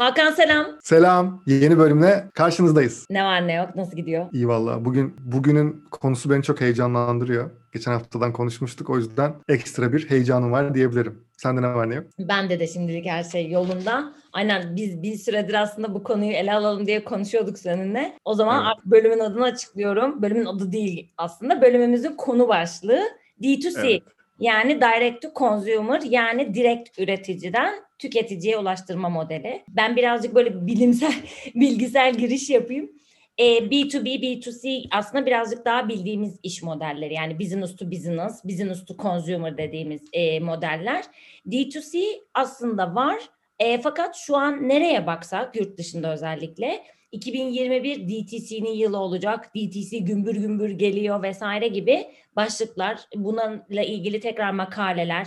Hakan 0.00 0.30
selam. 0.30 0.66
Selam. 0.82 1.42
Yeni 1.46 1.78
bölümle 1.78 2.24
karşınızdayız. 2.34 3.06
Ne 3.10 3.24
var 3.24 3.46
ne 3.46 3.54
yok 3.54 3.76
nasıl 3.76 3.96
gidiyor? 3.96 4.26
İyi 4.32 4.48
valla. 4.48 4.84
Bugün 4.84 5.16
bugünün 5.18 5.84
konusu 5.90 6.30
beni 6.30 6.42
çok 6.42 6.60
heyecanlandırıyor. 6.60 7.50
Geçen 7.72 7.92
haftadan 7.92 8.32
konuşmuştuk 8.32 8.90
o 8.90 8.98
yüzden 8.98 9.34
ekstra 9.48 9.92
bir 9.92 10.10
heyecanım 10.10 10.52
var 10.52 10.74
diyebilirim. 10.74 11.24
Sende 11.36 11.62
ne 11.62 11.74
var 11.74 11.90
ne 11.90 11.94
yok? 11.94 12.04
Bende 12.18 12.60
de 12.60 12.66
şimdilik 12.66 13.06
her 13.06 13.24
şey 13.24 13.50
yolunda. 13.50 14.12
Aynen 14.32 14.76
biz 14.76 15.02
bir 15.02 15.14
süredir 15.14 15.54
aslında 15.54 15.94
bu 15.94 16.02
konuyu 16.02 16.32
ele 16.32 16.52
alalım 16.54 16.86
diye 16.86 17.04
konuşuyorduk 17.04 17.58
seninle. 17.58 18.12
O 18.24 18.34
zaman 18.34 18.56
Evet. 18.56 18.66
artık 18.72 18.86
bölümün 18.86 19.18
adını 19.18 19.44
açıklıyorum. 19.44 20.22
Bölümün 20.22 20.44
adı 20.44 20.72
değil 20.72 21.12
aslında. 21.18 21.62
Bölümümüzün 21.62 22.16
konu 22.16 22.48
başlığı 22.48 23.02
D2C. 23.42 23.80
Evet. 23.86 24.02
Yani 24.38 24.80
Direct 24.80 25.22
to 25.22 25.28
Consumer 25.36 26.00
yani 26.02 26.54
direkt 26.54 26.98
üreticiden 26.98 27.89
tüketiciye 28.00 28.58
ulaştırma 28.58 29.08
modeli. 29.08 29.64
Ben 29.68 29.96
birazcık 29.96 30.34
böyle 30.34 30.66
bilimsel, 30.66 31.14
bilgisel 31.54 32.14
giriş 32.14 32.50
yapayım. 32.50 32.90
E, 33.38 33.44
B2B, 33.44 34.04
B2C 34.04 34.88
aslında 34.90 35.26
birazcık 35.26 35.64
daha 35.64 35.88
bildiğimiz 35.88 36.38
iş 36.42 36.62
modelleri. 36.62 37.14
Yani 37.14 37.40
business 37.40 37.76
to 37.76 37.90
business, 37.90 38.44
business 38.44 38.84
to 38.84 38.96
consumer 38.96 39.58
dediğimiz 39.58 40.02
e, 40.12 40.40
modeller. 40.40 41.04
D2C 41.46 42.04
aslında 42.34 42.94
var. 42.94 43.18
E, 43.58 43.80
fakat 43.80 44.16
şu 44.16 44.36
an 44.36 44.68
nereye 44.68 45.06
baksak 45.06 45.56
yurt 45.56 45.78
dışında 45.78 46.12
özellikle 46.12 46.82
2021 47.12 48.08
DTC'nin 48.08 48.72
yılı 48.72 48.98
olacak. 48.98 49.50
DTC 49.56 49.98
gümbür 49.98 50.36
gümbür 50.36 50.70
geliyor 50.70 51.22
vesaire 51.22 51.68
gibi 51.68 52.06
başlıklar. 52.36 53.00
Bununla 53.16 53.82
ilgili 53.82 54.20
tekrar 54.20 54.50
makaleler. 54.50 55.26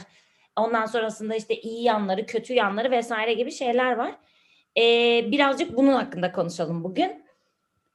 Ondan 0.55 0.85
sonrasında 0.85 1.35
işte 1.35 1.61
iyi 1.61 1.83
yanları, 1.83 2.25
kötü 2.25 2.53
yanları 2.53 2.91
vesaire 2.91 3.33
gibi 3.33 3.51
şeyler 3.51 3.95
var. 3.95 4.15
E, 4.77 4.81
birazcık 5.31 5.77
bunun 5.77 5.93
hakkında 5.93 6.31
konuşalım 6.31 6.83
bugün. 6.83 7.25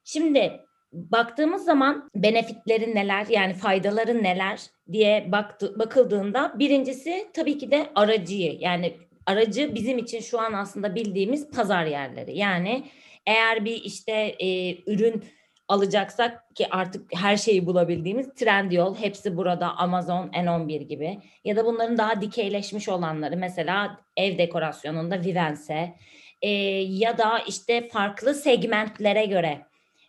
Şimdi 0.05 0.61
baktığımız 0.93 1.65
zaman 1.65 2.11
benefitleri 2.15 2.95
neler 2.95 3.27
yani 3.27 3.55
faydaları 3.55 4.23
neler 4.23 4.61
diye 4.93 5.33
baktı, 5.33 5.79
bakıldığında 5.79 6.55
birincisi 6.59 7.29
tabii 7.35 7.59
ki 7.59 7.71
de 7.71 7.91
aracıyı 7.95 8.59
yani 8.61 8.97
aracı 9.27 9.75
bizim 9.75 9.99
için 9.99 10.21
şu 10.21 10.41
an 10.41 10.53
aslında 10.53 10.95
bildiğimiz 10.95 11.51
pazar 11.51 11.85
yerleri. 11.85 12.39
Yani 12.39 12.85
eğer 13.27 13.65
bir 13.65 13.83
işte 13.85 14.13
e, 14.39 14.77
ürün 14.93 15.25
alacaksak 15.69 16.55
ki 16.55 16.67
artık 16.71 17.15
her 17.15 17.37
şeyi 17.37 17.67
bulabildiğimiz 17.67 18.35
Trendyol 18.35 18.95
hepsi 18.95 19.37
burada 19.37 19.77
Amazon 19.77 20.29
N11 20.29 20.83
gibi 20.83 21.19
ya 21.45 21.57
da 21.57 21.67
bunların 21.67 21.99
daha 21.99 22.21
dikeyleşmiş 22.21 22.89
olanları 22.89 23.37
mesela 23.37 24.01
ev 24.17 24.39
dekorasyonunda 24.39 25.21
Vivense 25.21 25.95
e, 26.43 26.51
ya 26.79 27.19
da 27.19 27.39
işte 27.39 27.89
farklı 27.89 28.35
segmentlere 28.35 29.25
göre 29.25 29.69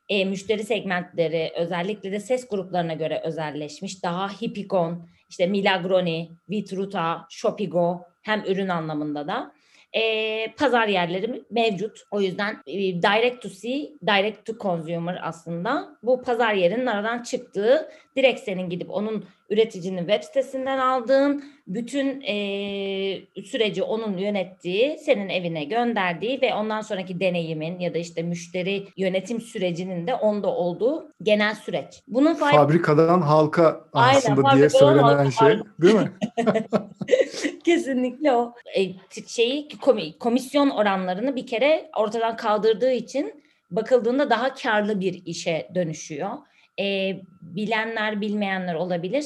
e, 0.10 0.26
müşteri 0.26 0.64
segmentleri 0.64 1.52
özellikle 1.56 2.12
de 2.12 2.20
ses 2.20 2.48
gruplarına 2.48 2.94
göre 2.94 3.22
özelleşmiş. 3.26 4.04
Daha 4.04 4.30
Hippicon, 4.30 5.10
işte 5.30 5.48
Milagroni, 5.48 6.32
Vitruta, 6.50 7.26
Shopigo 7.30 8.02
hem 8.22 8.44
ürün 8.46 8.70
anlamında 8.70 9.28
da 9.28 9.52
e, 9.94 10.54
pazar 10.58 10.88
yerleri 10.88 11.44
mevcut. 11.50 12.02
O 12.12 12.22
yüzden 12.22 12.58
e, 12.68 12.74
direct 13.02 13.42
to 13.42 13.50
see, 13.50 13.94
direct 14.08 14.46
to 14.46 14.54
consumer 14.60 15.20
aslında 15.24 15.98
bu 16.04 16.22
pazar 16.22 16.54
yerinin 16.54 16.86
aradan 16.86 17.24
çıktığı 17.24 17.90
direkt 18.20 18.40
senin 18.40 18.70
gidip 18.70 18.90
onun 18.90 19.26
üreticinin 19.50 20.00
web 20.00 20.24
sitesinden 20.24 20.78
aldığın 20.78 21.44
bütün 21.68 22.22
e, 22.22 22.36
süreci 23.44 23.84
onun 23.84 24.18
yönettiği, 24.18 24.98
senin 24.98 25.30
evine 25.30 25.64
gönderdiği 25.64 26.42
ve 26.42 26.54
ondan 26.54 26.82
sonraki 26.82 27.20
deneyimin 27.20 27.80
ya 27.80 27.94
da 27.94 27.98
işte 27.98 28.24
müşteri 28.24 28.88
yönetim 28.98 29.42
sürecinin 29.42 30.08
de 30.08 30.14
onda 30.16 30.48
olduğu 30.48 31.12
genel 31.24 31.56
süreç. 31.56 32.04
Bunun 32.08 32.34
fayda 32.34 32.58
Fabrikadan 32.58 33.22
halka 33.22 33.86
Aynen, 33.94 34.18
aslında 34.18 34.36
diye 34.36 34.70
fabrikadan 34.70 34.88
söylenen 34.88 35.16
halka, 35.16 35.32
şey 35.32 35.48
aynen. 35.48 35.66
değil 35.82 35.96
mi? 35.96 36.12
Kesinlikle 37.66 38.32
o. 38.32 38.54
E, 38.78 38.82
şeyi 39.28 39.68
komi- 39.68 40.18
komisyon 40.18 40.70
oranlarını 40.70 41.36
bir 41.36 41.48
kere 41.48 41.90
ortadan 41.98 42.38
kaldırdığı 42.38 42.92
için 42.92 43.44
bakıldığında 43.72 44.30
daha 44.30 44.54
karlı 44.54 45.00
bir 45.00 45.26
işe 45.26 45.70
dönüşüyor. 45.76 46.30
E, 46.80 47.16
bilenler 47.42 48.22
bilmeyenler 48.22 48.76
olabilir. 48.76 49.26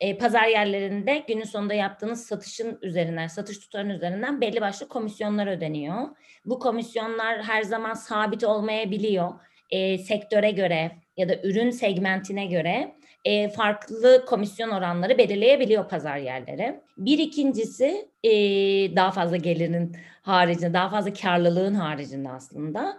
E, 0.00 0.18
pazar 0.18 0.46
yerlerinde 0.46 1.24
günün 1.28 1.44
sonunda 1.44 1.74
yaptığınız 1.74 2.26
satışın 2.26 2.78
üzerinden, 2.82 3.26
satış 3.26 3.58
tutarının 3.58 3.94
üzerinden 3.94 4.40
belli 4.40 4.60
başlı 4.60 4.88
komisyonlar 4.88 5.46
ödeniyor. 5.46 6.08
Bu 6.44 6.58
komisyonlar 6.58 7.42
her 7.42 7.62
zaman 7.62 7.94
sabit 7.94 8.44
olmayabiliyor. 8.44 9.32
E, 9.70 9.98
sektöre 9.98 10.50
göre 10.50 10.90
ya 11.16 11.28
da 11.28 11.34
ürün 11.42 11.70
segmentine 11.70 12.46
göre 12.46 12.94
e, 13.24 13.48
farklı 13.48 14.24
komisyon 14.26 14.70
oranları 14.70 15.18
belirleyebiliyor 15.18 15.88
pazar 15.88 16.16
yerleri. 16.16 16.80
Bir 16.98 17.18
ikincisi 17.18 18.08
e, 18.24 18.30
daha 18.96 19.10
fazla 19.10 19.36
gelirin 19.36 19.96
haricinde, 20.22 20.74
daha 20.74 20.90
fazla 20.90 21.12
karlılığın 21.12 21.74
haricinde 21.74 22.30
aslında 22.30 22.98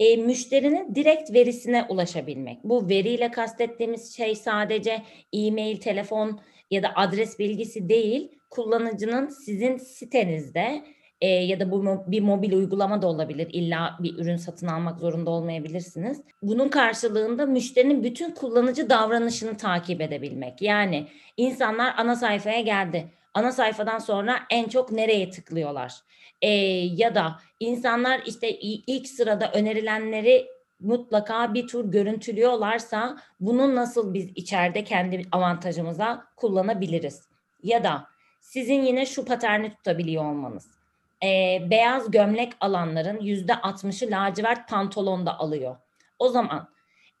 e, 0.00 0.16
müşterinin 0.16 0.94
direkt 0.94 1.32
verisine 1.32 1.86
ulaşabilmek. 1.88 2.64
Bu 2.64 2.88
veriyle 2.88 3.30
kastettiğimiz 3.30 4.16
şey 4.16 4.34
sadece 4.34 5.02
e-mail, 5.32 5.76
telefon 5.76 6.40
ya 6.70 6.82
da 6.82 6.92
adres 6.96 7.38
bilgisi 7.38 7.88
değil, 7.88 8.28
kullanıcının 8.50 9.28
sizin 9.28 9.76
sitenizde 9.76 10.84
e, 11.20 11.28
ya 11.28 11.60
da 11.60 11.70
bu 11.70 12.04
bir 12.06 12.20
mobil 12.20 12.52
uygulama 12.52 13.02
da 13.02 13.06
olabilir. 13.06 13.48
İlla 13.52 13.96
bir 14.02 14.18
ürün 14.18 14.36
satın 14.36 14.66
almak 14.66 14.98
zorunda 14.98 15.30
olmayabilirsiniz. 15.30 16.22
Bunun 16.42 16.68
karşılığında 16.68 17.46
müşterinin 17.46 18.04
bütün 18.04 18.30
kullanıcı 18.30 18.90
davranışını 18.90 19.56
takip 19.56 20.00
edebilmek. 20.00 20.62
Yani 20.62 21.06
insanlar 21.36 21.94
ana 21.96 22.16
sayfaya 22.16 22.60
geldi. 22.60 23.06
Ana 23.34 23.52
sayfadan 23.52 23.98
sonra 23.98 24.40
en 24.50 24.68
çok 24.68 24.92
nereye 24.92 25.30
tıklıyorlar? 25.30 25.94
E, 26.42 26.48
ya 26.96 27.14
da 27.14 27.40
insanlar 27.60 28.22
işte 28.26 28.50
ilk 28.60 29.08
sırada 29.08 29.52
önerilenleri 29.52 30.46
mutlaka 30.80 31.54
bir 31.54 31.66
tur 31.66 31.84
görüntülüyorlarsa 31.84 33.18
bunu 33.40 33.74
nasıl 33.74 34.14
biz 34.14 34.28
içeride 34.34 34.84
kendi 34.84 35.22
avantajımıza 35.32 36.24
kullanabiliriz? 36.36 37.22
Ya 37.62 37.84
da 37.84 38.06
sizin 38.40 38.82
yine 38.82 39.06
şu 39.06 39.24
paterni 39.24 39.74
tutabiliyor 39.74 40.24
olmanız. 40.24 40.70
Ee, 41.24 41.58
beyaz 41.70 42.10
gömlek 42.10 42.52
alanların 42.60 43.20
yüzde 43.20 43.52
60'ı 43.52 44.10
lacivert 44.10 44.68
pantolonda 44.68 45.38
alıyor. 45.38 45.76
O 46.18 46.28
zaman 46.28 46.68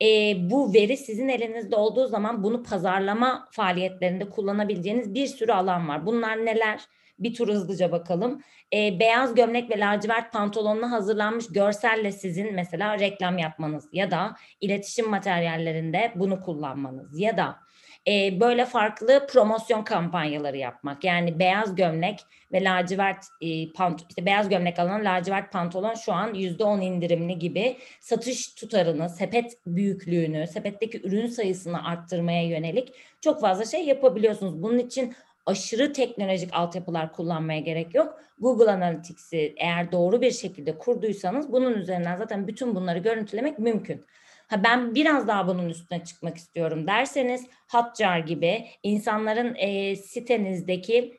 e, 0.02 0.06
bu 0.50 0.74
veri 0.74 0.96
sizin 0.96 1.28
elinizde 1.28 1.76
olduğu 1.76 2.06
zaman 2.06 2.42
bunu 2.42 2.62
pazarlama 2.62 3.48
faaliyetlerinde 3.50 4.30
kullanabileceğiniz 4.30 5.14
bir 5.14 5.26
sürü 5.26 5.52
alan 5.52 5.88
var. 5.88 6.06
Bunlar 6.06 6.46
neler? 6.46 6.80
Bir 7.18 7.34
tur 7.34 7.48
hızlıca 7.48 7.92
bakalım. 7.92 8.42
Ee, 8.74 9.00
beyaz 9.00 9.34
gömlek 9.34 9.70
ve 9.70 9.80
lacivert 9.80 10.32
pantolonla 10.32 10.90
hazırlanmış 10.90 11.46
görselle 11.48 12.12
sizin 12.12 12.54
mesela 12.54 12.98
reklam 12.98 13.38
yapmanız 13.38 13.88
ya 13.92 14.10
da 14.10 14.36
iletişim 14.60 15.10
materyallerinde 15.10 16.12
bunu 16.14 16.40
kullanmanız 16.40 17.20
ya 17.20 17.36
da 17.36 17.56
e, 18.08 18.40
böyle 18.40 18.64
farklı 18.64 19.26
promosyon 19.26 19.82
kampanyaları 19.82 20.56
yapmak. 20.56 21.04
Yani 21.04 21.38
beyaz 21.38 21.74
gömlek 21.74 22.20
ve 22.52 22.64
lacivert 22.64 23.24
e, 23.40 23.72
pant 23.72 24.00
işte 24.08 24.26
beyaz 24.26 24.48
gömlek 24.48 24.78
alan 24.78 25.04
lacivert 25.04 25.52
pantolon 25.52 25.94
şu 25.94 26.12
an 26.12 26.34
%10 26.34 26.82
indirimli 26.82 27.38
gibi 27.38 27.76
satış 28.00 28.54
tutarını, 28.54 29.08
sepet 29.08 29.66
büyüklüğünü, 29.66 30.46
sepetteki 30.46 31.00
ürün 31.06 31.26
sayısını 31.26 31.88
arttırmaya 31.88 32.48
yönelik 32.48 32.92
çok 33.20 33.40
fazla 33.40 33.64
şey 33.64 33.84
yapabiliyorsunuz. 33.84 34.62
Bunun 34.62 34.78
için 34.78 35.14
aşırı 35.46 35.92
teknolojik 35.92 36.54
altyapılar 36.54 37.12
kullanmaya 37.12 37.60
gerek 37.60 37.94
yok. 37.94 38.20
Google 38.38 38.70
Analytics'i 38.70 39.54
eğer 39.56 39.92
doğru 39.92 40.20
bir 40.20 40.30
şekilde 40.30 40.78
kurduysanız 40.78 41.52
bunun 41.52 41.74
üzerinden 41.74 42.16
zaten 42.16 42.48
bütün 42.48 42.74
bunları 42.74 42.98
görüntülemek 42.98 43.58
mümkün. 43.58 44.04
Ha 44.50 44.64
ben 44.64 44.94
biraz 44.94 45.28
daha 45.28 45.48
bunun 45.48 45.68
üstüne 45.68 46.04
çıkmak 46.04 46.36
istiyorum 46.36 46.86
derseniz 46.86 47.46
Hotjar 47.72 48.18
gibi 48.18 48.66
insanların 48.82 49.54
e, 49.58 49.96
sitenizdeki 49.96 51.18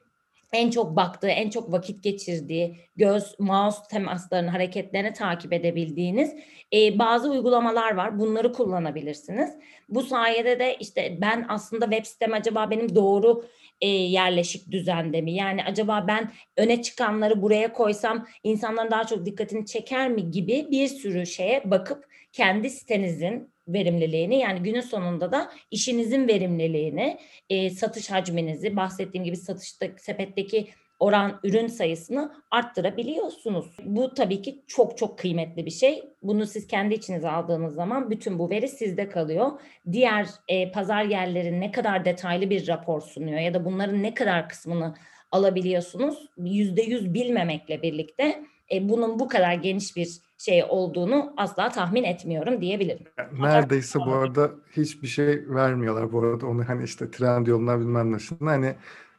en 0.54 0.70
çok 0.70 0.96
baktığı, 0.96 1.28
en 1.28 1.50
çok 1.50 1.72
vakit 1.72 2.04
geçirdiği, 2.04 2.78
göz, 2.96 3.36
mouse 3.40 3.78
temaslarını, 3.92 4.50
hareketlerini 4.50 5.14
takip 5.14 5.54
edebildiğiniz 5.54 6.36
e, 6.74 7.00
bazı 7.00 7.32
uygulamalar 7.32 7.96
var. 7.96 8.20
Bunları 8.20 8.54
kullanabilirsiniz. 8.54 9.50
Bu 9.90 10.02
sayede 10.02 10.60
de 10.60 10.76
işte 10.80 11.18
ben 11.22 11.46
aslında 11.50 11.86
web 11.86 12.06
sitem 12.06 12.34
acaba 12.34 12.70
benim 12.70 12.96
doğru 12.96 13.46
e, 13.82 13.88
yerleşik 13.88 14.72
düzende 14.72 15.22
mi? 15.22 15.34
Yani 15.34 15.64
acaba 15.64 16.06
ben 16.08 16.32
öne 16.58 16.82
çıkanları 16.82 17.42
buraya 17.42 17.74
koysam 17.74 18.28
insanların 18.44 18.92
daha 18.92 19.04
çok 19.04 19.26
dikkatini 19.26 19.66
çeker 19.66 20.10
mi 20.10 20.32
gibi 20.32 20.68
bir 20.72 20.88
sürü 20.88 21.26
şeye 21.26 21.72
bakıp 21.72 22.11
kendi 22.34 22.70
sitenizin 22.70 23.54
verimliliğini 23.68 24.40
yani 24.40 24.60
günün 24.60 24.82
sonunda 24.82 25.32
da 25.32 25.52
işinizin 25.72 26.28
verimliliğini, 26.28 27.20
e, 27.50 27.70
satış 27.70 28.12
hacminizi, 28.12 28.76
bahsettiğim 28.76 29.26
gibi 29.26 29.38
satışta 29.38 29.88
sepetteki 29.98 30.68
oran 31.00 31.40
ürün 31.44 31.68
sayısını 31.68 32.34
arttırabiliyorsunuz. 32.52 33.78
Bu 33.84 34.14
tabii 34.14 34.42
ki 34.42 34.64
çok 34.68 34.98
çok 34.98 35.20
kıymetli 35.20 35.66
bir 35.66 35.72
şey. 35.72 36.04
Bunu 36.22 36.46
siz 36.46 36.68
kendi 36.68 36.94
içinize 36.94 37.30
aldığınız 37.30 37.76
zaman 37.76 38.10
bütün 38.10 38.40
bu 38.40 38.50
veri 38.50 38.68
sizde 38.68 39.10
kalıyor. 39.10 39.52
Diğer 39.92 40.28
e, 40.48 40.72
pazar 40.72 41.04
yerleri 41.04 41.60
ne 41.60 41.72
kadar 41.72 42.06
detaylı 42.06 42.50
bir 42.50 42.68
rapor 42.68 43.02
sunuyor 43.02 43.40
ya 43.40 43.54
da 43.54 43.66
bunların 43.66 44.04
ne 44.04 44.14
kadar 44.14 44.50
kısmını 44.50 44.96
alabiliyorsunuz. 45.32 46.30
Yüzde 46.38 46.82
yüz 46.82 47.14
bilmemekle 47.14 47.82
birlikte 47.82 48.44
e, 48.72 48.90
bunun 48.90 49.20
bu 49.20 49.28
kadar 49.28 49.54
geniş 49.54 49.96
bir 49.96 50.10
şey 50.46 50.64
olduğunu 50.70 51.34
asla 51.38 51.70
tahmin 51.70 52.04
etmiyorum 52.04 52.62
diyebilirim. 52.62 53.06
Neredeyse 53.40 54.00
bu 54.00 54.14
arada 54.14 54.52
hiçbir 54.78 55.08
şey 55.08 55.44
vermiyorlar 55.50 56.12
bu 56.12 56.20
arada. 56.20 56.46
Onu 56.46 56.70
hani 56.70 56.84
işte 56.84 57.12
trend 57.12 57.48
yoluna 57.48 57.80
bilmem. 57.80 58.20
Şimdi 58.20 58.44
hani 58.44 58.76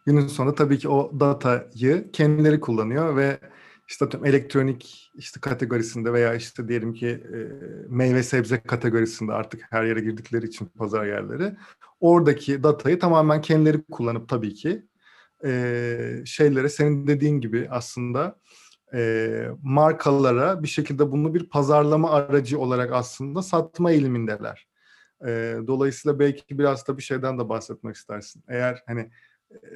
günün 0.07 0.27
sonunda 0.27 0.55
tabii 0.55 0.79
ki 0.79 0.89
o 0.89 1.21
datayı 1.21 2.11
kendileri 2.13 2.61
kullanıyor 2.61 3.17
ve 3.17 3.39
işte 3.89 4.07
elektronik 4.25 5.11
işte 5.15 5.41
kategorisinde 5.41 6.13
veya 6.13 6.35
işte 6.35 6.69
diyelim 6.69 6.95
ki 6.95 7.09
e, 7.09 7.39
meyve 7.89 8.23
sebze 8.23 8.61
kategorisinde 8.61 9.33
artık 9.33 9.67
her 9.71 9.85
yere 9.85 10.01
girdikleri 10.01 10.47
için 10.47 10.67
pazar 10.67 11.07
yerleri 11.07 11.57
oradaki 12.01 12.63
datayı 12.63 12.99
tamamen 12.99 13.41
kendileri 13.41 13.83
kullanıp 13.91 14.29
tabii 14.29 14.55
ki 14.55 14.83
e, 15.45 16.23
şeylere 16.25 16.69
senin 16.69 17.07
dediğin 17.07 17.41
gibi 17.41 17.69
aslında 17.71 18.37
e, 18.95 19.49
markalara 19.63 20.63
bir 20.63 20.69
şekilde 20.69 21.13
bunu 21.13 21.35
bir 21.35 21.49
pazarlama 21.49 22.11
aracı 22.11 22.59
olarak 22.61 22.93
aslında 22.93 23.43
satma 23.43 23.93
eğilimindeler. 23.93 24.67
E, 25.27 25.57
dolayısıyla 25.67 26.19
belki 26.19 26.59
biraz 26.59 26.89
da 26.89 26.97
bir 26.97 27.03
şeyden 27.03 27.39
de 27.39 27.49
bahsetmek 27.49 27.97
istersin. 27.97 28.45
Eğer 28.49 28.83
hani 28.87 29.11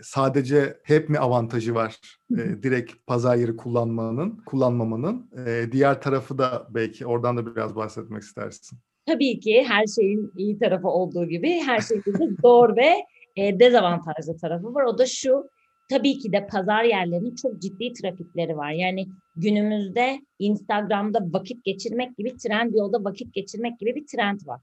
sadece 0.02 0.80
hep 0.82 1.08
mi 1.08 1.18
avantajı 1.18 1.74
var 1.74 2.00
e, 2.32 2.62
direkt 2.62 3.06
pazar 3.06 3.36
yeri 3.36 3.56
kullanmanın, 3.56 4.42
kullanmamanın? 4.46 5.30
E, 5.46 5.72
diğer 5.72 6.02
tarafı 6.02 6.38
da 6.38 6.66
belki 6.70 7.06
oradan 7.06 7.36
da 7.36 7.56
biraz 7.56 7.76
bahsetmek 7.76 8.22
istersin. 8.22 8.78
Tabii 9.06 9.40
ki 9.40 9.64
her 9.68 9.86
şeyin 9.86 10.32
iyi 10.36 10.58
tarafı 10.58 10.88
olduğu 10.88 11.28
gibi 11.28 11.50
her 11.50 11.80
şeyin 11.80 12.02
de 12.02 12.36
zor 12.42 12.76
ve 12.76 12.94
e, 13.36 13.60
dezavantajlı 13.60 14.36
tarafı 14.36 14.74
var. 14.74 14.84
O 14.84 14.98
da 14.98 15.06
şu, 15.06 15.48
tabii 15.88 16.18
ki 16.18 16.32
de 16.32 16.46
pazar 16.46 16.84
yerlerinin 16.84 17.34
çok 17.34 17.62
ciddi 17.62 17.92
trafikleri 17.92 18.56
var. 18.56 18.70
Yani 18.70 19.06
günümüzde 19.36 20.20
Instagram'da 20.38 21.18
vakit 21.32 21.64
geçirmek 21.64 22.16
gibi, 22.16 22.36
Trendyol'da 22.36 23.04
vakit 23.04 23.34
geçirmek 23.34 23.78
gibi 23.78 23.94
bir 23.94 24.06
trend 24.06 24.46
var. 24.46 24.60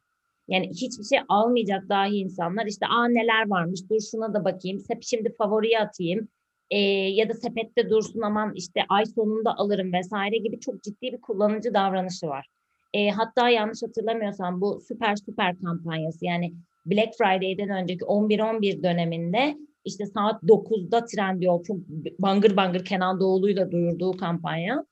Yani 0.47 0.69
hiçbir 0.69 1.03
şey 1.03 1.19
almayacak 1.29 1.89
dahi 1.89 2.15
insanlar 2.15 2.65
işte 2.65 2.85
aa 2.87 3.07
neler 3.07 3.49
varmış 3.49 3.79
dur 3.89 3.99
şuna 4.11 4.33
da 4.33 4.45
bakayım 4.45 4.83
şimdi 5.01 5.33
favoriye 5.37 5.79
atayım 5.79 6.27
e, 6.69 6.77
ya 7.09 7.29
da 7.29 7.33
sepette 7.33 7.89
dursun 7.89 8.21
aman 8.21 8.53
işte 8.55 8.81
ay 8.89 9.05
sonunda 9.05 9.57
alırım 9.57 9.93
vesaire 9.93 10.37
gibi 10.37 10.59
çok 10.59 10.83
ciddi 10.83 11.11
bir 11.11 11.21
kullanıcı 11.21 11.73
davranışı 11.73 12.27
var. 12.27 12.47
E, 12.93 13.09
hatta 13.09 13.49
yanlış 13.49 13.83
hatırlamıyorsam 13.83 14.61
bu 14.61 14.81
süper 14.87 15.15
süper 15.15 15.55
kampanyası 15.59 16.25
yani 16.25 16.53
Black 16.85 17.17
Friday'den 17.17 17.69
önceki 17.69 18.05
11-11 18.05 18.83
döneminde 18.83 19.57
işte 19.85 20.05
saat 20.05 20.43
9'da 20.43 21.05
Trendyol 21.05 21.63
çok 21.63 21.77
bangır 22.19 22.57
bangır 22.57 22.85
Kenan 22.85 23.19
Doğulu'yla 23.19 23.71
duyurduğu 23.71 24.11
kampanya. 24.11 24.85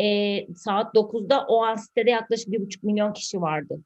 E, 0.00 0.46
saat 0.54 0.94
9'da 0.94 1.46
o 1.46 1.62
an 1.62 1.76
sitede 1.76 2.10
yaklaşık 2.10 2.52
bir 2.52 2.60
buçuk 2.60 2.82
milyon 2.82 3.12
kişi 3.12 3.40
vardı 3.40 3.80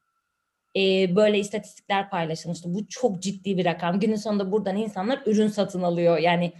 e, 0.75 1.15
böyle 1.15 1.39
istatistikler 1.39 2.09
paylaşılmıştı. 2.09 2.73
Bu 2.73 2.87
çok 2.87 3.21
ciddi 3.21 3.57
bir 3.57 3.65
rakam. 3.65 3.99
Günün 3.99 4.15
sonunda 4.15 4.51
buradan 4.51 4.77
insanlar 4.77 5.21
ürün 5.25 5.47
satın 5.47 5.81
alıyor. 5.81 6.17
Yani 6.17 6.51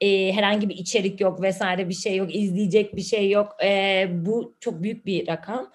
e, 0.00 0.32
herhangi 0.32 0.68
bir 0.68 0.74
içerik 0.74 1.20
yok 1.20 1.42
vesaire 1.42 1.88
bir 1.88 1.94
şey 1.94 2.16
yok, 2.16 2.34
izleyecek 2.34 2.96
bir 2.96 3.02
şey 3.02 3.30
yok. 3.30 3.56
E, 3.64 4.06
bu 4.12 4.54
çok 4.60 4.82
büyük 4.82 5.06
bir 5.06 5.28
rakam. 5.28 5.70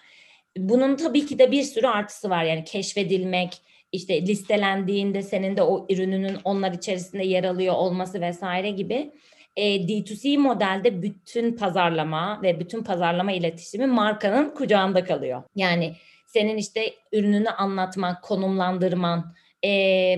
Bunun 0.57 0.95
tabii 0.95 1.25
ki 1.25 1.39
de 1.39 1.51
bir 1.51 1.63
sürü 1.63 1.87
artısı 1.87 2.29
var. 2.29 2.43
Yani 2.43 2.63
keşfedilmek, 2.63 3.61
işte 3.95 4.21
listelendiğinde 4.21 5.21
senin 5.21 5.57
de 5.57 5.61
o 5.63 5.85
ürününün 5.89 6.37
onlar 6.43 6.71
içerisinde 6.71 7.23
yer 7.23 7.43
alıyor 7.43 7.73
olması 7.73 8.21
vesaire 8.21 8.69
gibi. 8.69 9.11
E, 9.55 9.63
D2C 9.75 10.37
modelde 10.37 11.01
bütün 11.01 11.57
pazarlama 11.57 12.39
ve 12.43 12.59
bütün 12.59 12.83
pazarlama 12.83 13.31
iletişimi 13.31 13.85
markanın 13.85 14.49
kucağında 14.49 15.03
kalıyor. 15.03 15.43
Yani 15.55 15.95
senin 16.27 16.57
işte 16.57 16.93
ürününü 17.11 17.49
anlatmak, 17.49 18.23
konumlandırman, 18.23 19.35
e, 19.65 19.69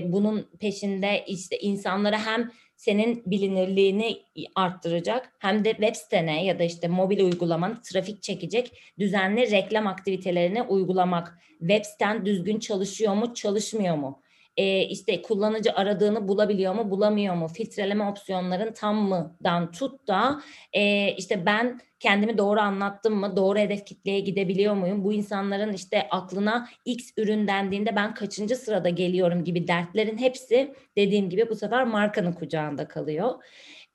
bunun 0.04 0.50
peşinde 0.60 1.24
işte 1.26 1.58
insanlara 1.58 2.26
hem 2.26 2.50
senin 2.78 3.22
bilinirliğini 3.26 4.22
arttıracak 4.54 5.32
hem 5.38 5.64
de 5.64 5.70
web 5.70 5.94
sitene 5.94 6.44
ya 6.44 6.58
da 6.58 6.64
işte 6.64 6.88
mobil 6.88 7.20
uygulamanı 7.20 7.82
trafik 7.82 8.22
çekecek 8.22 8.82
düzenli 8.98 9.50
reklam 9.50 9.86
aktivitelerini 9.86 10.62
uygulamak. 10.62 11.38
Web 11.58 11.84
siten 11.84 12.26
düzgün 12.26 12.58
çalışıyor 12.58 13.14
mu, 13.14 13.34
çalışmıyor 13.34 13.96
mu? 13.96 14.22
E, 14.58 14.82
işte 14.82 15.22
kullanıcı 15.22 15.72
aradığını 15.72 16.28
bulabiliyor 16.28 16.74
mu 16.74 16.90
bulamıyor 16.90 17.34
mu 17.34 17.48
filtreleme 17.48 18.04
opsiyonların 18.04 18.72
tam 18.72 18.96
mıdan 18.96 19.72
tut 19.72 20.08
da 20.08 20.42
e, 20.72 21.12
işte 21.12 21.46
ben 21.46 21.80
kendimi 22.00 22.38
doğru 22.38 22.60
anlattım 22.60 23.14
mı 23.14 23.36
doğru 23.36 23.58
hedef 23.58 23.86
kitleye 23.86 24.20
gidebiliyor 24.20 24.74
muyum 24.74 25.04
bu 25.04 25.12
insanların 25.12 25.72
işte 25.72 26.08
aklına 26.10 26.68
x 26.84 27.10
ürün 27.16 27.48
dendiğinde 27.48 27.96
ben 27.96 28.14
kaçıncı 28.14 28.56
sırada 28.56 28.88
geliyorum 28.88 29.44
gibi 29.44 29.68
dertlerin 29.68 30.18
hepsi 30.18 30.74
dediğim 30.96 31.30
gibi 31.30 31.48
bu 31.50 31.54
sefer 31.54 31.84
markanın 31.84 32.32
kucağında 32.32 32.88
kalıyor. 32.88 33.34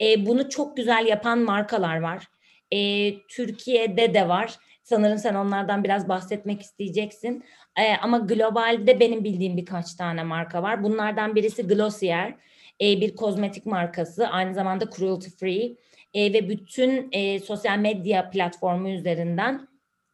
E, 0.01 0.25
bunu 0.25 0.49
çok 0.49 0.77
güzel 0.77 1.05
yapan 1.07 1.39
markalar 1.39 1.99
var. 1.99 2.27
E, 2.71 3.11
Türkiye'de 3.27 4.13
de 4.13 4.27
var. 4.27 4.55
Sanırım 4.83 5.17
sen 5.17 5.35
onlardan 5.35 5.83
biraz 5.83 6.09
bahsetmek 6.09 6.61
isteyeceksin. 6.61 7.43
E, 7.79 7.95
ama 8.01 8.17
globalde 8.17 8.99
benim 8.99 9.23
bildiğim 9.23 9.57
birkaç 9.57 9.93
tane 9.93 10.23
marka 10.23 10.63
var. 10.63 10.83
Bunlardan 10.83 11.35
birisi 11.35 11.67
Glossier, 11.67 12.35
e, 12.81 13.01
bir 13.01 13.15
kozmetik 13.15 13.65
markası, 13.65 14.27
aynı 14.27 14.53
zamanda 14.53 14.89
cruelty 14.89 15.29
free 15.29 15.75
e, 16.13 16.33
ve 16.33 16.49
bütün 16.49 17.09
e, 17.11 17.39
sosyal 17.39 17.77
medya 17.77 18.29
platformu 18.29 18.89
üzerinden 18.89 19.67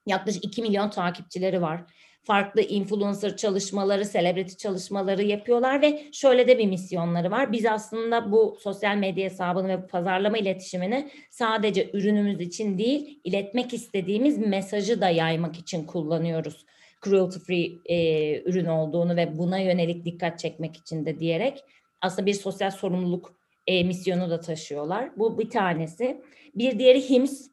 yaklaşık 0.05 0.45
2 0.45 0.61
milyon 0.61 0.89
takipçileri 0.89 1.61
var. 1.61 1.83
Farklı 2.23 2.61
influencer 2.61 3.37
çalışmaları, 3.37 4.09
celebrity 4.11 4.55
çalışmaları 4.55 5.23
yapıyorlar 5.23 5.81
ve 5.81 6.03
şöyle 6.11 6.47
de 6.47 6.57
bir 6.57 6.67
misyonları 6.67 7.31
var. 7.31 7.51
Biz 7.51 7.65
aslında 7.65 8.31
bu 8.31 8.57
sosyal 8.61 8.97
medya 8.97 9.25
hesabını 9.25 9.67
ve 9.67 9.87
pazarlama 9.87 10.37
iletişimini 10.37 11.09
sadece 11.29 11.89
ürünümüz 11.93 12.41
için 12.41 12.77
değil, 12.77 13.19
iletmek 13.23 13.73
istediğimiz 13.73 14.37
mesajı 14.37 15.01
da 15.01 15.09
yaymak 15.09 15.59
için 15.59 15.85
kullanıyoruz 15.85 16.65
cruelty 17.03 17.39
free 17.39 17.71
e, 17.85 18.41
ürün 18.41 18.65
olduğunu 18.65 19.15
ve 19.15 19.37
buna 19.37 19.59
yönelik 19.59 20.05
dikkat 20.05 20.39
çekmek 20.39 20.77
için 20.77 21.05
de 21.05 21.19
diyerek 21.19 21.63
aslında 22.01 22.25
bir 22.25 22.33
sosyal 22.33 22.71
sorumluluk 22.71 23.35
e, 23.67 23.83
misyonu 23.83 24.29
da 24.29 24.39
taşıyorlar. 24.39 25.17
Bu 25.17 25.39
bir 25.39 25.49
tanesi. 25.49 26.21
Bir 26.55 26.79
diğeri 26.79 27.09
HIMS. 27.09 27.49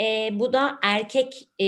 E, 0.00 0.30
bu 0.32 0.52
da 0.52 0.78
erkek 0.82 1.48
e, 1.58 1.66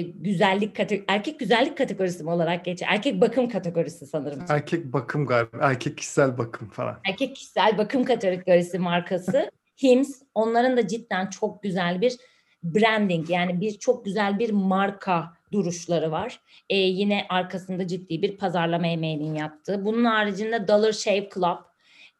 güzellik 0.00 0.80
erkek 1.08 1.38
güzellik 1.38 1.78
kategorisi 1.78 2.24
mi 2.24 2.30
olarak 2.30 2.64
geçiyor? 2.64 2.90
Erkek 2.94 3.20
bakım 3.20 3.48
kategorisi 3.48 4.06
sanırım. 4.06 4.44
Erkek 4.48 4.92
bakım 4.92 5.26
galiba. 5.26 5.58
Erkek 5.60 5.98
kişisel 5.98 6.38
bakım 6.38 6.68
falan. 6.68 7.00
Erkek 7.08 7.36
kişisel 7.36 7.78
bakım 7.78 8.04
kategorisi 8.04 8.78
markası. 8.78 9.50
HIMS 9.82 10.22
onların 10.34 10.76
da 10.76 10.88
cidden 10.88 11.26
çok 11.26 11.62
güzel 11.62 12.00
bir 12.00 12.16
branding 12.62 13.30
yani 13.30 13.60
bir 13.60 13.78
çok 13.78 14.04
güzel 14.04 14.38
bir 14.38 14.50
marka 14.50 15.32
duruşları 15.52 16.10
var. 16.10 16.40
E, 16.70 16.76
yine 16.76 17.26
arkasında 17.28 17.86
ciddi 17.86 18.22
bir 18.22 18.36
pazarlama 18.36 18.86
emeğinin 18.86 19.34
yaptığı. 19.34 19.84
Bunun 19.84 20.04
haricinde 20.04 20.68
Dollar 20.68 20.92
Shave 20.92 21.28
Club 21.34 21.58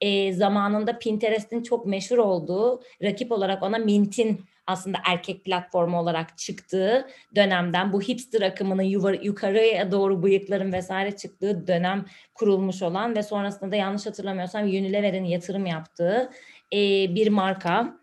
e, 0.01 0.33
zamanında 0.33 0.99
Pinterest'in 0.99 1.63
çok 1.63 1.87
meşhur 1.87 2.19
olduğu 2.19 2.83
rakip 3.03 3.33
olarak 3.33 3.63
ona 3.63 3.79
Mint'in 3.79 4.41
aslında 4.67 4.99
erkek 5.07 5.45
platformu 5.45 5.99
olarak 5.99 6.39
çıktığı 6.39 7.09
dönemden 7.37 7.93
bu 7.93 8.01
hipster 8.01 8.43
akımının 8.43 8.83
yukarıya 9.23 9.93
doğru 9.93 10.23
bıyıkların 10.23 10.73
vesaire 10.73 11.17
çıktığı 11.17 11.67
dönem 11.67 12.05
kurulmuş 12.35 12.83
olan 12.83 13.17
ve 13.17 13.23
sonrasında 13.23 13.73
da 13.73 13.77
yanlış 13.77 14.07
hatırlamıyorsam 14.07 14.63
Unilever'in 14.63 15.25
yatırım 15.25 15.67
yaptığı 15.67 16.31
e, 16.73 16.79
bir 17.15 17.29
marka. 17.29 17.99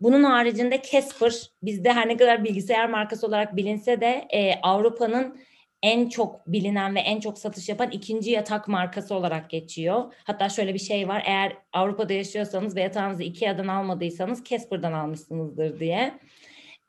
Bunun 0.00 0.24
haricinde 0.24 0.82
Casper 0.92 1.32
bizde 1.62 1.92
her 1.92 2.08
ne 2.08 2.16
kadar 2.16 2.44
bilgisayar 2.44 2.88
markası 2.88 3.26
olarak 3.26 3.56
bilinse 3.56 4.00
de 4.00 4.28
e, 4.30 4.60
Avrupa'nın 4.62 5.38
en 5.82 6.08
çok 6.08 6.46
bilinen 6.46 6.94
ve 6.94 7.00
en 7.00 7.20
çok 7.20 7.38
satış 7.38 7.68
yapan 7.68 7.90
ikinci 7.90 8.30
yatak 8.30 8.68
markası 8.68 9.14
olarak 9.14 9.50
geçiyor. 9.50 10.12
Hatta 10.24 10.48
şöyle 10.48 10.74
bir 10.74 10.78
şey 10.78 11.08
var. 11.08 11.22
Eğer 11.26 11.56
Avrupa'da 11.72 12.12
yaşıyorsanız 12.12 12.76
ve 12.76 12.80
yatağınızı 12.80 13.22
Ikea'dan 13.22 13.68
almadıysanız 13.68 14.44
Casper'dan 14.44 14.92
almışsınızdır 14.92 15.80
diye. 15.80 16.18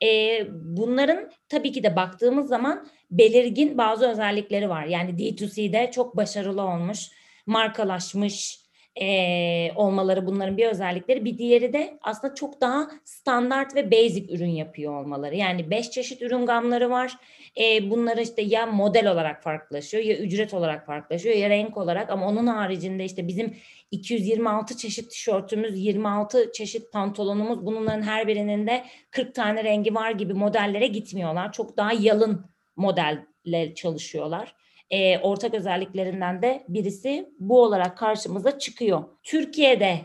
E, 0.02 0.40
bunların 0.52 1.30
tabii 1.48 1.72
ki 1.72 1.82
de 1.82 1.96
baktığımız 1.96 2.48
zaman 2.48 2.88
belirgin 3.10 3.78
bazı 3.78 4.08
özellikleri 4.08 4.68
var. 4.68 4.84
Yani 4.84 5.10
D2C'de 5.10 5.90
çok 5.94 6.16
başarılı 6.16 6.62
olmuş, 6.62 7.10
markalaşmış, 7.46 8.60
e, 9.00 9.72
olmaları 9.76 10.26
bunların 10.26 10.56
bir 10.56 10.66
özellikleri. 10.66 11.24
Bir 11.24 11.38
diğeri 11.38 11.72
de 11.72 11.98
aslında 12.02 12.34
çok 12.34 12.60
daha 12.60 12.90
standart 13.04 13.74
ve 13.74 13.90
basic 13.90 14.34
ürün 14.34 14.50
yapıyor 14.50 15.00
olmaları. 15.00 15.36
Yani 15.36 15.70
beş 15.70 15.90
çeşit 15.90 16.22
ürün 16.22 16.46
gamları 16.46 16.90
var. 16.90 17.16
E, 17.60 17.90
bunları 17.90 18.22
işte 18.22 18.42
ya 18.42 18.66
model 18.66 19.10
olarak 19.10 19.42
farklılaşıyor 19.42 20.04
ya 20.04 20.16
ücret 20.16 20.54
olarak 20.54 20.86
farklılaşıyor 20.86 21.36
ya 21.36 21.50
renk 21.50 21.76
olarak 21.76 22.10
ama 22.10 22.28
onun 22.28 22.46
haricinde 22.46 23.04
işte 23.04 23.28
bizim 23.28 23.56
226 23.90 24.76
çeşit 24.76 25.10
tişörtümüz, 25.10 25.78
26 25.84 26.52
çeşit 26.52 26.92
pantolonumuz 26.92 27.66
bunların 27.66 28.02
her 28.02 28.28
birinin 28.28 28.66
de 28.66 28.84
40 29.10 29.34
tane 29.34 29.64
rengi 29.64 29.94
var 29.94 30.10
gibi 30.10 30.34
modellere 30.34 30.86
gitmiyorlar. 30.86 31.52
Çok 31.52 31.76
daha 31.76 31.92
yalın 31.92 32.44
modelle 32.76 33.74
çalışıyorlar 33.74 34.54
e, 34.90 35.18
ortak 35.18 35.54
özelliklerinden 35.54 36.42
de 36.42 36.64
birisi 36.68 37.32
bu 37.38 37.62
olarak 37.62 37.98
karşımıza 37.98 38.58
çıkıyor. 38.58 39.04
Türkiye'de 39.22 40.00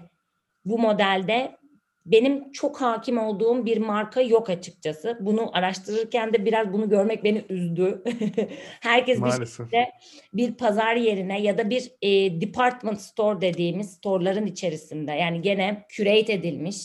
bu 0.65 0.79
modelde 0.79 1.57
benim 2.05 2.51
çok 2.51 2.81
hakim 2.81 3.17
olduğum 3.17 3.65
bir 3.65 3.77
marka 3.77 4.21
yok 4.21 4.49
açıkçası. 4.49 5.17
Bunu 5.21 5.57
araştırırken 5.57 6.33
de 6.33 6.45
biraz 6.45 6.73
bunu 6.73 6.89
görmek 6.89 7.23
beni 7.23 7.45
üzdü. 7.49 8.03
Herkes 8.79 9.19
Maalesef. 9.19 9.41
bir 9.41 9.47
şekilde 9.47 9.91
bir 10.33 10.53
pazar 10.53 10.95
yerine 10.95 11.41
ya 11.41 11.57
da 11.57 11.69
bir 11.69 11.91
e, 12.01 12.41
department 12.41 13.01
store 13.01 13.41
dediğimiz 13.41 13.93
storeların 13.93 14.45
içerisinde 14.45 15.11
yani 15.11 15.41
gene 15.41 15.85
curate 15.89 16.33
edilmiş 16.33 16.77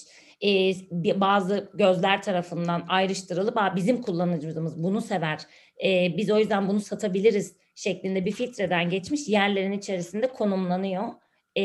e, 0.45 1.21
bazı 1.21 1.71
gözler 1.75 2.23
tarafından 2.23 2.85
ayrıştırılıp 2.89 3.59
bizim 3.77 4.03
kullanıcımız 4.03 4.83
bunu 4.83 5.01
sever. 5.01 5.39
E, 5.85 6.17
biz 6.17 6.31
o 6.31 6.39
yüzden 6.39 6.69
bunu 6.69 6.81
satabiliriz 6.81 7.57
şeklinde 7.79 8.25
bir 8.25 8.33
filtreden 8.33 8.91
geçmiş 8.91 9.29
yerlerin 9.29 9.73
içerisinde 9.73 10.33
konumlanıyor. 10.33 11.05
E, 11.57 11.63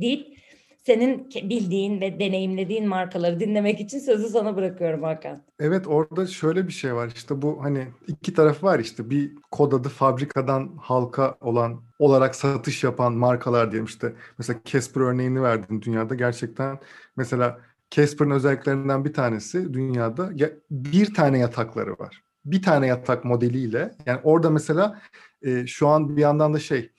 deyip 0.00 0.38
senin 0.86 1.30
bildiğin 1.30 2.00
ve 2.00 2.20
deneyimlediğin 2.20 2.88
markaları 2.88 3.40
dinlemek 3.40 3.80
için 3.80 3.98
sözü 3.98 4.28
sana 4.28 4.56
bırakıyorum 4.56 5.02
Hakan. 5.02 5.42
Evet 5.60 5.86
orada 5.86 6.26
şöyle 6.26 6.66
bir 6.66 6.72
şey 6.72 6.94
var. 6.94 7.12
İşte 7.16 7.42
bu 7.42 7.64
hani 7.64 7.86
iki 8.06 8.34
taraf 8.34 8.64
var. 8.64 8.78
İşte 8.78 9.10
bir 9.10 9.32
kod 9.50 9.72
adı 9.72 9.88
fabrikadan 9.88 10.76
halka 10.80 11.36
olan 11.40 11.82
olarak 11.98 12.34
satış 12.34 12.84
yapan 12.84 13.12
markalar 13.12 13.70
diyelim. 13.70 13.86
İşte 13.86 14.12
mesela 14.38 14.60
Casper 14.64 15.00
örneğini 15.00 15.42
verdin 15.42 15.82
dünyada. 15.82 16.14
Gerçekten 16.14 16.78
mesela 17.16 17.60
Casper'ın 17.90 18.30
özelliklerinden 18.30 19.04
bir 19.04 19.12
tanesi 19.12 19.74
dünyada 19.74 20.30
bir 20.70 21.14
tane 21.14 21.38
yatakları 21.38 21.92
var 21.92 22.24
bir 22.44 22.62
tane 22.62 22.86
yatak 22.86 23.24
modeliyle 23.24 23.94
yani 24.06 24.20
orada 24.24 24.50
mesela 24.50 25.00
e, 25.42 25.66
şu 25.66 25.88
an 25.88 26.16
bir 26.16 26.22
yandan 26.22 26.54
da 26.54 26.58
şey 26.58 26.90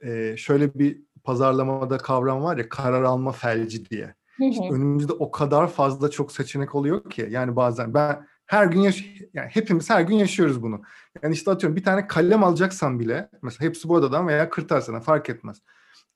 e, 0.00 0.36
şöyle 0.36 0.74
bir 0.74 1.02
pazarlamada 1.24 1.98
kavram 1.98 2.42
var 2.42 2.56
ya 2.56 2.68
karar 2.68 3.02
alma 3.02 3.32
felci 3.32 3.90
diye. 3.90 4.14
İşte 4.40 4.68
önümüzde 4.70 5.12
o 5.12 5.30
kadar 5.30 5.68
fazla 5.68 6.10
çok 6.10 6.32
seçenek 6.32 6.74
oluyor 6.74 7.10
ki 7.10 7.28
yani 7.30 7.56
bazen 7.56 7.94
ben 7.94 8.26
her 8.46 8.66
gün 8.66 8.80
yaş 8.80 9.04
yani 9.34 9.48
hepimiz 9.48 9.90
her 9.90 10.00
gün 10.00 10.16
yaşıyoruz 10.16 10.62
bunu. 10.62 10.82
Yani 11.22 11.34
işte 11.34 11.50
atıyorum 11.50 11.76
bir 11.76 11.84
tane 11.84 12.06
kalem 12.06 12.44
alacaksan 12.44 13.00
bile 13.00 13.30
mesela 13.42 13.68
hepsi 13.68 13.88
bu 13.88 13.94
odadan 13.94 14.28
veya 14.28 14.50
kırtasiyeden 14.50 15.02
fark 15.02 15.30
etmez. 15.30 15.62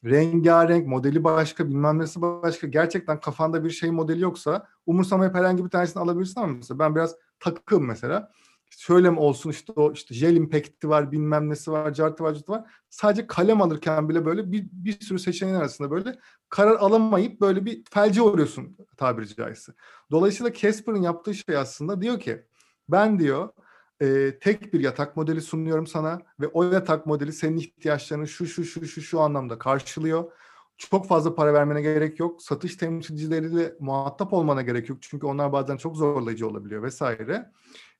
Rengarenk, 0.04 0.86
modeli 0.86 1.24
başka, 1.24 1.68
bilmem 1.68 1.98
nesi 1.98 2.22
başka. 2.22 2.66
Gerçekten 2.66 3.20
kafanda 3.20 3.64
bir 3.64 3.70
şey 3.70 3.90
modeli 3.90 4.22
yoksa 4.22 4.66
umursamayıp 4.86 5.34
herhangi 5.34 5.64
bir 5.64 5.70
tanesini 5.70 6.02
alabilirsin 6.02 6.40
ama 6.40 6.52
mesela 6.52 6.78
ben 6.78 6.94
biraz 6.94 7.14
takım 7.40 7.86
mesela 7.86 8.32
şöyle 8.70 9.10
mi 9.10 9.18
olsun 9.18 9.50
işte 9.50 9.72
o 9.76 9.92
işte 9.92 10.14
jel 10.14 10.36
impact'i 10.36 10.88
var 10.88 11.12
bilmem 11.12 11.50
nesi 11.50 11.72
var 11.72 11.92
cartı 11.92 12.24
var 12.24 12.34
cartı 12.34 12.52
var. 12.52 12.72
Sadece 12.90 13.26
kalem 13.26 13.62
alırken 13.62 14.08
bile 14.08 14.24
böyle 14.24 14.52
bir, 14.52 14.68
bir 14.72 15.00
sürü 15.00 15.18
seçeneğin 15.18 15.56
arasında 15.56 15.90
böyle 15.90 16.18
karar 16.48 16.76
alamayıp 16.76 17.40
böyle 17.40 17.64
bir 17.64 17.84
felce 17.90 18.22
oluyorsun 18.22 18.76
tabiri 18.96 19.34
caizse. 19.34 19.72
Dolayısıyla 20.10 20.52
Casper'ın 20.52 21.02
yaptığı 21.02 21.34
şey 21.34 21.56
aslında 21.56 22.02
diyor 22.02 22.20
ki 22.20 22.42
ben 22.88 23.18
diyor 23.18 23.48
e, 24.02 24.38
tek 24.38 24.74
bir 24.74 24.80
yatak 24.80 25.16
modeli 25.16 25.40
sunuyorum 25.40 25.86
sana 25.86 26.22
ve 26.40 26.46
o 26.46 26.64
yatak 26.64 27.06
modeli 27.06 27.32
senin 27.32 27.56
ihtiyaçlarını 27.56 28.28
şu 28.28 28.46
şu 28.46 28.64
şu 28.64 28.86
şu 28.86 29.02
şu 29.02 29.20
anlamda 29.20 29.58
karşılıyor. 29.58 30.32
Çok 30.78 31.08
fazla 31.08 31.34
para 31.34 31.54
vermene 31.54 31.82
gerek 31.82 32.20
yok. 32.20 32.42
Satış 32.42 32.76
temsilcileriyle 32.76 33.74
muhatap 33.80 34.32
olmana 34.32 34.62
gerek 34.62 34.88
yok. 34.88 34.98
Çünkü 35.00 35.26
onlar 35.26 35.52
bazen 35.52 35.76
çok 35.76 35.96
zorlayıcı 35.96 36.48
olabiliyor 36.48 36.82
vesaire. 36.82 37.52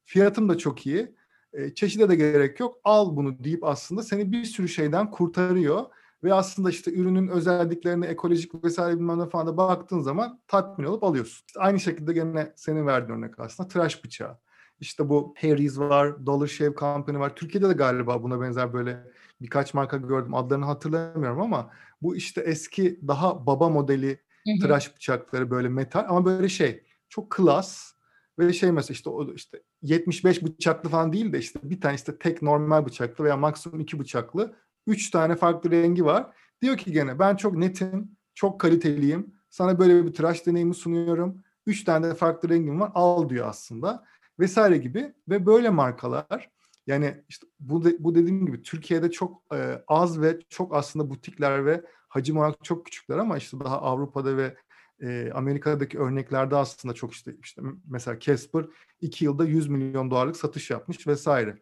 Fiyatım 0.07 0.49
da 0.49 0.59
çok 0.59 0.87
iyi. 0.87 1.15
E, 1.53 1.75
çeşide 1.75 2.09
de 2.09 2.17
gerek 2.17 2.61
yok. 2.61 2.79
Al 2.85 3.17
bunu 3.17 3.45
deyip 3.45 3.65
aslında 3.65 4.03
seni 4.03 4.33
bir 4.33 4.45
sürü 4.45 4.69
şeyden 4.69 5.11
kurtarıyor. 5.11 5.85
Ve 6.25 6.35
aslında 6.35 6.71
işte 6.71 6.93
ürünün 6.93 7.29
özelliklerine, 7.29 8.07
ekolojik 8.07 8.65
vesaire 8.65 8.97
bilmem 8.97 9.19
ne 9.19 9.29
falan 9.29 9.47
da 9.47 9.57
baktığın 9.57 10.01
zaman 10.01 10.41
tatmin 10.49 10.87
olup 10.87 11.05
alıyorsun. 11.05 11.45
İşte 11.47 11.61
aynı 11.61 11.81
şekilde 11.81 12.13
gene 12.13 12.53
senin 12.57 12.87
verdiğin 12.87 13.19
örnek 13.19 13.41
aslında 13.41 13.69
tıraş 13.69 14.05
bıçağı. 14.05 14.39
İşte 14.81 15.09
bu 15.09 15.35
Harry's 15.41 15.79
var, 15.79 16.27
Dollar 16.27 16.47
Shave 16.47 16.75
Company 16.75 17.19
var. 17.19 17.37
Türkiye'de 17.37 17.69
de 17.69 17.73
galiba 17.73 18.23
buna 18.23 18.41
benzer 18.41 18.73
böyle 18.73 19.05
birkaç 19.41 19.75
marka 19.75 19.97
gördüm. 19.97 20.35
Adlarını 20.35 20.65
hatırlamıyorum 20.65 21.41
ama 21.41 21.71
bu 22.03 22.17
işte 22.17 22.41
eski 22.41 23.01
daha 23.09 23.47
baba 23.47 23.69
modeli 23.69 24.19
tıraş 24.61 24.97
bıçakları 24.97 25.51
böyle 25.51 25.69
metal 25.69 26.05
ama 26.09 26.25
böyle 26.25 26.49
şey 26.49 26.85
çok 27.09 27.31
klas 27.31 27.93
ve 28.39 28.53
şey 28.53 28.73
mesela 28.73 28.95
işte 28.95 29.11
o 29.11 29.33
işte 29.35 29.63
75 29.83 30.43
bıçaklı 30.43 30.89
falan 30.89 31.13
değil 31.13 31.33
de 31.33 31.39
işte 31.39 31.61
bir 31.63 31.81
tane 31.81 31.95
işte 31.95 32.19
tek 32.19 32.43
normal 32.43 32.87
bıçaklı 32.87 33.25
veya 33.25 33.37
maksimum 33.37 33.81
iki 33.81 33.99
bıçaklı. 33.99 34.57
Üç 34.87 35.11
tane 35.11 35.37
farklı 35.37 35.71
rengi 35.71 36.05
var. 36.05 36.27
Diyor 36.63 36.77
ki 36.77 36.93
gene 36.93 37.19
ben 37.19 37.37
çok 37.37 37.57
netim, 37.57 38.11
çok 38.35 38.61
kaliteliyim. 38.61 39.35
Sana 39.51 39.79
böyle 39.79 40.07
bir 40.07 40.13
tıraş 40.13 40.47
deneyimi 40.47 40.75
sunuyorum. 40.75 41.43
Üç 41.67 41.85
tane 41.85 42.07
de 42.07 42.15
farklı 42.15 42.49
rengim 42.49 42.81
var. 42.81 42.91
Al 42.95 43.29
diyor 43.29 43.49
aslında. 43.49 44.05
Vesaire 44.39 44.77
gibi. 44.77 45.15
Ve 45.29 45.47
böyle 45.47 45.71
markalar 45.71 46.51
yani 46.87 47.25
işte 47.29 47.47
bu, 47.61 47.85
de, 47.85 47.97
bu 47.99 48.15
dediğim 48.15 48.47
gibi 48.47 48.63
Türkiye'de 48.63 49.11
çok 49.11 49.43
e, 49.55 49.83
az 49.89 50.21
ve 50.21 50.39
çok 50.49 50.75
aslında 50.77 51.11
butikler 51.11 51.67
ve 51.67 51.83
hacim 52.09 52.39
olarak 52.39 52.65
çok 52.65 52.85
küçükler 52.87 53.19
ama 53.19 53.37
işte 53.37 53.61
daha 53.61 53.83
Avrupa'da 53.83 54.37
ve 54.37 54.57
e, 55.03 55.31
Amerika'daki 55.35 55.99
örneklerde 55.99 56.57
aslında 56.57 56.95
çok 56.95 57.13
işte 57.13 57.35
işte 57.43 57.63
mesela 57.89 58.21
Casper 58.21 58.67
iki 59.01 59.25
yılda 59.25 59.45
100 59.45 59.69
milyon 59.69 60.11
dolarlık 60.11 60.37
satış 60.37 60.71
yapmış 60.71 61.07
vesaire. 61.07 61.59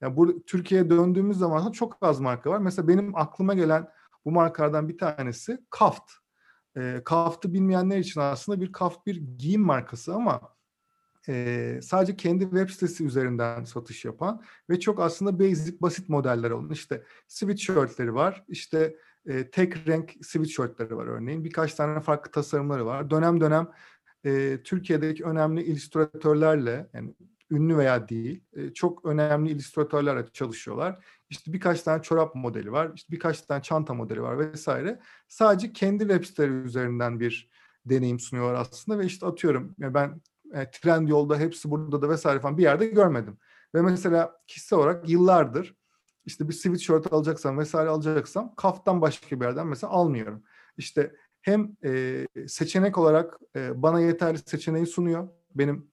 Yani 0.00 0.16
bu 0.16 0.44
Türkiye'ye 0.44 0.90
döndüğümüz 0.90 1.38
zaman 1.38 1.72
çok 1.72 1.98
az 2.00 2.20
marka 2.20 2.50
var. 2.50 2.58
Mesela 2.58 2.88
benim 2.88 3.16
aklıma 3.16 3.54
gelen 3.54 3.88
bu 4.24 4.30
markalardan 4.30 4.88
bir 4.88 4.98
tanesi 4.98 5.58
Kaft. 5.70 6.12
E, 6.76 7.02
Kaft'ı 7.04 7.52
bilmeyenler 7.52 7.98
için 7.98 8.20
aslında 8.20 8.60
bir 8.60 8.72
Kaft 8.72 9.06
bir 9.06 9.16
giyim 9.38 9.62
markası 9.62 10.14
ama 10.14 10.56
e, 11.28 11.78
sadece 11.82 12.16
kendi 12.16 12.44
web 12.44 12.68
sitesi 12.68 13.04
üzerinden 13.04 13.64
satış 13.64 14.04
yapan 14.04 14.42
ve 14.70 14.80
çok 14.80 15.00
aslında 15.00 15.38
basic 15.38 15.80
basit 15.80 16.08
modeller 16.08 16.50
olan 16.50 16.70
işte 16.70 17.02
sweatshirtleri 17.28 18.14
var. 18.14 18.44
İşte 18.48 18.96
e, 19.26 19.50
tek 19.50 19.88
renk 19.88 20.14
sweatshirtleri 20.22 20.96
var 20.96 21.06
örneğin. 21.06 21.44
Birkaç 21.44 21.74
tane 21.74 22.00
farklı 22.00 22.30
tasarımları 22.30 22.86
var. 22.86 23.10
Dönem 23.10 23.40
dönem 23.40 23.68
e, 24.24 24.62
Türkiye'deki 24.64 25.24
önemli 25.24 25.62
illüstratörlerle 25.62 26.86
yani 26.92 27.14
ünlü 27.50 27.76
veya 27.76 28.08
değil 28.08 28.44
e, 28.52 28.74
çok 28.74 29.04
önemli 29.04 29.50
illüstratörlerle 29.50 30.26
çalışıyorlar. 30.32 31.04
İşte 31.30 31.52
birkaç 31.52 31.82
tane 31.82 32.02
çorap 32.02 32.34
modeli 32.34 32.72
var, 32.72 32.92
işte 32.94 33.12
birkaç 33.12 33.40
tane 33.40 33.62
çanta 33.62 33.94
modeli 33.94 34.22
var 34.22 34.38
vesaire. 34.38 35.00
Sadece 35.28 35.72
kendi 35.72 36.08
web 36.08 36.24
siteleri 36.24 36.52
üzerinden 36.52 37.20
bir 37.20 37.50
deneyim 37.84 38.20
sunuyorlar 38.20 38.54
aslında 38.54 38.98
ve 38.98 39.06
işte 39.06 39.26
atıyorum 39.26 39.74
yani 39.78 39.94
ben 39.94 40.20
e, 40.54 40.70
trend 40.70 41.08
yolda 41.08 41.38
hepsi 41.38 41.70
burada 41.70 42.02
da 42.02 42.08
vesaire 42.08 42.40
falan 42.40 42.58
bir 42.58 42.62
yerde 42.62 42.86
görmedim. 42.86 43.38
Ve 43.74 43.82
mesela 43.82 44.40
kişisel 44.46 44.78
olarak 44.78 45.08
yıllardır 45.08 45.76
işte 46.26 46.48
bir 46.48 46.52
sweatshirt 46.52 47.12
alacaksam 47.12 47.58
vesaire 47.58 47.88
alacaksam 47.88 48.54
kaftan 48.54 49.00
başka 49.00 49.40
bir 49.40 49.44
yerden 49.44 49.66
mesela 49.66 49.92
almıyorum. 49.92 50.42
İşte 50.76 51.16
hem 51.42 51.76
e, 51.84 52.26
seçenek 52.48 52.98
olarak 52.98 53.38
e, 53.56 53.82
bana 53.82 54.00
yeterli 54.00 54.38
seçeneği 54.38 54.86
sunuyor. 54.86 55.28
Benim 55.54 55.90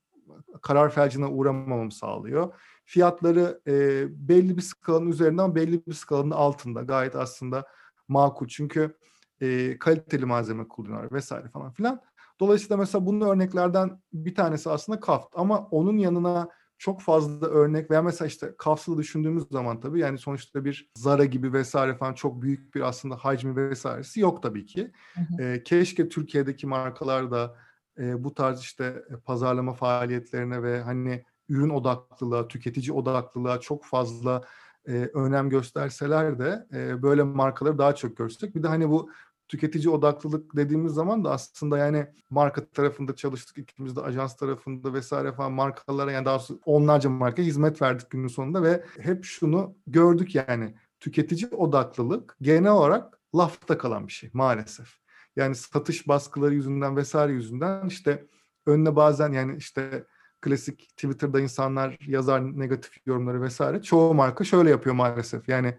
karar 0.62 0.90
felcine 0.90 1.26
uğramamamı 1.26 1.92
sağlıyor. 1.92 2.54
Fiyatları 2.86 3.62
e, 3.68 4.06
belli 4.30 4.58
bir 4.58 4.62
skalanın 4.62 5.12
üzerinden 5.12 5.56
belli 5.56 5.86
bir 5.86 5.94
skalanın 5.94 6.32
altında. 6.32 6.82
Gayet 6.82 7.16
aslında 7.16 7.66
makul. 8.08 8.48
Çünkü 8.48 8.98
e, 9.42 9.80
kaliteli 9.80 10.26
malzeme 10.26 10.68
kullanıyorlar 10.68 11.12
vesaire 11.12 11.50
falan 11.50 11.72
filan. 11.72 12.02
Dolayısıyla 12.40 12.78
mesela 12.78 13.06
bunun 13.06 13.22
örneklerden 13.22 14.02
bir 14.14 14.36
tanesi 14.36 14.70
aslında 14.70 15.00
Kaft. 15.00 15.28
Ama 15.36 15.68
onun 15.72 15.98
yanına 15.98 16.50
çok 16.84 17.02
fazla 17.02 17.48
örnek 17.48 17.92
veya 17.92 18.02
mesela 18.02 18.28
işte 18.28 18.54
Kafs'ı 18.58 18.98
düşündüğümüz 18.98 19.44
zaman 19.52 19.80
tabii 19.80 20.00
yani 20.00 20.18
sonuçta 20.18 20.66
bir 20.66 20.92
Zara 20.96 21.26
gibi 21.26 21.54
vesaire 21.54 21.96
falan 21.96 22.14
çok 22.14 22.42
büyük 22.42 22.76
bir 22.76 22.82
aslında 22.82 23.16
hacmi 23.16 23.56
vesairesi 23.56 24.20
yok 24.20 24.44
tabii 24.44 24.66
ki. 24.66 24.92
Hı 25.14 25.22
hı. 25.22 25.44
E, 25.44 25.64
keşke 25.64 26.10
Türkiye'deki 26.10 26.68
markalar 26.68 27.32
da 27.32 27.56
e, 27.98 28.24
bu 28.24 28.34
tarz 28.34 28.62
işte 28.62 29.04
pazarlama 29.26 29.74
faaliyetlerine 29.74 30.64
ve 30.64 30.82
hani 30.82 31.24
ürün 31.50 31.70
odaklılığa, 31.70 32.48
tüketici 32.48 32.92
odaklılığa 32.92 33.60
çok 33.60 33.86
fazla 33.86 34.42
e, 34.88 34.92
önem 35.14 35.50
gösterseler 35.50 36.40
de 36.40 36.68
e, 36.74 37.02
böyle 37.04 37.24
markaları 37.24 37.78
daha 37.78 37.96
çok 37.96 38.18
görsek. 38.18 38.56
Bir 38.56 38.64
de 38.64 38.68
hani 38.68 38.90
bu 38.90 39.10
tüketici 39.54 39.90
odaklılık 39.90 40.56
dediğimiz 40.56 40.94
zaman 40.94 41.24
da 41.24 41.32
aslında 41.32 41.78
yani 41.78 42.08
marka 42.30 42.66
tarafında 42.66 43.16
çalıştık 43.16 43.58
ikimiz 43.58 43.96
de 43.96 44.02
ajans 44.02 44.36
tarafında 44.36 44.94
vesaire 44.94 45.34
falan 45.34 45.52
markalara 45.52 46.12
yani 46.12 46.26
daha 46.26 46.40
onlarca 46.66 47.10
marka 47.10 47.42
hizmet 47.42 47.82
verdik 47.82 48.10
günün 48.10 48.28
sonunda 48.28 48.64
ve 48.64 48.84
hep 49.00 49.26
şunu 49.26 49.76
gördük 49.88 50.36
yani 50.36 50.76
tüketici 51.00 51.52
odaklılık 51.52 52.38
genel 52.42 52.72
olarak 52.72 53.20
lafta 53.36 53.78
kalan 53.78 54.08
bir 54.08 54.14
şey 54.14 54.30
maalesef. 54.34 54.88
Yani 55.36 55.56
satış 55.56 56.08
baskıları 56.08 56.54
yüzünden 56.54 56.98
vesaire 56.98 57.34
yüzünden 57.34 57.88
işte 57.88 58.28
önüne 58.66 58.96
bazen 58.96 59.32
yani 59.32 59.56
işte 59.58 60.06
klasik 60.42 60.90
Twitter'da 60.90 61.40
insanlar 61.40 61.98
yazar 62.08 62.60
negatif 62.60 63.08
yorumları 63.08 63.42
vesaire. 63.42 63.82
Çoğu 63.82 64.14
marka 64.14 64.44
şöyle 64.44 64.70
yapıyor 64.70 64.96
maalesef. 64.96 65.50
Yani 65.50 65.78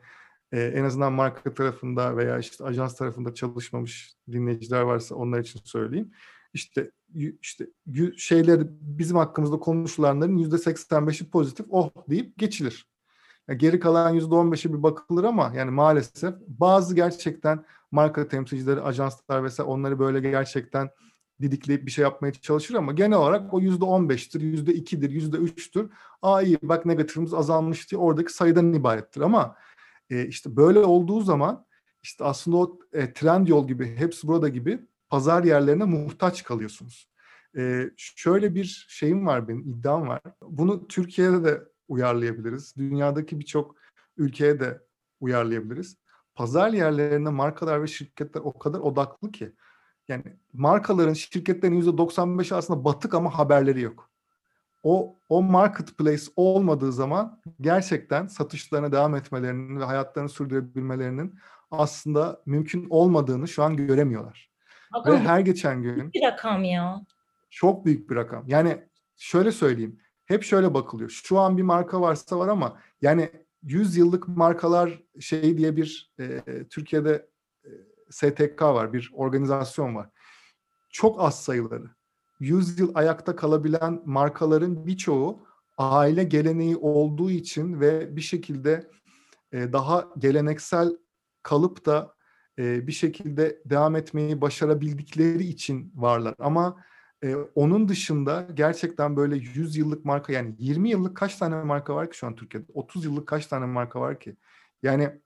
e, 0.54 0.60
en 0.60 0.84
azından 0.84 1.12
marka 1.12 1.54
tarafında 1.54 2.16
veya 2.16 2.38
işte 2.38 2.64
ajans 2.64 2.96
tarafında 2.96 3.34
çalışmamış 3.34 4.14
dinleyiciler 4.32 4.80
varsa 4.80 5.14
onlar 5.14 5.40
için 5.40 5.60
söyleyeyim. 5.64 6.12
İşte 6.52 6.90
işte 7.40 7.66
şeyler 8.16 8.60
bizim 8.70 9.16
hakkımızda 9.16 9.58
konuşulanların 9.58 10.36
yüzde 10.36 10.56
85'i 10.56 11.30
pozitif 11.30 11.66
oh 11.70 11.90
deyip 12.10 12.38
geçilir. 12.38 12.88
Yani 13.48 13.58
geri 13.58 13.80
kalan 13.80 14.10
yüzde 14.10 14.34
15'i 14.34 14.72
bir 14.72 14.82
bakılır 14.82 15.24
ama 15.24 15.52
yani 15.56 15.70
maalesef 15.70 16.34
bazı 16.48 16.94
gerçekten 16.94 17.64
marka 17.90 18.28
temsilcileri, 18.28 18.80
ajanslar 18.80 19.44
vesaire 19.44 19.70
onları 19.70 19.98
böyle 19.98 20.30
gerçekten 20.30 20.90
didikleyip 21.42 21.86
bir 21.86 21.90
şey 21.90 22.02
yapmaya 22.02 22.32
çalışır 22.32 22.74
ama 22.74 22.92
genel 22.92 23.18
olarak 23.18 23.54
o 23.54 23.60
yüzde 23.60 23.84
on 23.84 24.08
beştir, 24.08 24.40
yüzde 24.40 24.74
ikidir, 24.74 25.10
yüzde 25.10 25.36
üçtür. 25.36 25.90
Aa 26.22 26.42
iyi 26.42 26.58
bak 26.62 26.86
negatifimiz 26.86 27.34
azalmış 27.34 27.90
diye 27.90 27.98
oradaki 28.00 28.32
sayıdan 28.32 28.72
ibarettir 28.72 29.20
ama 29.20 29.56
e, 30.10 30.26
işte 30.26 30.56
böyle 30.56 30.78
olduğu 30.78 31.20
zaman 31.20 31.66
işte 32.02 32.24
aslında 32.24 32.56
o 32.56 32.78
e, 32.92 33.12
trend 33.12 33.48
yol 33.48 33.68
gibi 33.68 33.96
hepsi 33.96 34.26
burada 34.26 34.48
gibi 34.48 34.86
pazar 35.08 35.44
yerlerine 35.44 35.84
muhtaç 35.84 36.44
kalıyorsunuz. 36.44 37.10
E, 37.56 37.90
şöyle 37.96 38.54
bir 38.54 38.86
şeyim 38.88 39.26
var 39.26 39.48
benim 39.48 39.60
iddiam 39.60 40.08
var. 40.08 40.20
Bunu 40.42 40.88
Türkiye'de 40.88 41.44
de 41.44 41.62
uyarlayabiliriz. 41.88 42.76
Dünyadaki 42.76 43.40
birçok 43.40 43.76
ülkeye 44.16 44.60
de 44.60 44.80
uyarlayabiliriz. 45.20 45.96
Pazar 46.34 46.72
yerlerine 46.72 47.30
markalar 47.30 47.82
ve 47.82 47.86
şirketler 47.86 48.40
o 48.44 48.58
kadar 48.58 48.78
odaklı 48.78 49.32
ki 49.32 49.52
yani 50.08 50.24
markaların, 50.52 51.12
şirketlerin 51.12 51.82
%95'i 51.82 52.54
aslında 52.54 52.84
batık 52.84 53.14
ama 53.14 53.38
haberleri 53.38 53.80
yok. 53.80 54.10
O, 54.84 55.16
o 55.28 55.42
marketplace 55.42 56.22
olmadığı 56.36 56.92
zaman 56.92 57.40
gerçekten 57.60 58.26
satışlarına 58.26 58.92
devam 58.92 59.14
etmelerinin 59.14 59.80
ve 59.80 59.84
hayatlarını 59.84 60.28
sürdürebilmelerinin 60.28 61.38
aslında 61.70 62.42
mümkün 62.46 62.86
olmadığını 62.90 63.48
şu 63.48 63.62
an 63.62 63.76
göremiyorlar. 63.76 64.50
Bakın, 64.92 65.12
ve 65.12 65.18
her 65.18 65.40
geçen 65.40 65.82
gün... 65.82 66.12
Bir 66.12 66.22
rakam 66.22 66.64
ya. 66.64 67.00
Çok 67.50 67.84
büyük 67.84 68.10
bir 68.10 68.16
rakam. 68.16 68.44
Yani 68.46 68.82
şöyle 69.16 69.52
söyleyeyim. 69.52 70.00
Hep 70.24 70.42
şöyle 70.42 70.74
bakılıyor. 70.74 71.10
Şu 71.10 71.38
an 71.38 71.56
bir 71.56 71.62
marka 71.62 72.00
varsa 72.00 72.38
var 72.38 72.48
ama 72.48 72.78
yani 73.02 73.30
100 73.62 73.96
yıllık 73.96 74.28
markalar 74.28 75.02
şey 75.20 75.58
diye 75.58 75.76
bir 75.76 76.12
e, 76.20 76.42
Türkiye'de 76.70 77.28
e, 77.64 77.70
STK 78.10 78.62
var, 78.62 78.92
bir 78.92 79.10
organizasyon 79.14 79.94
var. 79.94 80.10
Çok 80.90 81.20
az 81.20 81.44
sayıları. 81.44 81.90
100 82.44 82.78
yıl 82.78 82.92
ayakta 82.94 83.36
kalabilen 83.36 84.02
markaların 84.04 84.86
birçoğu 84.86 85.46
aile 85.78 86.24
geleneği 86.24 86.76
olduğu 86.76 87.30
için 87.30 87.80
ve 87.80 88.16
bir 88.16 88.20
şekilde 88.20 88.90
e, 89.52 89.72
daha 89.72 90.08
geleneksel 90.18 90.96
kalıp 91.42 91.86
da 91.86 92.14
e, 92.58 92.86
bir 92.86 92.92
şekilde 92.92 93.62
devam 93.64 93.96
etmeyi 93.96 94.40
başarabildikleri 94.40 95.44
için 95.44 95.92
varlar. 95.94 96.34
Ama 96.38 96.76
e, 97.24 97.34
onun 97.34 97.88
dışında 97.88 98.46
gerçekten 98.54 99.16
böyle 99.16 99.36
100 99.36 99.76
yıllık 99.76 100.04
marka 100.04 100.32
yani 100.32 100.54
20 100.58 100.90
yıllık 100.90 101.16
kaç 101.16 101.36
tane 101.36 101.62
marka 101.62 101.94
var 101.94 102.10
ki 102.10 102.16
şu 102.16 102.26
an 102.26 102.34
Türkiye'de? 102.34 102.66
30 102.74 103.04
yıllık 103.04 103.28
kaç 103.28 103.46
tane 103.46 103.66
marka 103.66 104.00
var 104.00 104.20
ki? 104.20 104.36
Yani 104.82 105.20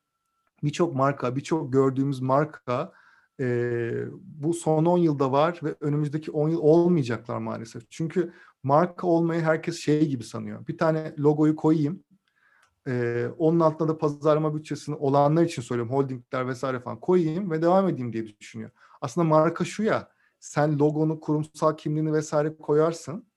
birçok 0.63 0.95
marka, 0.95 1.37
birçok 1.37 1.73
gördüğümüz 1.73 2.21
marka 2.21 2.93
e, 3.41 3.91
bu 4.23 4.55
son 4.55 4.85
10 4.85 4.99
yılda 4.99 5.33
var 5.33 5.61
ve 5.63 5.75
önümüzdeki 5.81 6.31
10 6.31 6.49
yıl 6.49 6.59
olmayacaklar 6.59 7.39
maalesef. 7.39 7.91
Çünkü 7.91 8.33
marka 8.63 9.07
olmayı 9.07 9.43
herkes 9.43 9.77
şey 9.79 10.09
gibi 10.09 10.25
sanıyor. 10.25 10.67
Bir 10.67 10.79
tane 10.79 11.15
logoyu 11.19 11.57
koyayım, 11.57 12.05
e, 12.89 13.27
onun 13.39 13.61
altında 13.61 13.89
da 13.89 13.99
pazarlama 13.99 14.55
bütçesini 14.55 14.95
olanlar 14.95 15.43
için 15.43 15.63
söylüyorum, 15.63 15.93
holdingler 15.93 16.49
vesaire 16.49 16.81
falan 16.81 17.01
koyayım 17.01 17.51
ve 17.51 17.63
devam 17.63 17.89
edeyim 17.89 18.13
diye 18.13 18.39
düşünüyor. 18.41 18.71
Aslında 19.01 19.27
marka 19.27 19.65
şu 19.65 19.83
ya, 19.83 20.09
sen 20.41 20.79
logonu, 20.79 21.21
kurumsal 21.21 21.77
kimliğini 21.77 22.13
vesaire 22.13 22.57
koyarsın. 22.57 23.29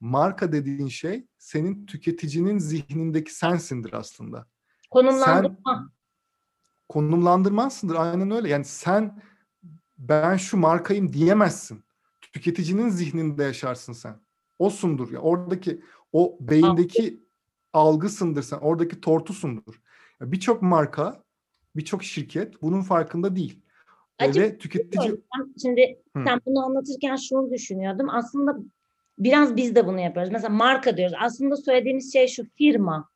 Marka 0.00 0.52
dediğin 0.52 0.88
şey 0.88 1.26
senin 1.38 1.86
tüketicinin 1.86 2.58
zihnindeki 2.58 3.34
sensindir 3.34 3.92
aslında. 3.92 4.46
Konumlandırma. 4.90 5.56
Sen, 5.66 5.88
konumlandırmazsındır. 6.88 7.94
Aynen 7.94 8.30
öyle. 8.30 8.48
Yani 8.48 8.64
sen 8.64 9.22
ben 9.98 10.36
şu 10.36 10.56
markayım 10.56 11.12
diyemezsin. 11.12 11.84
Tüketicinin 12.32 12.88
zihninde 12.88 13.44
yaşarsın 13.44 13.92
sen. 13.92 14.20
Osundur. 14.58 15.12
Ya 15.12 15.20
oradaki 15.20 15.82
o 16.12 16.36
beyindeki 16.40 17.20
algısındır 17.72 18.42
sen. 18.42 18.58
Oradaki 18.58 19.00
tortusundur. 19.00 19.80
Birçok 20.20 20.62
marka, 20.62 21.22
birçok 21.76 22.04
şirket 22.04 22.62
bunun 22.62 22.82
farkında 22.82 23.36
değil. 23.36 23.60
Acaba 24.18 24.44
Ve 24.44 24.58
tüketici... 24.58 25.14
Şimdi 25.62 25.98
Hı. 26.16 26.22
sen 26.26 26.40
bunu 26.46 26.64
anlatırken 26.64 27.16
şunu 27.16 27.50
düşünüyordum. 27.50 28.08
Aslında 28.10 28.58
biraz 29.18 29.56
biz 29.56 29.74
de 29.74 29.86
bunu 29.86 30.00
yapıyoruz. 30.00 30.32
Mesela 30.32 30.54
marka 30.54 30.96
diyoruz. 30.96 31.16
Aslında 31.20 31.56
söylediğimiz 31.56 32.12
şey 32.12 32.28
şu 32.28 32.44
firma. 32.44 33.08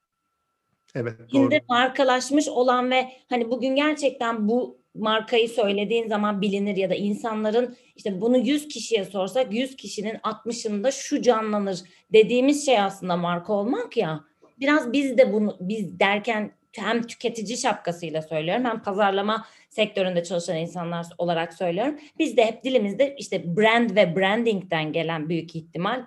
Evet. 0.94 1.20
Şimdi 1.30 1.64
markalaşmış 1.68 2.48
olan 2.48 2.90
ve 2.90 3.08
hani 3.28 3.50
bugün 3.50 3.76
gerçekten 3.76 4.48
bu 4.48 4.81
markayı 4.94 5.48
söylediğin 5.48 6.08
zaman 6.08 6.40
bilinir 6.40 6.76
ya 6.76 6.90
da 6.90 6.94
insanların 6.94 7.76
işte 7.96 8.20
bunu 8.20 8.36
100 8.36 8.68
kişiye 8.68 9.04
sorsak 9.04 9.52
100 9.52 9.76
kişinin 9.76 10.14
60'ında 10.14 10.92
şu 10.92 11.22
canlanır 11.22 11.78
dediğimiz 12.12 12.66
şey 12.66 12.80
aslında 12.80 13.16
marka 13.16 13.52
olmak 13.52 13.96
ya. 13.96 14.24
Biraz 14.60 14.92
biz 14.92 15.18
de 15.18 15.32
bunu 15.32 15.56
biz 15.60 16.00
derken 16.00 16.52
hem 16.76 17.02
tüketici 17.02 17.58
şapkasıyla 17.58 18.22
söylüyorum 18.22 18.64
hem 18.64 18.82
pazarlama 18.82 19.46
sektöründe 19.70 20.24
çalışan 20.24 20.56
insanlar 20.56 21.06
olarak 21.18 21.54
söylüyorum. 21.54 21.98
Biz 22.18 22.36
de 22.36 22.44
hep 22.44 22.64
dilimizde 22.64 23.16
işte 23.18 23.56
brand 23.56 23.96
ve 23.96 24.16
brandingden 24.16 24.92
gelen 24.92 25.28
büyük 25.28 25.56
ihtimal 25.56 26.04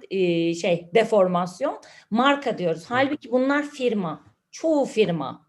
şey 0.53 0.89
deformasyon 0.95 1.81
marka 2.09 2.57
diyoruz. 2.57 2.83
Halbuki 2.87 3.31
bunlar 3.31 3.63
firma 3.63 4.23
çoğu 4.51 4.85
firma 4.85 5.44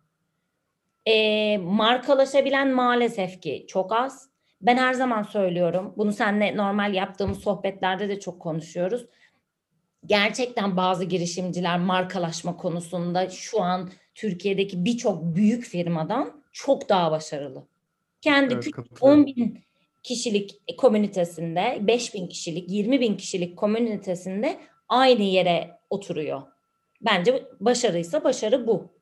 e, 1.07 1.59
markalaşabilen 1.59 2.69
maalesef 2.71 3.42
ki 3.42 3.64
çok 3.69 3.92
az. 3.92 4.29
Ben 4.61 4.77
her 4.77 4.95
zaman 4.95 5.23
söylüyorum. 5.23 5.95
Bunu 5.97 6.12
seninle 6.12 6.57
normal 6.57 6.95
yaptığımız 6.95 7.38
sohbetlerde 7.38 8.09
de 8.09 8.21
çok 8.21 8.40
konuşuyoruz. 8.40 9.07
Gerçekten 10.07 10.77
bazı 10.77 11.05
girişimciler 11.05 11.79
markalaşma 11.79 12.57
konusunda 12.57 13.29
şu 13.31 13.62
an 13.62 13.90
Türkiye'deki 14.14 14.85
birçok 14.85 15.35
büyük 15.35 15.64
firmadan 15.64 16.42
çok 16.53 16.88
daha 16.88 17.11
başarılı. 17.11 17.66
Kendi 18.21 18.55
evet, 18.55 18.66
10 19.01 19.27
bin 19.27 19.64
kişilik 20.03 20.79
komünitesinde, 20.79 21.79
5 21.81 22.14
bin 22.14 22.29
kişilik, 22.29 22.71
20 22.71 23.01
bin 23.01 23.16
kişilik 23.16 23.57
komünitesinde 23.57 24.61
aynı 24.88 25.23
yere 25.23 25.71
oturuyor. 25.90 26.42
Bence 27.01 27.45
başarıysa 27.61 28.25
başarı 28.25 28.66
bu. 28.66 28.96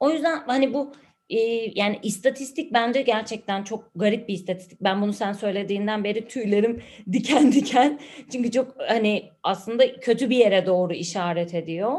O 0.00 0.10
yüzden 0.10 0.42
hani 0.46 0.74
bu 0.74 0.92
e, 1.30 1.38
yani 1.74 2.00
istatistik 2.02 2.72
bence 2.72 3.02
gerçekten 3.02 3.64
çok 3.64 3.90
garip 3.94 4.28
bir 4.28 4.34
istatistik. 4.34 4.80
Ben 4.80 5.02
bunu 5.02 5.12
sen 5.12 5.32
söylediğinden 5.32 6.04
beri 6.04 6.28
tüylerim 6.28 6.82
diken 7.12 7.52
diken. 7.52 8.00
Çünkü 8.32 8.50
çok 8.50 8.74
hani 8.88 9.30
aslında 9.42 10.00
kötü 10.00 10.30
bir 10.30 10.36
yere 10.36 10.66
doğru 10.66 10.92
işaret 10.92 11.54
ediyor. 11.54 11.98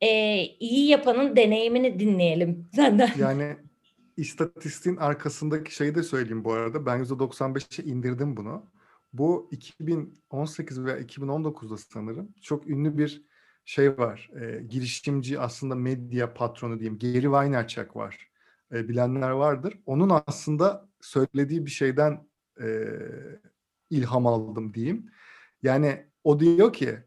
E, 0.00 0.42
iyi 0.44 0.88
yapanın 0.88 1.36
deneyimini 1.36 2.00
dinleyelim 2.00 2.68
senden. 2.74 3.10
Yani 3.18 3.56
istatistiğin 4.16 4.96
arkasındaki 4.96 5.74
şeyi 5.74 5.94
de 5.94 6.02
söyleyeyim 6.02 6.44
bu 6.44 6.52
arada. 6.52 6.86
Ben 6.86 7.04
%95'e 7.04 7.84
indirdim 7.84 8.36
bunu. 8.36 8.64
Bu 9.12 9.48
2018 9.52 10.84
veya 10.84 10.98
2019'da 10.98 11.76
sanırım 11.76 12.34
çok 12.42 12.66
ünlü 12.66 12.98
bir 12.98 13.22
şey 13.70 13.98
var. 13.98 14.30
E, 14.40 14.62
girişimci 14.62 15.40
aslında 15.40 15.74
medya 15.74 16.34
patronu 16.34 16.80
diyeyim. 16.80 16.98
Gary 16.98 17.30
Vaynerchuk 17.30 17.96
var. 17.96 18.30
E, 18.72 18.88
bilenler 18.88 19.30
vardır. 19.30 19.78
Onun 19.86 20.22
aslında 20.26 20.88
söylediği 21.00 21.66
bir 21.66 21.70
şeyden 21.70 22.28
e, 22.62 22.88
ilham 23.90 24.26
aldım 24.26 24.74
diyeyim. 24.74 25.10
Yani 25.62 26.06
o 26.24 26.40
diyor 26.40 26.72
ki 26.72 26.98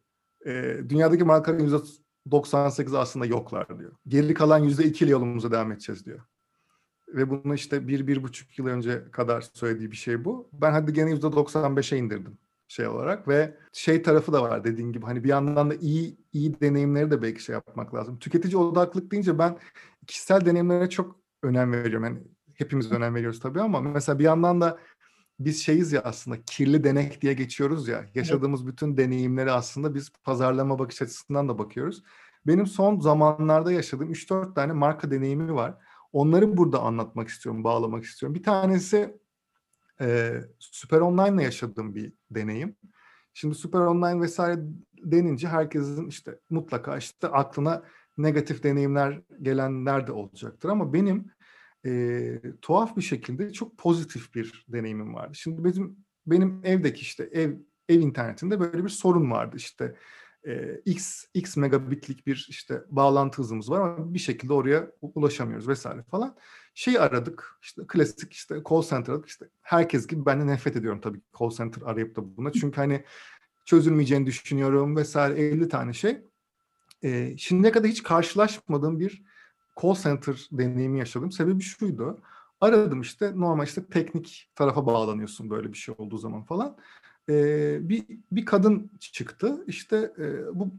e, 0.45 0.77
dünyadaki 0.89 1.23
markaların 1.23 1.81
%98'i 2.27 2.97
aslında 2.97 3.25
yoklar 3.25 3.79
diyor. 3.79 3.91
Geri 4.07 4.33
kalan 4.33 4.63
%2 4.63 5.03
ile 5.03 5.11
yolumuza 5.11 5.51
devam 5.51 5.71
edeceğiz 5.71 6.05
diyor. 6.05 6.21
ve 7.07 7.29
bunu 7.29 7.55
işte 7.55 7.87
bir, 7.87 8.07
bir 8.07 8.23
buçuk 8.23 8.59
yıl 8.59 8.67
önce 8.67 9.11
kadar 9.11 9.41
söylediği 9.41 9.91
bir 9.91 9.97
şey 9.97 10.25
bu. 10.25 10.49
Ben 10.53 10.71
hadi 10.71 10.93
gene 10.93 11.11
%95'e 11.11 11.97
indirdim 11.97 12.37
şey 12.67 12.87
olarak 12.87 13.27
ve 13.27 13.57
şey 13.73 14.01
tarafı 14.01 14.33
da 14.33 14.41
var 14.41 14.63
dediğin 14.63 14.91
gibi 14.91 15.05
hani 15.05 15.23
bir 15.23 15.29
yandan 15.29 15.69
da 15.69 15.75
iyi 15.75 16.17
iyi 16.33 16.61
deneyimleri 16.61 17.11
de 17.11 17.21
belki 17.21 17.43
şey 17.43 17.53
yapmak 17.53 17.95
lazım. 17.95 18.19
Tüketici 18.19 18.57
odaklılık 18.57 19.11
deyince 19.11 19.39
ben 19.39 19.57
kişisel 20.07 20.45
deneyimlere 20.45 20.89
çok 20.89 21.19
önem 21.43 21.71
veriyorum. 21.71 22.03
Yani 22.03 22.19
hepimiz 22.53 22.91
önem 22.91 23.15
veriyoruz 23.15 23.39
tabii 23.39 23.61
ama 23.61 23.81
mesela 23.81 24.19
bir 24.19 24.23
yandan 24.23 24.61
da 24.61 24.79
biz 25.39 25.63
şeyiz 25.63 25.91
ya 25.91 26.01
aslında 26.01 26.37
kirli 26.45 26.83
denek 26.83 27.21
diye 27.21 27.33
geçiyoruz 27.33 27.87
ya. 27.87 28.05
Yaşadığımız 28.15 28.67
bütün 28.67 28.97
deneyimleri 28.97 29.51
aslında 29.51 29.95
biz 29.95 30.09
pazarlama 30.23 30.79
bakış 30.79 31.01
açısından 31.01 31.49
da 31.49 31.57
bakıyoruz. 31.57 32.03
Benim 32.47 32.67
son 32.67 32.99
zamanlarda 32.99 33.71
yaşadığım 33.71 34.11
3-4 34.11 34.55
tane 34.55 34.73
marka 34.73 35.11
deneyimi 35.11 35.55
var. 35.55 35.75
Onları 36.13 36.57
burada 36.57 36.79
anlatmak 36.79 37.27
istiyorum, 37.27 37.63
bağlamak 37.63 38.03
istiyorum. 38.03 38.35
Bir 38.35 38.43
tanesi 38.43 39.17
e, 40.01 40.39
Süper 40.59 40.99
Online'la 40.99 41.41
yaşadığım 41.41 41.95
bir 41.95 42.13
deneyim. 42.31 42.75
Şimdi 43.33 43.55
Süper 43.55 43.79
Online 43.79 44.21
vesaire 44.21 44.61
denince 45.03 45.47
herkesin 45.47 46.07
işte 46.07 46.39
mutlaka 46.49 46.97
işte 46.97 47.27
aklına 47.27 47.83
negatif 48.17 48.63
deneyimler 48.63 49.21
gelenler 49.41 50.07
de 50.07 50.11
olacaktır 50.11 50.69
ama 50.69 50.93
benim 50.93 51.31
e, 51.85 52.41
tuhaf 52.61 52.97
bir 52.97 53.01
şekilde 53.01 53.53
çok 53.53 53.77
pozitif 53.77 54.35
bir 54.35 54.65
deneyimim 54.67 55.13
vardı. 55.13 55.35
Şimdi 55.35 55.63
bizim 55.63 55.97
benim 56.27 56.61
evdeki 56.63 57.01
işte 57.01 57.29
ev 57.31 57.53
ev 57.89 57.99
internetinde 57.99 58.59
böyle 58.59 58.83
bir 58.83 58.89
sorun 58.89 59.31
vardı 59.31 59.55
işte 59.57 59.95
e, 60.47 60.81
x 60.85 61.25
x 61.33 61.57
megabitlik 61.57 62.27
bir 62.27 62.47
işte 62.49 62.83
bağlantı 62.89 63.37
hızımız 63.37 63.69
var 63.71 63.81
ama 63.81 64.13
bir 64.13 64.19
şekilde 64.19 64.53
oraya 64.53 64.91
ulaşamıyoruz 65.01 65.67
vesaire 65.67 66.03
falan. 66.03 66.37
Şey 66.73 66.99
aradık 66.99 67.57
işte 67.61 67.81
klasik 67.87 68.33
işte 68.33 68.61
call 68.69 68.81
center 68.81 69.13
aradık 69.13 69.29
işte 69.29 69.49
herkes 69.61 70.07
gibi 70.07 70.25
ben 70.25 70.41
de 70.41 70.47
nefret 70.47 70.75
ediyorum 70.75 71.01
tabii 71.01 71.21
call 71.39 71.49
center 71.49 71.81
arayıp 71.81 72.15
da 72.15 72.37
buna 72.37 72.51
çünkü 72.51 72.75
hani 72.75 73.03
çözülmeyeceğini 73.65 74.25
düşünüyorum 74.25 74.95
vesaire 74.95 75.41
50 75.41 75.69
tane 75.69 75.93
şey. 75.93 76.21
E, 77.03 77.37
şimdiye 77.37 77.71
kadar 77.71 77.89
hiç 77.89 78.03
karşılaşmadığım 78.03 78.99
bir 78.99 79.23
call 79.81 79.95
center 79.95 80.47
deneyimi 80.51 80.99
yaşadım. 80.99 81.31
Sebebi 81.31 81.63
şuydu. 81.63 82.21
Aradım 82.61 83.01
işte 83.01 83.31
normal 83.35 83.65
işte 83.65 83.85
teknik 83.85 84.51
tarafa 84.55 84.85
bağlanıyorsun 84.85 85.49
böyle 85.49 85.73
bir 85.73 85.77
şey 85.77 85.95
olduğu 85.97 86.17
zaman 86.17 86.43
falan. 86.43 86.77
Ee, 87.29 87.89
bir 87.89 88.05
bir 88.31 88.45
kadın 88.45 88.91
çıktı. 88.99 89.63
İşte 89.67 90.13
e, 90.17 90.55
bu 90.59 90.71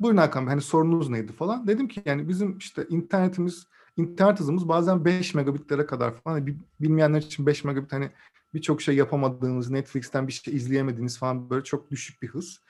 buyurun 0.00 0.16
Hakan 0.16 0.46
Bey 0.46 0.50
hani 0.50 0.60
sorunuz 0.60 1.08
neydi 1.08 1.32
falan. 1.32 1.66
Dedim 1.66 1.88
ki 1.88 2.02
yani 2.04 2.28
bizim 2.28 2.58
işte 2.58 2.86
internetimiz 2.88 3.66
internet 3.96 4.40
hızımız 4.40 4.68
bazen 4.68 5.04
5 5.04 5.34
megabitlere 5.34 5.86
kadar 5.86 6.14
falan. 6.14 6.34
Hani 6.38 6.56
bilmeyenler 6.80 7.22
için 7.22 7.46
5 7.46 7.64
megabit 7.64 7.92
hani 7.92 8.10
birçok 8.54 8.82
şey 8.82 8.96
yapamadığınız, 8.96 9.70
Netflix'ten 9.70 10.28
bir 10.28 10.32
şey 10.32 10.56
izleyemediğiniz 10.56 11.18
falan 11.18 11.50
böyle 11.50 11.64
çok 11.64 11.90
düşük 11.90 12.22
bir 12.22 12.28
hız. 12.28 12.60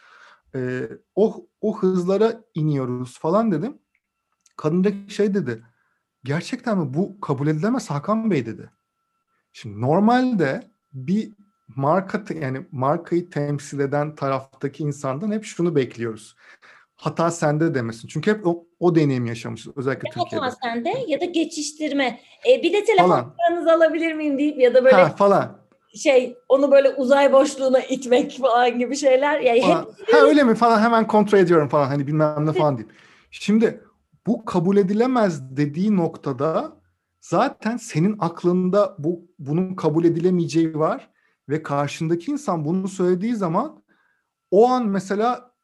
Ee, 0.55 0.89
o 1.15 1.47
o 1.61 1.79
hızlara 1.79 2.45
iniyoruz 2.55 3.19
falan 3.19 3.53
dedim. 3.53 3.79
Kadın 4.57 4.85
da 4.85 5.09
şey 5.09 5.35
dedi. 5.35 5.63
Gerçekten 6.25 6.79
mi 6.79 6.95
bu 6.95 7.21
kabul 7.21 7.47
edilemez 7.47 7.91
Hakan 7.91 8.31
Bey 8.31 8.47
dedi. 8.47 8.71
Şimdi 9.53 9.81
normalde 9.81 10.71
bir 10.93 11.33
marka 11.69 12.25
yani 12.35 12.67
markayı 12.73 13.31
temsil 13.31 13.81
eden 13.81 14.15
taraftaki 14.15 14.83
insandan 14.83 15.33
hep 15.33 15.45
şunu 15.45 15.77
bekliyoruz. 15.77 16.37
Hata 16.97 17.31
sende 17.31 17.75
demesin. 17.75 18.09
Çünkü 18.09 18.31
hep 18.31 18.47
o, 18.47 18.67
o 18.81 18.95
deneyim 18.95 19.27
yaşamışız 19.27 19.73
özellikle 19.77 20.09
ya 20.09 20.15
Türkiye'de. 20.15 20.45
Hata 20.45 20.57
sende 20.63 21.05
ya 21.07 21.21
da 21.21 21.25
geçiştirme. 21.25 22.21
E, 22.49 22.63
bir 22.63 22.73
de 22.73 22.85
telefonlarınızı 22.85 23.73
alabilir 23.73 24.13
miyim 24.13 24.39
deyip 24.39 24.61
ya 24.61 24.75
da 24.75 24.85
böyle 24.85 24.97
ha, 24.97 25.09
falan. 25.09 25.59
şey 25.95 26.37
onu 26.49 26.71
böyle 26.71 26.91
uzay 26.91 27.33
boşluğuna 27.33 27.81
itmek 27.81 28.39
falan 28.41 28.79
gibi 28.79 28.97
şeyler. 28.97 29.41
Yani 29.41 29.61
falan. 29.61 29.87
hep 30.07 30.15
ha 30.15 30.19
öyle 30.19 30.45
mi 30.45 30.55
falan 30.55 30.81
hemen 30.81 31.07
kontrol 31.07 31.39
ediyorum 31.39 31.69
falan 31.69 31.87
hani 31.87 32.07
bilmem 32.07 32.47
ne 32.47 32.53
falan 32.53 32.79
deyip. 32.79 32.91
Şimdi 33.31 33.81
bu 34.27 34.45
kabul 34.45 34.77
edilemez 34.77 35.57
dediği 35.57 35.97
noktada 35.97 36.73
zaten 37.21 37.77
senin 37.77 38.17
aklında 38.19 38.97
bu 38.99 39.31
bunun 39.39 39.75
kabul 39.75 40.05
edilemeyeceği 40.05 40.79
var 40.79 41.11
ve 41.49 41.63
karşındaki 41.63 42.31
insan 42.31 42.65
bunu 42.65 42.89
söylediği 42.89 43.35
zaman 43.35 43.83
o 44.51 44.69
an 44.69 44.87
mesela 44.87 45.56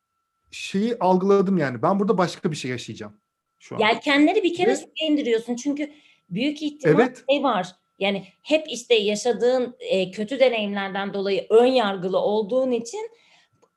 şeyi 0.52 0.96
algıladım 1.00 1.58
yani 1.58 1.82
ben 1.82 2.00
burada 2.00 2.18
başka 2.18 2.50
bir 2.50 2.56
şey 2.56 2.70
yaşayacağım 2.70 3.12
şu 3.58 3.76
an. 3.76 3.80
Yelkenleri 3.80 4.42
bir 4.42 4.54
kere 4.54 4.70
Ve- 4.70 4.76
suya 4.76 5.08
indiriyorsun 5.08 5.56
çünkü 5.56 5.90
büyük 6.30 6.62
ihtimal 6.62 7.00
Evet. 7.00 7.24
şey 7.30 7.42
var. 7.42 7.68
Yani 7.98 8.24
hep 8.42 8.66
işte 8.68 8.94
yaşadığın 8.94 9.76
e, 9.80 10.10
kötü 10.10 10.40
deneyimlerden 10.40 11.14
dolayı 11.14 11.46
ön 11.50 11.66
yargılı 11.66 12.18
olduğun 12.18 12.70
için 12.70 13.10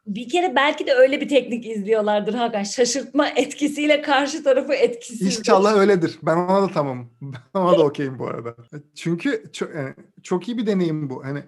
bir 0.08 0.30
kere 0.30 0.56
belki 0.56 0.88
de 0.88 0.94
öyle 0.94 1.22
bir 1.22 1.30
teknik 1.30 1.66
izliyorlardır 1.66 2.34
Hakan. 2.34 2.64
Şaşırtma 2.64 3.28
etkisiyle 3.30 4.02
karşı 4.02 4.44
tarafı 4.44 4.74
etkisiz. 4.74 5.40
İnşallah 5.40 5.78
öyledir. 5.78 6.20
Ben 6.24 6.38
ona 6.38 6.62
da 6.62 6.68
tamam. 6.74 7.10
Ben 7.56 7.60
ona 7.60 7.78
da 7.78 7.84
okeyim 7.84 8.20
bu 8.20 8.28
arada. 8.28 8.56
Çünkü 8.96 9.44
çok, 9.54 9.76
yani 9.76 9.94
çok 10.24 10.48
iyi 10.48 10.58
bir 10.58 10.68
deneyim 10.68 11.10
bu. 11.10 11.26
Hani 11.26 11.44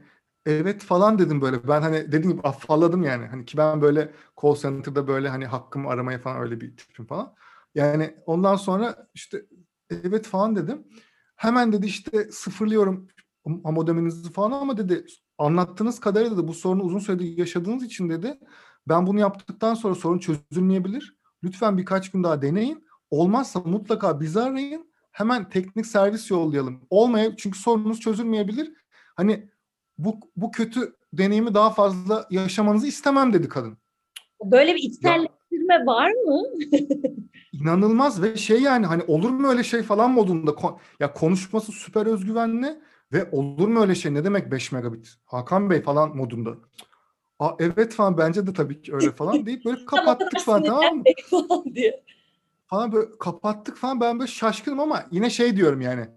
evet 0.48 0.84
falan 0.84 1.20
dedim 1.20 1.42
böyle. 1.42 1.68
Ben 1.68 1.82
hani 1.82 2.12
dediğim 2.12 2.32
gibi 2.38 2.48
afalladım 2.48 3.04
yani. 3.04 3.26
Hani 3.28 3.46
ki 3.46 3.58
ben 3.58 3.82
böyle 3.82 4.14
call 4.42 4.56
center'da 4.56 5.08
böyle 5.08 5.30
hani 5.30 5.46
hakkımı 5.46 5.90
aramaya 5.90 6.20
falan 6.20 6.42
öyle 6.42 6.62
bir 6.62 6.78
tipim 6.78 7.06
falan. 7.06 7.34
Yani 7.76 8.16
ondan 8.26 8.56
sonra 8.56 9.08
işte 9.14 9.46
evet 9.90 10.26
falan 10.28 10.56
dedim. 10.56 10.88
Hemen 11.36 11.74
dedi 11.74 11.86
işte 11.86 12.32
sıfırlıyorum 12.32 13.08
modeminizi 13.46 14.32
falan 14.32 14.62
ama 14.62 14.78
dedi 14.78 15.06
anlattığınız 15.38 16.00
kadarıyla 16.00 16.38
da 16.38 16.48
bu 16.48 16.54
sorunu 16.54 16.84
uzun 16.84 17.00
süredir 17.00 17.38
yaşadığınız 17.38 17.84
için 17.84 18.10
dedi 18.10 18.40
ben 18.88 19.08
bunu 19.08 19.20
yaptıktan 19.20 19.74
sonra 19.74 19.96
sorun 19.96 20.20
çözülmeyebilir. 20.20 21.18
Lütfen 21.44 21.78
birkaç 21.78 22.12
gün 22.12 22.24
daha 22.24 22.42
deneyin. 22.42 22.88
Olmazsa 23.10 23.60
mutlaka 23.60 24.20
bizi 24.20 24.40
arayın. 24.40 24.92
Hemen 25.12 25.50
teknik 25.50 25.86
servis 25.86 26.32
yollayalım. 26.32 26.82
Olmaya 26.90 27.36
çünkü 27.36 27.60
sorununuz 27.60 28.00
çözülmeyebilir. 28.00 28.74
Hani 29.16 29.50
bu 29.98 30.20
bu 30.36 30.52
kötü 30.52 30.96
deneyimi 31.14 31.54
daha 31.54 31.70
fazla 31.70 32.28
yaşamanızı 32.30 32.88
istemem 32.88 33.34
dedi 33.34 33.50
kadın. 33.50 33.78
Böyle 34.44 34.76
bir 34.76 34.84
içselleştirme 34.84 35.86
var 35.86 36.12
mı? 36.12 36.44
İnanılmaz 37.54 38.22
ve 38.22 38.38
şey 38.38 38.62
yani 38.62 38.86
hani 38.86 39.04
olur 39.08 39.30
mu 39.30 39.48
öyle 39.48 39.64
şey 39.64 39.84
falan 39.84 40.12
modunda 40.12 40.56
ya 41.00 41.14
konuşması 41.14 41.72
süper 41.72 42.06
özgüvenli 42.06 42.80
ve 43.14 43.30
olur 43.32 43.68
mu 43.68 43.82
öyle 43.82 43.96
şey 43.96 44.14
ne 44.14 44.24
demek 44.24 44.52
5 44.52 44.72
megabit 44.72 45.16
Hakan 45.26 45.70
Bey 45.70 45.82
falan 45.82 46.16
modunda. 46.16 46.56
Aa, 47.40 47.52
evet 47.60 47.94
falan 47.94 48.18
bence 48.18 48.48
de 48.48 48.54
tabii 48.54 48.82
ki 48.82 48.96
öyle 48.96 49.12
falan 49.12 49.46
deyip 49.46 49.66
böyle 49.66 49.86
kapattık 49.86 50.40
falan 50.40 50.64
tamam 50.64 50.98
mı? 50.98 51.04
falan 51.30 51.66
diye. 51.76 52.04
Falan 52.68 52.92
böyle 52.92 53.08
kapattık 53.20 53.78
falan 53.78 54.02
ben 54.02 54.20
böyle 54.20 54.32
şaşkınım 54.32 54.80
ama 54.80 55.04
yine 55.12 55.30
şey 55.30 55.58
diyorum 55.58 55.82
yani. 55.82 56.10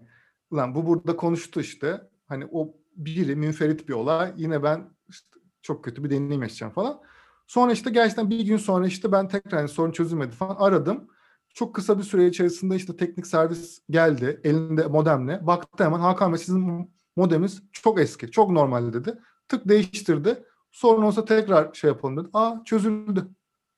Ulan 0.51 0.75
bu 0.75 0.87
burada 0.87 1.15
konuştu 1.15 1.61
işte. 1.61 2.01
Hani 2.27 2.47
o 2.51 2.73
biri 3.05 3.35
münferit 3.35 3.89
bir 3.89 3.93
olay. 3.93 4.33
Yine 4.37 4.63
ben 4.63 4.89
işte 5.09 5.27
çok 5.61 5.83
kötü 5.83 6.03
bir 6.03 6.09
deneyim 6.09 6.41
yaşayacağım 6.41 6.73
falan. 6.73 7.01
Sonra 7.47 7.71
işte 7.71 7.89
gerçekten 7.89 8.29
bir 8.29 8.45
gün 8.45 8.57
sonra 8.57 8.87
işte 8.87 9.11
ben 9.11 9.27
tekrar 9.27 9.59
hani 9.59 9.69
sorun 9.69 9.91
çözülmedi 9.91 10.35
falan 10.35 10.55
aradım. 10.59 11.07
Çok 11.53 11.75
kısa 11.75 11.97
bir 11.97 12.03
süre 12.03 12.27
içerisinde 12.27 12.75
işte 12.75 12.97
teknik 12.97 13.27
servis 13.27 13.79
geldi 13.89 14.41
elinde 14.43 14.87
modemle. 14.87 15.47
Baktı 15.47 15.83
hemen 15.83 15.99
Hakan 15.99 16.31
Bey 16.33 16.39
sizin 16.39 16.91
modeminiz 17.15 17.63
çok 17.71 17.99
eski, 17.99 18.31
çok 18.31 18.51
normal 18.51 18.93
dedi. 18.93 19.19
Tık 19.47 19.69
değiştirdi. 19.69 20.43
Sorun 20.71 21.01
olsa 21.01 21.25
tekrar 21.25 21.73
şey 21.73 21.87
yapalım 21.87 22.17
dedi. 22.17 22.27
Aa 22.33 22.63
çözüldü. 22.65 23.27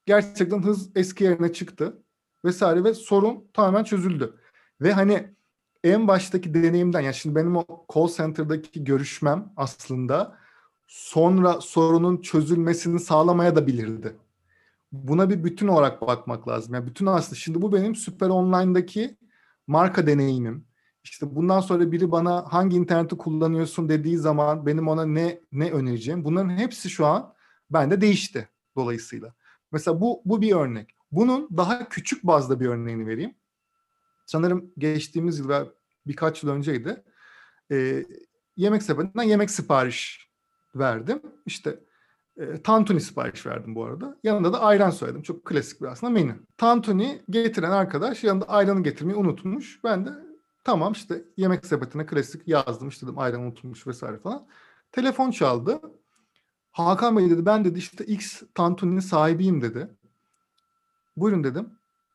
Gerçekten 0.06 0.64
hız 0.64 0.90
eski 0.96 1.24
yerine 1.24 1.54
çıktı 1.54 2.04
vesaire 2.46 2.84
ve 2.84 2.94
sorun 2.94 3.48
tamamen 3.54 3.84
çözüldü. 3.84 4.36
Ve 4.82 4.94
hani 4.94 5.36
en 5.84 6.08
baştaki 6.08 6.54
deneyimden 6.54 7.02
yani 7.02 7.16
şimdi 7.16 7.36
benim 7.36 7.56
o 7.58 7.66
call 7.96 8.08
center'daki 8.08 8.84
görüşmem 8.84 9.54
aslında 9.58 10.38
sonra 10.88 11.62
sorunun 11.62 12.22
çözülmesini 12.22 13.00
sağlamaya 13.00 13.56
da 13.56 13.68
bilirdi. 13.68 14.16
Buna 14.92 15.30
bir 15.30 15.44
bütün 15.44 15.68
olarak 15.68 16.02
bakmak 16.02 16.48
lazım. 16.48 16.74
Yani 16.74 16.88
bütün 16.88 17.06
aslında 17.06 17.36
şimdi 17.36 17.62
bu 17.62 17.74
benim 17.74 17.96
Süper 17.96 18.30
Online'daki 18.30 19.18
marka 19.68 20.08
deneyimim. 20.08 20.66
İşte 21.04 21.36
bundan 21.36 21.60
sonra 21.60 21.92
biri 21.92 22.12
bana 22.12 22.46
hangi 22.54 22.78
interneti 22.78 23.18
kullanıyorsun 23.18 23.90
dediği 23.90 24.18
zaman 24.18 24.66
benim 24.66 24.88
ona 24.88 25.06
ne 25.06 25.40
ne 25.52 25.72
önereceğim. 25.72 26.26
Bunların 26.26 26.50
hepsi 26.50 26.90
şu 26.90 27.06
an 27.06 27.34
bende 27.70 28.02
değişti 28.02 28.50
dolayısıyla. 28.76 29.34
Mesela 29.72 30.02
bu 30.02 30.22
bu 30.26 30.42
bir 30.42 30.56
örnek. 30.56 30.96
Bunun 31.12 31.50
daha 31.58 31.90
küçük 31.90 32.24
bazda 32.24 32.60
bir 32.60 32.66
örneğini 32.66 33.08
vereyim. 33.08 33.36
Sanırım 34.26 34.72
geçtiğimiz 34.78 35.40
yıl 35.40 35.50
ve 35.50 35.64
birkaç 36.08 36.44
yıl 36.44 36.50
önceydi. 36.50 37.04
Ee, 37.72 38.06
yemek 38.58 38.84
sepetinden 38.84 39.24
yemek 39.24 39.52
sipariş 39.52 40.30
verdim. 40.76 41.22
İşte 41.46 41.80
e, 42.38 42.62
tantuni 42.62 43.02
sipariş 43.02 43.46
verdim 43.46 43.76
bu 43.76 43.86
arada. 43.86 44.18
Yanında 44.24 44.54
da 44.54 44.62
ayran 44.62 44.90
söyledim. 44.90 45.22
Çok 45.22 45.46
klasik 45.46 45.82
bir 45.82 45.88
aslında 45.88 46.14
menü. 46.14 46.36
Tantuni 46.58 47.24
getiren 47.30 47.72
arkadaş 47.72 48.24
yanında 48.24 48.50
ayranı 48.50 48.84
getirmeyi 48.84 49.18
unutmuş. 49.18 49.84
Ben 49.84 50.06
de 50.06 50.12
Tamam 50.64 50.94
işte 50.94 51.24
yemek 51.38 51.66
sepetine 51.66 52.06
klasik 52.06 52.48
yazdım 52.48 52.90
işte 52.90 53.06
dedim 53.06 53.20
ayran 53.20 53.42
unutulmuş 53.42 53.88
vesaire 53.88 54.18
falan. 54.18 54.48
Telefon 54.92 55.32
çaldı. 55.32 55.82
Hakan 56.72 57.18
Bey 57.18 57.30
dedi 57.30 57.46
ben 57.46 57.66
dedi 57.66 57.80
işte 57.80 58.06
X 58.06 58.44
Tantuni'nin 58.56 59.00
sahibiyim 59.00 59.62
dedi. 59.62 59.90
Buyurun 61.18 61.44
dedim. 61.44 61.70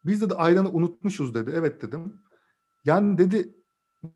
Biz 0.08 0.20
dedi 0.20 0.34
ayranı 0.34 0.70
unutmuşuz 0.70 1.34
dedi. 1.34 1.52
Evet 1.54 1.82
dedim. 1.82 2.22
Yani 2.84 3.18
dedi 3.18 3.54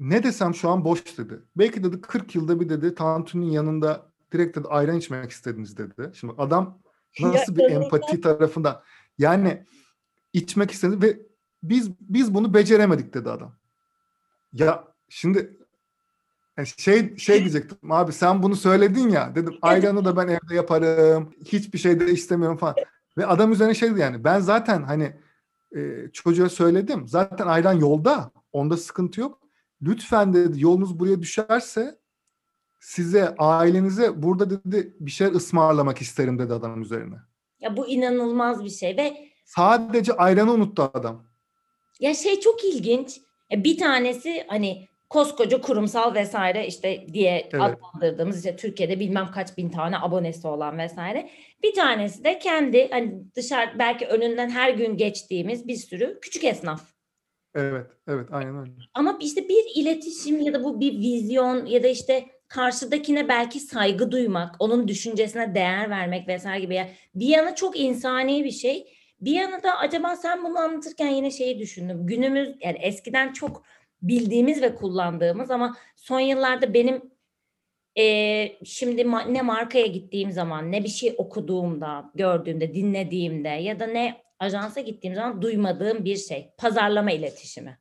ne 0.00 0.22
desem 0.22 0.54
şu 0.54 0.70
an 0.70 0.84
boş 0.84 1.18
dedi. 1.18 1.42
Belki 1.56 1.84
dedi 1.84 2.00
40 2.00 2.34
yılda 2.34 2.60
bir 2.60 2.68
dedi 2.68 2.94
Tantuni'nin 2.94 3.50
yanında 3.50 4.12
direkt 4.32 4.56
dedi 4.56 4.68
ayran 4.68 4.96
içmek 4.96 5.30
istediniz 5.30 5.76
dedi. 5.76 6.10
Şimdi 6.14 6.34
adam 6.38 6.78
nasıl 7.20 7.56
bir 7.56 7.70
empati 7.70 8.20
tarafından 8.20 8.82
yani 9.18 9.64
içmek 10.32 10.70
istedi 10.70 11.06
ve 11.06 11.20
biz 11.62 11.90
biz 12.00 12.34
bunu 12.34 12.54
beceremedik 12.54 13.14
dedi 13.14 13.30
adam. 13.30 13.56
Ya 14.52 14.84
şimdi 15.08 15.58
yani 16.56 16.68
şey 16.76 17.16
şey 17.16 17.38
diyecektim 17.38 17.92
abi 17.92 18.12
sen 18.12 18.42
bunu 18.42 18.56
söyledin 18.56 19.08
ya 19.08 19.34
dedim 19.34 19.54
ayranı 19.62 20.04
da 20.04 20.16
ben 20.16 20.28
evde 20.28 20.54
yaparım 20.54 21.34
hiçbir 21.44 21.78
şey 21.78 22.00
de 22.00 22.12
istemiyorum 22.12 22.56
falan 22.56 22.74
ve 23.18 23.26
adam 23.26 23.52
üzerine 23.52 23.74
şey 23.74 23.90
dedi 23.90 24.00
yani 24.00 24.24
ben 24.24 24.40
zaten 24.40 24.82
hani 24.82 25.16
e, 25.76 26.08
çocuğa 26.12 26.48
söyledim 26.48 27.08
zaten 27.08 27.46
ayran 27.46 27.72
yolda 27.72 28.30
onda 28.52 28.76
sıkıntı 28.76 29.20
yok 29.20 29.42
lütfen 29.82 30.34
dedi 30.34 30.62
yolunuz 30.62 30.98
buraya 30.98 31.20
düşerse 31.22 31.98
size 32.80 33.34
ailenize 33.38 34.22
burada 34.22 34.50
dedi 34.50 34.96
bir 35.00 35.10
şey 35.10 35.26
ısmarlamak 35.26 36.02
isterim 36.02 36.38
dedi 36.38 36.52
adam 36.54 36.82
üzerine. 36.82 37.16
Ya 37.60 37.76
bu 37.76 37.88
inanılmaz 37.88 38.64
bir 38.64 38.70
şey 38.70 38.96
ve 38.96 39.28
sadece 39.44 40.12
ayranı 40.12 40.52
unuttu 40.52 40.90
adam. 40.94 41.26
Ya 42.00 42.14
şey 42.14 42.40
çok 42.40 42.64
ilginç. 42.64 43.20
Bir 43.50 43.78
tanesi 43.78 44.44
hani 44.48 44.88
koskoca 45.12 45.60
kurumsal 45.60 46.14
vesaire 46.14 46.66
işte 46.66 47.06
diye 47.12 47.48
Evet. 47.52 47.54
adlandırdığımız 47.62 48.36
işte 48.36 48.56
Türkiye'de 48.56 49.00
bilmem 49.00 49.30
kaç 49.34 49.58
bin 49.58 49.68
tane 49.68 49.98
abonesi 49.98 50.48
olan 50.48 50.78
vesaire. 50.78 51.30
Bir 51.62 51.74
tanesi 51.74 52.24
de 52.24 52.38
kendi 52.38 52.88
hani 52.90 53.14
dışarı 53.34 53.78
belki 53.78 54.06
önünden 54.06 54.50
her 54.50 54.70
gün 54.70 54.96
geçtiğimiz 54.96 55.68
bir 55.68 55.76
sürü 55.76 56.18
küçük 56.22 56.44
esnaf. 56.44 56.82
Evet, 57.54 57.86
evet 58.08 58.28
aynen 58.30 58.60
öyle. 58.60 58.70
Ama 58.94 59.18
işte 59.20 59.48
bir 59.48 59.64
iletişim 59.74 60.40
ya 60.40 60.54
da 60.54 60.64
bu 60.64 60.80
bir 60.80 60.98
vizyon 60.98 61.66
ya 61.66 61.82
da 61.82 61.88
işte 61.88 62.26
karşıdakine 62.48 63.28
belki 63.28 63.60
saygı 63.60 64.12
duymak, 64.12 64.56
onun 64.58 64.88
düşüncesine 64.88 65.54
değer 65.54 65.90
vermek 65.90 66.28
vesaire 66.28 66.60
gibi. 66.60 66.74
Yani 66.74 66.90
bir 67.14 67.26
yana 67.26 67.54
çok 67.54 67.80
insani 67.80 68.44
bir 68.44 68.50
şey. 68.50 68.86
Bir 69.20 69.32
yana 69.32 69.62
da 69.62 69.78
acaba 69.78 70.16
sen 70.16 70.44
bunu 70.44 70.58
anlatırken 70.58 71.08
yine 71.08 71.30
şeyi 71.30 71.58
düşündüm. 71.58 72.06
Günümüz 72.06 72.48
yani 72.60 72.78
eskiden 72.78 73.32
çok 73.32 73.62
bildiğimiz 74.02 74.62
ve 74.62 74.74
kullandığımız 74.74 75.50
ama 75.50 75.76
son 75.96 76.20
yıllarda 76.20 76.74
benim 76.74 77.12
eee, 77.96 78.58
şimdi 78.64 79.02
ma- 79.02 79.34
ne 79.34 79.42
markaya 79.42 79.86
gittiğim 79.86 80.32
zaman 80.32 80.72
ne 80.72 80.84
bir 80.84 80.88
şey 80.88 81.14
okuduğumda, 81.18 82.10
gördüğümde, 82.14 82.74
dinlediğimde 82.74 83.48
ya 83.48 83.80
da 83.80 83.86
ne 83.86 84.22
ajansa 84.38 84.80
gittiğim 84.80 85.14
zaman 85.16 85.42
duymadığım 85.42 86.04
bir 86.04 86.16
şey. 86.16 86.50
Pazarlama 86.58 87.12
iletişimi. 87.12 87.78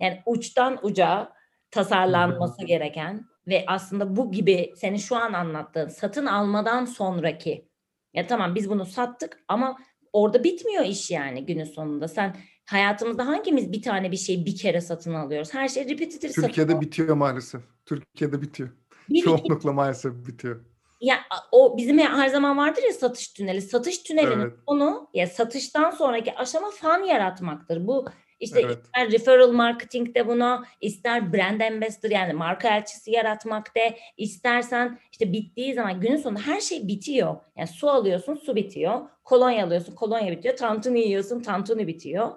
Yani 0.00 0.22
uçtan 0.26 0.78
uca 0.82 1.32
tasarlanması 1.70 2.66
gereken 2.66 3.24
ve 3.46 3.64
aslında 3.66 4.16
bu 4.16 4.32
gibi 4.32 4.72
senin 4.76 4.96
şu 4.96 5.16
an 5.16 5.32
anlattığın 5.32 5.88
satın 5.88 6.26
almadan 6.26 6.84
sonraki 6.84 7.68
ya 8.14 8.26
tamam 8.26 8.54
biz 8.54 8.70
bunu 8.70 8.84
sattık 8.84 9.44
ama 9.48 9.76
orada 10.12 10.44
bitmiyor 10.44 10.84
iş 10.84 11.10
yani 11.10 11.46
günün 11.46 11.64
sonunda. 11.64 12.08
Sen 12.08 12.36
hayatımızda 12.66 13.26
hangimiz 13.26 13.72
bir 13.72 13.82
tane 13.82 14.12
bir 14.12 14.16
şeyi 14.16 14.46
bir 14.46 14.56
kere 14.56 14.80
satın 14.80 15.14
alıyoruz? 15.14 15.54
Her 15.54 15.68
şey 15.68 15.88
repetitif 15.88 16.30
satın 16.32 16.48
Türkiye'de 16.48 16.80
bitiyor 16.80 17.16
maalesef. 17.16 17.62
Türkiye'de 17.86 18.42
bitiyor. 18.42 18.68
Bir, 19.10 19.22
Çoğunlukla 19.22 19.72
maalesef 19.72 20.12
bitiyor. 20.26 20.60
ya 21.00 21.16
o 21.52 21.76
bizim 21.76 21.98
her 21.98 22.28
zaman 22.28 22.58
vardır 22.58 22.82
ya 22.82 22.92
satış 22.92 23.28
tüneli. 23.28 23.62
Satış 23.62 23.98
tünelinin 23.98 24.40
Evet. 24.40 24.52
sonu 24.68 25.08
ya 25.14 25.26
satıştan 25.26 25.90
sonraki 25.90 26.34
aşama 26.34 26.70
fan 26.70 27.02
yaratmaktır. 27.04 27.86
Bu 27.86 28.06
işte 28.40 28.60
Evet. 28.60 28.78
ister 28.84 29.12
referral 29.12 29.52
marketing 29.52 30.14
de 30.14 30.26
buna, 30.26 30.64
ister 30.80 31.32
brand 31.32 31.60
ambassador 31.60 32.10
yani 32.10 32.32
marka 32.32 32.76
elçisi 32.76 33.10
yaratmak 33.10 33.76
de, 33.76 33.98
istersen 34.16 34.98
işte 35.12 35.32
bittiği 35.32 35.74
zaman 35.74 36.00
günün 36.00 36.16
sonunda 36.16 36.40
her 36.40 36.60
şey 36.60 36.88
bitiyor. 36.88 37.36
Yani 37.56 37.68
su 37.68 37.90
alıyorsun, 37.90 38.34
su 38.34 38.56
bitiyor. 38.56 39.00
Kolonya 39.24 39.66
alıyorsun, 39.66 39.94
kolonya 39.94 40.32
bitiyor. 40.32 40.56
Tantuni 40.56 41.00
yiyorsun, 41.00 41.40
tantuni 41.40 41.86
bitiyor. 41.86 42.30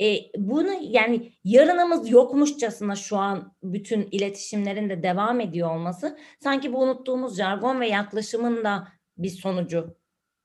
E, 0.00 0.18
bunu 0.36 0.72
yani 0.80 1.32
yarınımız 1.44 2.10
yokmuşçasına 2.10 2.96
şu 2.96 3.16
an 3.16 3.54
bütün 3.62 4.08
iletişimlerin 4.10 4.88
de 4.88 5.02
devam 5.02 5.40
ediyor 5.40 5.70
olması 5.70 6.18
sanki 6.42 6.72
bu 6.72 6.82
unuttuğumuz 6.82 7.36
jargon 7.36 7.80
ve 7.80 7.88
yaklaşımın 7.88 8.64
da 8.64 8.88
bir 9.18 9.28
sonucu 9.28 9.96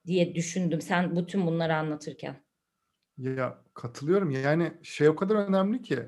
diye 0.05 0.35
düşündüm 0.35 0.81
sen 0.81 1.15
bütün 1.15 1.47
bunları 1.47 1.75
anlatırken. 1.75 2.35
Ya 3.17 3.57
katılıyorum. 3.73 4.31
Yani 4.31 4.73
şey 4.83 5.09
o 5.09 5.15
kadar 5.15 5.35
önemli 5.35 5.81
ki. 5.81 5.99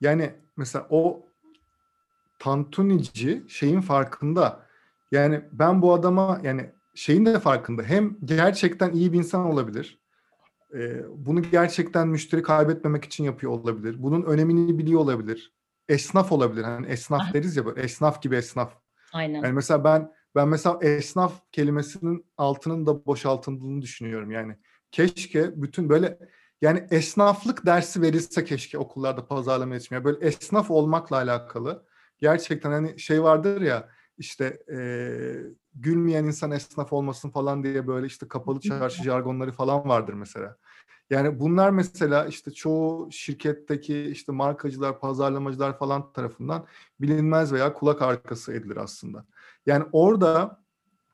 Yani 0.00 0.32
mesela 0.56 0.86
o 0.90 1.26
tantunici 2.38 3.42
şeyin 3.48 3.80
farkında. 3.80 4.66
Yani 5.12 5.40
ben 5.52 5.82
bu 5.82 5.92
adama 5.92 6.40
yani 6.42 6.70
şeyin 6.94 7.26
de 7.26 7.40
farkında. 7.40 7.82
Hem 7.82 8.16
gerçekten 8.24 8.92
iyi 8.92 9.12
bir 9.12 9.18
insan 9.18 9.46
olabilir. 9.46 9.98
Ee, 10.74 11.02
bunu 11.08 11.42
gerçekten 11.42 12.08
müşteri 12.08 12.42
kaybetmemek 12.42 13.04
için 13.04 13.24
yapıyor 13.24 13.52
olabilir. 13.52 14.02
Bunun 14.02 14.22
önemini 14.22 14.78
biliyor 14.78 15.00
olabilir. 15.00 15.54
Esnaf 15.88 16.32
olabilir. 16.32 16.62
Hani 16.62 16.86
esnaf 16.86 17.20
Aha. 17.20 17.34
deriz 17.34 17.56
ya 17.56 17.66
böyle 17.66 17.80
esnaf 17.82 18.22
gibi 18.22 18.36
esnaf. 18.36 18.74
Aynen. 19.12 19.42
Yani 19.42 19.52
mesela 19.52 19.84
ben 19.84 20.12
ben 20.34 20.48
mesela 20.48 20.78
esnaf 20.82 21.42
kelimesinin 21.52 22.26
altının 22.36 22.86
da 22.86 23.06
boşaltıldığını 23.06 23.82
düşünüyorum. 23.82 24.30
Yani 24.30 24.56
keşke 24.90 25.62
bütün 25.62 25.88
böyle 25.88 26.18
yani 26.62 26.86
esnaflık 26.90 27.66
dersi 27.66 28.02
verilse 28.02 28.44
keşke 28.44 28.78
okullarda 28.78 29.26
pazarlama 29.26 29.74
iletişimi. 29.74 29.96
Yani 29.96 30.04
böyle 30.04 30.26
esnaf 30.26 30.70
olmakla 30.70 31.16
alakalı 31.16 31.86
gerçekten 32.18 32.70
hani 32.70 32.98
şey 32.98 33.22
vardır 33.22 33.60
ya 33.60 33.88
işte 34.18 34.58
eee, 34.68 35.42
gülmeyen 35.80 36.24
insan 36.24 36.50
esnaf 36.50 36.92
olmasın 36.92 37.30
falan 37.30 37.62
diye 37.62 37.86
böyle 37.86 38.06
işte 38.06 38.28
kapalı 38.28 38.60
çarşı 38.60 39.02
jargonları 39.02 39.52
falan 39.52 39.88
vardır 39.88 40.12
mesela. 40.14 40.56
Yani 41.10 41.40
bunlar 41.40 41.70
mesela 41.70 42.26
işte 42.26 42.50
çoğu 42.50 43.08
şirketteki 43.12 44.00
işte 44.02 44.32
markacılar, 44.32 45.00
pazarlamacılar 45.00 45.78
falan 45.78 46.12
tarafından 46.12 46.66
bilinmez 47.00 47.52
veya 47.52 47.72
kulak 47.72 48.02
arkası 48.02 48.52
edilir 48.52 48.76
aslında. 48.76 49.24
Yani 49.66 49.84
orada 49.92 50.62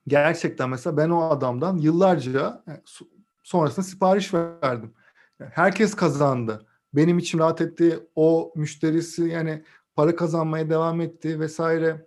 gerçekten 0.06 0.70
mesela 0.70 0.96
ben 0.96 1.10
o 1.10 1.22
adamdan 1.22 1.76
yıllarca 1.78 2.64
so- 2.66 3.08
sonrasında 3.42 3.86
sipariş 3.86 4.34
verdim. 4.34 4.94
Herkes 5.38 5.94
kazandı. 5.94 6.66
Benim 6.94 7.18
içim 7.18 7.40
rahat 7.40 7.60
etti. 7.60 8.08
O 8.14 8.52
müşterisi 8.56 9.24
yani 9.24 9.64
para 9.96 10.16
kazanmaya 10.16 10.70
devam 10.70 11.00
etti 11.00 11.40
vesaire. 11.40 12.06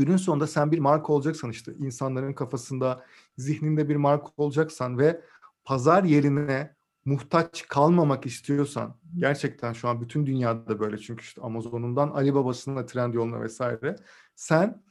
Günün 0.00 0.16
sonunda 0.16 0.46
sen 0.46 0.72
bir 0.72 0.78
marka 0.78 1.12
olacaksan 1.12 1.50
işte 1.50 1.72
insanların 1.78 2.32
kafasında, 2.32 3.04
zihninde 3.38 3.88
bir 3.88 3.96
marka 3.96 4.28
olacaksan 4.36 4.98
ve 4.98 5.20
pazar 5.64 6.04
yerine 6.04 6.74
muhtaç 7.04 7.68
kalmamak 7.68 8.26
istiyorsan 8.26 8.96
gerçekten 9.16 9.72
şu 9.72 9.88
an 9.88 10.00
bütün 10.00 10.26
dünyada 10.26 10.80
böyle 10.80 10.98
çünkü 10.98 11.22
işte 11.22 11.42
Amazon'undan 11.42 12.10
Alibaba'sına, 12.10 12.86
Trendyol'una 12.86 13.40
vesaire 13.40 13.96
sen 14.34 14.82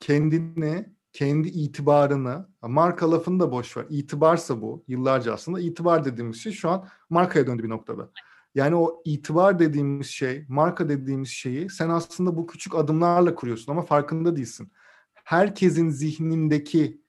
kendini, 0.00 0.92
kendi 1.12 1.48
itibarını, 1.48 2.48
marka 2.62 3.10
lafını 3.10 3.40
da 3.40 3.52
boş 3.52 3.76
ver. 3.76 3.86
İtibarsa 3.90 4.62
bu 4.62 4.84
yıllarca 4.88 5.32
aslında 5.32 5.60
itibar 5.60 6.04
dediğimiz 6.04 6.36
şey 6.36 6.52
şu 6.52 6.70
an 6.70 6.88
markaya 7.10 7.46
döndü 7.46 7.62
bir 7.62 7.68
noktada. 7.68 8.10
Yani 8.56 8.74
o 8.74 9.02
itibar 9.04 9.58
dediğimiz 9.58 10.06
şey, 10.06 10.44
marka 10.48 10.88
dediğimiz 10.88 11.28
şeyi 11.28 11.70
sen 11.70 11.88
aslında 11.88 12.36
bu 12.36 12.46
küçük 12.46 12.74
adımlarla 12.74 13.34
kuruyorsun 13.34 13.72
ama 13.72 13.82
farkında 13.82 14.36
değilsin. 14.36 14.72
Herkesin 15.14 15.90
zihnindeki 15.90 17.02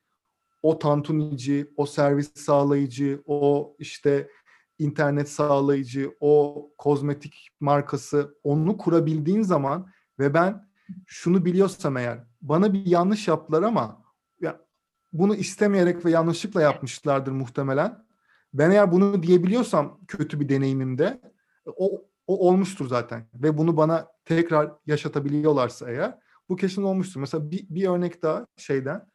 o 0.64 0.80
tantunici, 0.80 1.72
o 1.78 1.86
servis 1.86 2.32
sağlayıcı, 2.36 3.22
o 3.26 3.76
işte 3.80 4.30
internet 4.80 5.30
sağlayıcı, 5.30 6.16
o 6.20 6.66
kozmetik 6.78 7.50
markası 7.60 8.38
onu 8.44 8.78
kurabildiğin 8.78 9.42
zaman 9.42 9.88
ve 10.20 10.34
ben 10.34 10.70
şunu 11.06 11.46
biliyorsam 11.46 11.98
eğer 11.98 12.24
bana 12.42 12.74
bir 12.74 12.86
yanlış 12.86 13.28
yaptılar 13.28 13.64
ama 13.64 14.04
ya 14.42 14.62
bunu 15.14 15.36
istemeyerek 15.36 16.06
ve 16.06 16.12
yanlışlıkla 16.12 16.62
yapmışlardır 16.62 17.32
muhtemelen. 17.32 18.08
Ben 18.54 18.72
eğer 18.72 18.92
bunu 18.92 19.24
diyebiliyorsam 19.24 20.00
kötü 20.08 20.40
bir 20.40 20.50
deneyimimde 20.50 21.22
o, 21.78 22.06
o 22.28 22.50
olmuştur 22.50 22.88
zaten 22.88 23.28
ve 23.34 23.58
bunu 23.58 23.78
bana 23.78 24.08
tekrar 24.26 24.72
yaşatabiliyorlarsa 24.86 25.92
eğer 25.92 26.18
bu 26.50 26.56
kesin 26.56 26.84
olmuştur. 26.84 27.20
Mesela 27.20 27.52
bir, 27.52 27.66
bir 27.70 27.88
örnek 27.88 28.24
daha 28.24 28.48
şeyden 28.58 29.08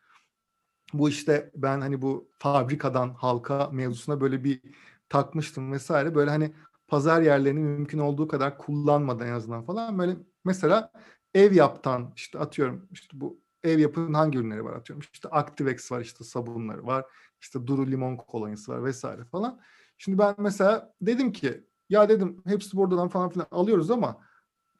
bu 0.93 1.09
işte 1.09 1.51
ben 1.57 1.81
hani 1.81 2.03
bu 2.03 2.31
fabrikadan 2.38 3.15
halka 3.15 3.69
mevzusuna 3.73 4.21
böyle 4.21 4.45
bir 4.45 4.61
takmıştım 5.09 5.73
vesaire. 5.73 6.15
Böyle 6.15 6.31
hani 6.31 6.55
pazar 6.88 7.23
yerlerini 7.23 7.61
mümkün 7.61 7.99
olduğu 7.99 8.29
kadar 8.29 8.59
kullanmadan 8.59 9.27
en 9.27 9.33
azından 9.33 9.65
falan 9.65 9.99
böyle 9.99 10.17
mesela 10.45 10.93
ev 11.35 11.53
yaptan 11.53 12.12
işte 12.17 12.38
atıyorum 12.38 12.88
işte 12.91 13.21
bu 13.21 13.41
ev 13.62 13.79
yapının 13.79 14.15
hangi 14.15 14.38
ürünleri 14.38 14.65
var 14.65 14.73
atıyorum 14.73 15.07
işte 15.12 15.29
Activex 15.29 15.93
var 15.93 16.01
işte 16.01 16.25
sabunları 16.25 16.87
var 16.87 17.05
işte 17.41 17.67
Duru 17.67 17.87
limon 17.87 18.17
kolonyası 18.17 18.73
var 18.73 18.85
vesaire 18.85 19.25
falan. 19.25 19.61
Şimdi 19.99 20.19
ben 20.19 20.35
mesela 20.38 20.95
dedim 21.01 21.33
ki 21.33 21.65
ya 21.92 22.09
dedim 22.09 22.42
hepsi 22.46 22.76
buradan 22.76 23.09
falan 23.09 23.31
filan 23.31 23.46
alıyoruz 23.50 23.90
ama 23.90 24.20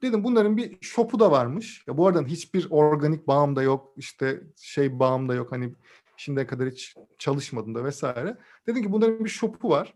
dedim 0.03 0.25
bunların 0.25 0.57
bir 0.57 0.79
shop'u 0.81 1.20
da 1.20 1.31
varmış. 1.31 1.85
Ya 1.87 1.96
bu 1.98 2.07
arada 2.07 2.22
hiçbir 2.22 2.66
organik 2.70 3.29
bağım 3.29 3.57
da 3.57 3.62
yok 3.62 3.92
işte 3.96 4.42
şey 4.57 4.98
bağım 4.98 5.29
da 5.29 5.35
yok 5.35 5.53
hani 5.53 5.75
şimdiye 6.16 6.46
kadar 6.46 6.68
hiç 6.68 6.94
çalışmadım 7.18 7.75
da 7.75 7.85
vesaire. 7.85 8.38
Dedim 8.66 8.83
ki 8.83 8.92
bunların 8.92 9.25
bir 9.25 9.31
shop'u 9.31 9.68
var. 9.70 9.94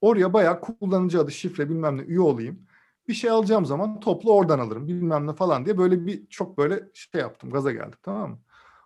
Oraya 0.00 0.32
bayağı 0.32 0.60
kullanıcı 0.60 1.20
adı, 1.20 1.30
şifre 1.32 1.70
bilmem 1.70 1.98
ne 1.98 2.02
üye 2.02 2.20
olayım. 2.20 2.66
Bir 3.08 3.14
şey 3.14 3.30
alacağım 3.30 3.66
zaman 3.66 4.00
toplu 4.00 4.34
oradan 4.34 4.58
alırım 4.58 4.88
bilmem 4.88 5.26
ne 5.26 5.32
falan 5.32 5.64
diye 5.64 5.78
böyle 5.78 6.06
bir 6.06 6.26
çok 6.26 6.58
böyle 6.58 6.88
şey 6.94 7.20
yaptım. 7.20 7.50
Gaza 7.50 7.72
geldim 7.72 7.98
tamam 8.02 8.30
mı? 8.30 8.38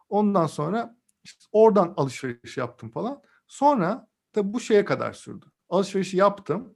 Ondan 0.09 0.47
sonra 0.47 0.97
işte 1.25 1.45
oradan 1.53 1.95
alışveriş 1.97 2.57
yaptım 2.57 2.91
falan. 2.91 3.23
Sonra 3.47 4.09
da 4.35 4.53
bu 4.53 4.61
şeye 4.61 4.85
kadar 4.85 5.13
sürdü. 5.13 5.47
Alışverişi 5.69 6.17
yaptım. 6.17 6.75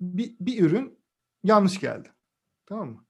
Bir, 0.00 0.36
bir 0.40 0.62
ürün 0.62 0.98
yanlış 1.44 1.80
geldi. 1.80 2.08
Tamam 2.66 2.88
mı? 2.88 3.04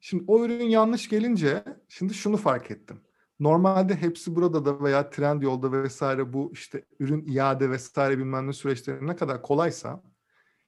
Şimdi 0.00 0.24
o 0.26 0.44
ürün 0.44 0.64
yanlış 0.64 1.08
gelince 1.08 1.64
şimdi 1.88 2.14
şunu 2.14 2.36
fark 2.36 2.70
ettim. 2.70 3.00
Normalde 3.40 3.96
hepsi 3.96 4.36
burada 4.36 4.64
da 4.64 4.82
veya 4.82 5.10
Trendyol'da 5.10 5.72
vesaire 5.72 6.32
bu 6.32 6.50
işte 6.52 6.84
ürün 6.98 7.26
iade 7.26 7.70
vesaire 7.70 8.18
bilmem 8.18 8.46
ne 8.46 8.52
süreçleri 8.52 9.06
ne 9.06 9.16
kadar 9.16 9.42
kolaysa 9.42 10.02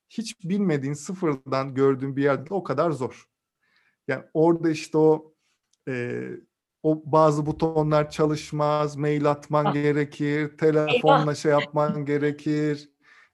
hiç 0.09 0.45
bilmediğin 0.45 0.95
sıfırdan 0.95 1.75
gördüğün 1.75 2.17
bir 2.17 2.23
yerde 2.23 2.55
o 2.55 2.63
kadar 2.63 2.91
zor. 2.91 3.29
Yani 4.09 4.25
orada 4.35 4.71
işte 4.71 4.99
o 4.99 5.35
e, 5.89 6.23
o 6.83 7.03
bazı 7.07 7.47
butonlar 7.47 8.11
çalışmaz, 8.11 8.97
mail 8.97 9.31
atman 9.31 9.65
ah. 9.65 9.73
gerekir, 9.73 10.59
telefonla 10.59 11.21
Eyvah. 11.21 11.35
şey 11.35 11.53
yapman 11.53 12.05
gerekir. 12.05 12.92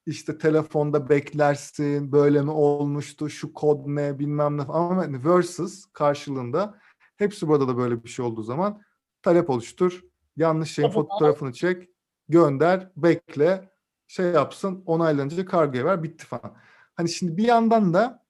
İşte 0.08 0.38
telefonda 0.38 1.08
beklersin, 1.08 2.12
böyle 2.12 2.42
mi 2.42 2.50
olmuştu, 2.50 3.30
şu 3.30 3.52
kod 3.52 3.80
ne 3.86 4.18
bilmem 4.18 4.58
ne 4.58 4.62
ama 4.62 5.06
versus 5.24 5.84
karşılığında 5.92 6.78
hepsi 7.16 7.48
burada 7.48 7.68
da 7.68 7.76
böyle 7.76 8.04
bir 8.04 8.08
şey 8.08 8.24
olduğu 8.24 8.42
zaman 8.42 8.82
talep 9.22 9.50
oluştur, 9.50 10.02
yanlış 10.36 10.70
şeyin 10.70 10.90
fotoğrafını 10.90 11.52
çek, 11.52 11.88
gönder, 12.28 12.90
bekle, 12.96 13.70
şey 14.06 14.26
yapsın, 14.26 14.82
onaylanınca 14.86 15.44
kargoya 15.44 15.84
ver, 15.84 16.02
bitti 16.02 16.26
falan. 16.26 16.56
Hani 16.94 17.08
şimdi 17.08 17.36
bir 17.36 17.44
yandan 17.44 17.94
da 17.94 18.24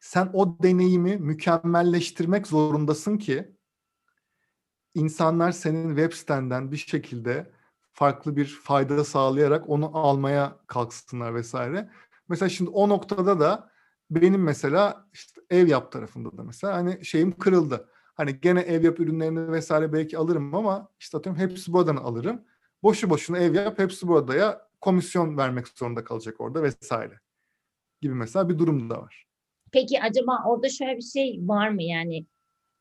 sen 0.00 0.30
o 0.32 0.62
deneyimi 0.62 1.16
mükemmelleştirmek 1.16 2.46
zorundasın 2.46 3.18
ki 3.18 3.56
insanlar 4.94 5.52
senin 5.52 5.88
web 5.88 6.12
sitenden 6.12 6.72
bir 6.72 6.76
şekilde 6.76 7.52
farklı 8.00 8.36
bir 8.36 8.46
fayda 8.46 9.04
sağlayarak 9.04 9.68
onu 9.68 9.98
almaya 9.98 10.56
kalksınlar 10.66 11.34
vesaire. 11.34 11.90
Mesela 12.28 12.48
şimdi 12.48 12.70
o 12.70 12.88
noktada 12.88 13.40
da 13.40 13.70
benim 14.10 14.42
mesela 14.42 15.06
işte 15.12 15.40
ev 15.50 15.68
yap 15.68 15.92
tarafında 15.92 16.36
da 16.38 16.42
mesela 16.42 16.76
hani 16.76 17.04
şeyim 17.04 17.38
kırıldı. 17.38 17.88
Hani 18.14 18.40
gene 18.40 18.60
ev 18.60 18.84
yap 18.84 19.00
ürünlerini 19.00 19.52
vesaire 19.52 19.92
belki 19.92 20.18
alırım 20.18 20.54
ama 20.54 20.88
işte 21.00 21.18
atıyorum 21.18 21.42
hepsi 21.42 21.72
buradan 21.72 21.96
alırım. 21.96 22.44
Boşu 22.82 23.10
boşuna 23.10 23.38
ev 23.38 23.54
yap 23.54 23.78
hepsi 23.78 24.08
burada 24.08 24.34
ya 24.34 24.68
komisyon 24.80 25.36
vermek 25.36 25.68
zorunda 25.68 26.04
kalacak 26.04 26.40
orada 26.40 26.62
vesaire 26.62 27.20
gibi 28.00 28.14
mesela 28.14 28.48
bir 28.48 28.58
durum 28.58 28.90
da 28.90 29.02
var. 29.02 29.26
Peki 29.72 30.02
acaba 30.02 30.44
orada 30.46 30.68
şöyle 30.68 30.96
bir 30.96 31.02
şey 31.02 31.38
var 31.42 31.68
mı 31.68 31.82
yani 31.82 32.26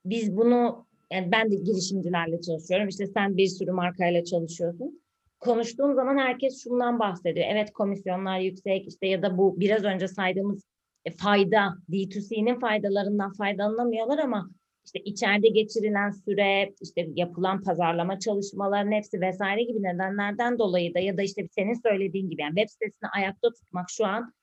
biz 0.05 0.37
bunu 0.37 0.85
yani 1.11 1.31
ben 1.31 1.51
de 1.51 1.55
girişimcilerle 1.55 2.41
çalışıyorum 2.41 2.87
işte 2.87 3.07
sen 3.07 3.37
bir 3.37 3.47
sürü 3.47 3.71
markayla 3.71 4.25
çalışıyorsun. 4.25 5.01
Konuştuğum 5.39 5.95
zaman 5.95 6.17
herkes 6.17 6.63
şundan 6.63 6.99
bahsediyor. 6.99 7.45
Evet 7.49 7.73
komisyonlar 7.73 8.39
yüksek 8.39 8.87
işte 8.87 9.07
ya 9.07 9.21
da 9.21 9.37
bu 9.37 9.59
biraz 9.59 9.83
önce 9.83 10.07
saydığımız 10.07 10.63
e, 11.05 11.11
fayda 11.11 11.77
D2C'nin 11.91 12.59
faydalarından 12.59 13.33
faydalanamıyorlar 13.33 14.17
ama 14.17 14.49
işte 14.85 14.99
içeride 14.99 15.47
geçirilen 15.47 16.11
süre, 16.11 16.73
işte 16.81 17.07
yapılan 17.15 17.63
pazarlama 17.63 18.19
çalışmalarının 18.19 18.91
hepsi 18.91 19.21
vesaire 19.21 19.63
gibi 19.63 19.83
nedenlerden 19.83 20.59
dolayı 20.59 20.93
da 20.93 20.99
ya 20.99 21.17
da 21.17 21.21
işte 21.21 21.47
senin 21.51 21.81
söylediğin 21.81 22.29
gibi 22.29 22.41
yani 22.41 22.55
web 22.55 22.69
sitesini 22.69 23.09
ayakta 23.15 23.49
tutmak 23.49 23.89
şu 23.89 24.05
an 24.05 24.33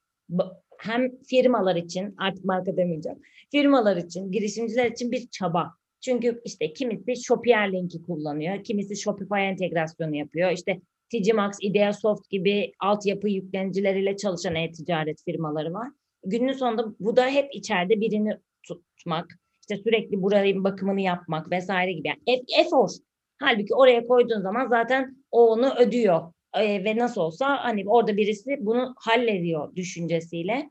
hem 0.79 1.23
firmalar 1.23 1.77
için 1.77 2.15
artık 2.19 2.45
marka 2.45 2.77
demeyeceğim. 2.77 3.19
Firmalar 3.51 3.97
için, 3.97 4.33
girişimciler 4.33 4.91
için 4.91 5.13
bir 5.13 5.29
çaba. 5.29 5.73
Çünkü 6.07 6.41
işte 6.45 6.73
kimisi 6.73 7.25
Shopier 7.25 7.73
linki 7.73 8.03
kullanıyor, 8.03 8.65
kimisi 8.65 8.97
Shopify 8.97 9.41
entegrasyonu 9.41 10.17
yapıyor. 10.17 10.51
İşte 10.51 10.81
TG 11.13 11.35
Max, 11.35 11.59
Ideasoft 11.61 12.31
gibi 12.31 12.73
altyapı 12.81 13.29
yüklenicileriyle 13.29 14.17
çalışan 14.17 14.55
e-ticaret 14.55 15.25
firmaları 15.25 15.73
var. 15.73 15.89
Günün 16.25 16.53
sonunda 16.53 16.95
bu 17.01 17.17
da 17.17 17.29
hep 17.29 17.55
içeride 17.55 18.01
birini 18.01 18.39
tutmak, 18.63 19.27
işte 19.61 19.77
sürekli 19.77 20.23
buranın 20.23 20.65
bakımını 20.65 21.01
yapmak 21.01 21.51
vesaire 21.51 21.93
gibi. 21.93 22.09
Yani 22.09 22.45
efor. 22.59 22.91
Halbuki 23.39 23.75
oraya 23.75 24.07
koyduğun 24.07 24.41
zaman 24.41 24.69
zaten 24.69 25.17
o 25.31 25.51
onu 25.53 25.75
ödüyor 25.75 26.33
e, 26.55 26.85
ve 26.85 26.97
nasıl 26.97 27.21
olsa 27.21 27.65
hani 27.65 27.85
orada 27.87 28.17
birisi 28.17 28.57
bunu 28.61 28.95
hallediyor 28.97 29.77
düşüncesiyle 29.77 30.71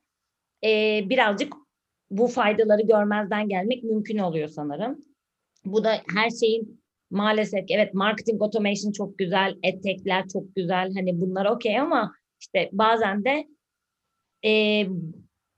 e, 0.63 1.01
birazcık 1.09 1.53
bu 2.11 2.27
faydaları 2.27 2.81
görmezden 2.81 3.49
gelmek 3.49 3.83
mümkün 3.83 4.17
oluyor 4.17 4.47
sanırım. 4.47 5.14
Bu 5.65 5.83
da 5.83 6.01
her 6.15 6.29
şeyin 6.29 6.81
maalesef 7.11 7.65
evet 7.69 7.93
marketing 7.93 8.41
automation 8.41 8.91
çok 8.91 9.17
güzel, 9.17 9.55
edtekler 9.63 10.27
çok 10.33 10.55
güzel 10.55 10.93
hani 10.93 11.21
bunlar 11.21 11.45
okey 11.45 11.79
ama 11.79 12.13
işte 12.39 12.69
bazen 12.71 13.25
de 13.25 13.47
e, 14.45 14.83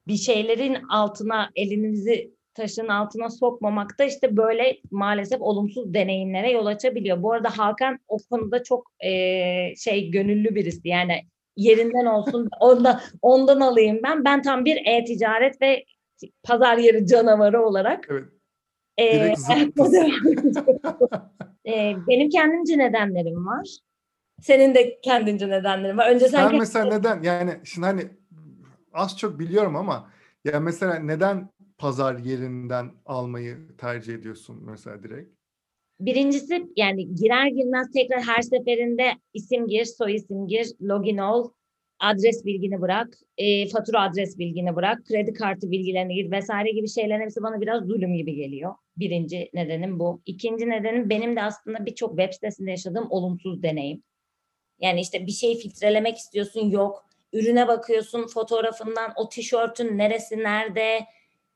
bir 0.08 0.18
şeylerin 0.18 0.78
altına 0.90 1.50
elinizi 1.56 2.38
taşın 2.54 2.88
altına 2.88 3.30
sokmamak 3.30 4.00
da 4.00 4.04
işte 4.04 4.38
böyle 4.38 4.78
maalesef 4.92 5.42
olumsuz 5.42 5.94
deneyimlere 5.94 6.52
yol 6.52 6.66
açabiliyor. 6.66 7.24
Bu 7.24 7.34
arada 7.34 7.58
Hakan 7.58 8.00
o 8.08 8.18
konuda 8.30 8.64
çok 8.64 8.92
e, 9.00 9.12
şey 9.76 10.12
gönüllü 10.12 10.56
birisi 10.56 10.88
yani 10.88 11.22
yerinden 11.56 12.06
olsun 12.06 12.50
ondan, 12.60 13.02
ondan 13.22 13.60
alayım 13.60 14.00
ben. 14.04 14.26
Ben 14.26 14.42
tam 14.42 14.66
bir 14.66 14.78
e-ticaret 14.86 15.62
ve 15.62 15.86
pazar 16.44 16.78
yeri 16.78 17.08
canavarı 17.08 17.66
olarak. 17.66 18.08
Evet. 18.10 18.37
Ee, 18.98 19.04
ee, 21.68 21.96
benim 22.08 22.30
kendimce 22.30 22.78
nedenlerim 22.78 23.46
var. 23.46 23.78
Senin 24.42 24.76
de 24.76 25.00
kendince 25.02 25.50
nedenlerin 25.50 25.98
var. 25.98 26.12
Önce 26.12 26.28
sen 26.28 26.50
ben 26.52 26.60
mesela 26.60 26.86
neden 26.86 27.24
yani 27.24 27.52
şimdi 27.64 27.88
hani 27.88 28.02
az 28.94 29.18
çok 29.18 29.40
biliyorum 29.40 29.76
ama 29.76 30.12
ya 30.46 30.60
mesela 30.60 30.96
neden 30.96 31.50
pazar 31.78 32.18
yerinden 32.18 32.92
almayı 33.06 33.58
tercih 33.78 34.14
ediyorsun 34.14 34.64
mesela 34.66 35.04
direkt? 35.04 35.38
Birincisi 36.00 36.68
yani 36.76 37.16
girer 37.16 37.48
girmez 37.48 37.92
tekrar 37.92 38.22
her 38.22 38.42
seferinde 38.42 39.12
isim 39.34 39.68
gir, 39.68 39.86
soy 39.86 40.16
isim 40.16 40.48
gir, 40.48 40.68
login 40.82 41.18
ol, 41.18 41.52
adres 42.00 42.46
bilgini 42.46 42.82
bırak, 42.82 43.08
e, 43.38 43.68
fatura 43.68 44.02
adres 44.02 44.40
bilgini 44.40 44.76
bırak, 44.76 45.06
kredi 45.06 45.34
kartı 45.34 45.72
bilgilerini 45.72 46.16
gir 46.16 46.32
vesaire 46.32 46.72
gibi 46.72 46.90
şeylerin 46.90 47.22
hepsi 47.22 47.44
bana 47.44 47.62
biraz 47.62 47.84
zulüm 47.84 48.14
gibi 48.14 48.36
geliyor. 48.36 48.76
Birinci 48.98 49.50
nedenim 49.54 50.00
bu. 50.00 50.22
İkinci 50.26 50.70
nedenim 50.70 51.10
benim 51.10 51.36
de 51.36 51.42
aslında 51.42 51.86
birçok 51.86 52.10
web 52.10 52.34
sitesinde 52.34 52.72
yaşadığım 52.72 53.08
olumsuz 53.10 53.64
deneyim. 53.64 54.04
Yani 54.80 55.02
işte 55.02 55.28
bir 55.28 55.32
şeyi 55.32 55.58
filtrelemek 55.58 56.18
istiyorsun 56.18 56.70
yok. 56.70 57.06
Ürüne 57.34 57.68
bakıyorsun 57.68 58.28
fotoğrafından 58.28 59.14
o 59.16 59.30
tişörtün 59.30 59.98
neresi 59.98 60.38
nerede, 60.38 61.00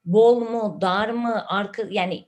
bol 0.06 0.40
mu, 0.40 0.78
dar 0.82 1.10
mı, 1.10 1.46
arka 1.48 1.84
yani 1.90 2.26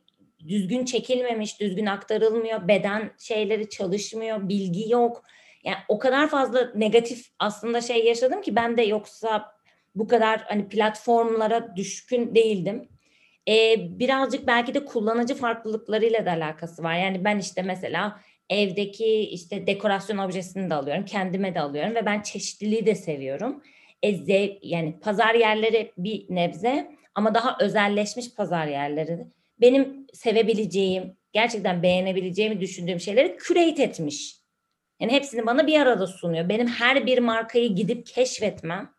düzgün 0.47 0.85
çekilmemiş, 0.85 1.59
düzgün 1.59 1.85
aktarılmıyor, 1.85 2.67
beden 2.67 3.11
şeyleri 3.17 3.69
çalışmıyor, 3.69 4.49
bilgi 4.49 4.91
yok. 4.91 5.23
Yani 5.63 5.77
o 5.87 5.99
kadar 5.99 6.29
fazla 6.29 6.71
negatif 6.75 7.27
aslında 7.39 7.81
şey 7.81 8.05
yaşadım 8.05 8.41
ki 8.41 8.55
ben 8.55 8.77
de 8.77 8.81
yoksa 8.81 9.51
bu 9.95 10.07
kadar 10.07 10.43
hani 10.47 10.67
platformlara 10.69 11.75
düşkün 11.75 12.35
değildim. 12.35 12.89
Ee, 13.49 13.75
birazcık 13.99 14.47
belki 14.47 14.73
de 14.73 14.85
kullanıcı 14.85 15.35
farklılıklarıyla 15.35 16.25
da 16.25 16.31
alakası 16.31 16.83
var. 16.83 16.95
Yani 16.95 17.23
ben 17.23 17.39
işte 17.39 17.61
mesela 17.61 18.19
evdeki 18.49 19.19
işte 19.19 19.67
dekorasyon 19.67 20.17
objesini 20.17 20.69
de 20.69 20.73
alıyorum, 20.73 21.05
kendime 21.05 21.55
de 21.55 21.61
alıyorum 21.61 21.95
ve 21.95 22.05
ben 22.05 22.21
çeşitliliği 22.21 22.85
de 22.85 22.95
seviyorum. 22.95 23.63
E, 24.03 24.15
zev, 24.15 24.49
yani 24.61 24.99
pazar 24.99 25.35
yerleri 25.35 25.91
bir 25.97 26.25
nebze 26.29 26.91
ama 27.15 27.33
daha 27.33 27.57
özelleşmiş 27.59 28.35
pazar 28.35 28.67
yerleri 28.67 29.27
benim 29.61 30.07
sevebileceğim, 30.13 31.17
gerçekten 31.33 31.83
beğenebileceğimi 31.83 32.61
düşündüğüm 32.61 32.99
şeyleri 32.99 33.37
curate 33.47 33.83
etmiş. 33.83 34.42
Yani 35.03 35.13
hepsini 35.13 35.45
bana 35.45 35.67
bir 35.67 35.79
arada 35.79 36.07
sunuyor. 36.07 36.49
Benim 36.49 36.67
her 36.67 37.05
bir 37.05 37.17
markayı 37.17 37.75
gidip 37.75 38.05
keşfetmem 38.05 38.89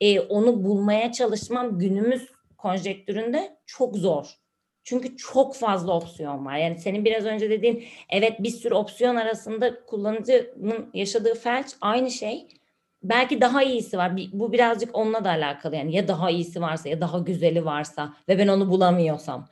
e, 0.00 0.20
onu 0.20 0.64
bulmaya 0.64 1.12
çalışmam 1.12 1.78
günümüz 1.78 2.28
konjektüründe 2.58 3.56
çok 3.66 3.96
zor. 3.96 4.26
Çünkü 4.84 5.16
çok 5.16 5.56
fazla 5.56 5.92
opsiyon 5.92 6.46
var. 6.46 6.56
Yani 6.56 6.78
senin 6.78 7.04
biraz 7.04 7.24
önce 7.24 7.50
dediğin 7.50 7.84
evet 8.10 8.42
bir 8.42 8.50
sürü 8.50 8.74
opsiyon 8.74 9.16
arasında 9.16 9.84
kullanıcının 9.84 10.90
yaşadığı 10.94 11.34
felç 11.34 11.66
aynı 11.80 12.10
şey. 12.10 12.48
Belki 13.02 13.40
daha 13.40 13.62
iyisi 13.62 13.98
var. 13.98 14.12
Bu 14.32 14.52
birazcık 14.52 14.96
onunla 14.96 15.24
da 15.24 15.30
alakalı. 15.30 15.76
Yani 15.76 15.96
ya 15.96 16.08
daha 16.08 16.30
iyisi 16.30 16.60
varsa 16.60 16.88
ya 16.88 17.00
daha 17.00 17.18
güzeli 17.18 17.64
varsa 17.64 18.14
ve 18.28 18.38
ben 18.38 18.48
onu 18.48 18.70
bulamıyorsam. 18.70 19.48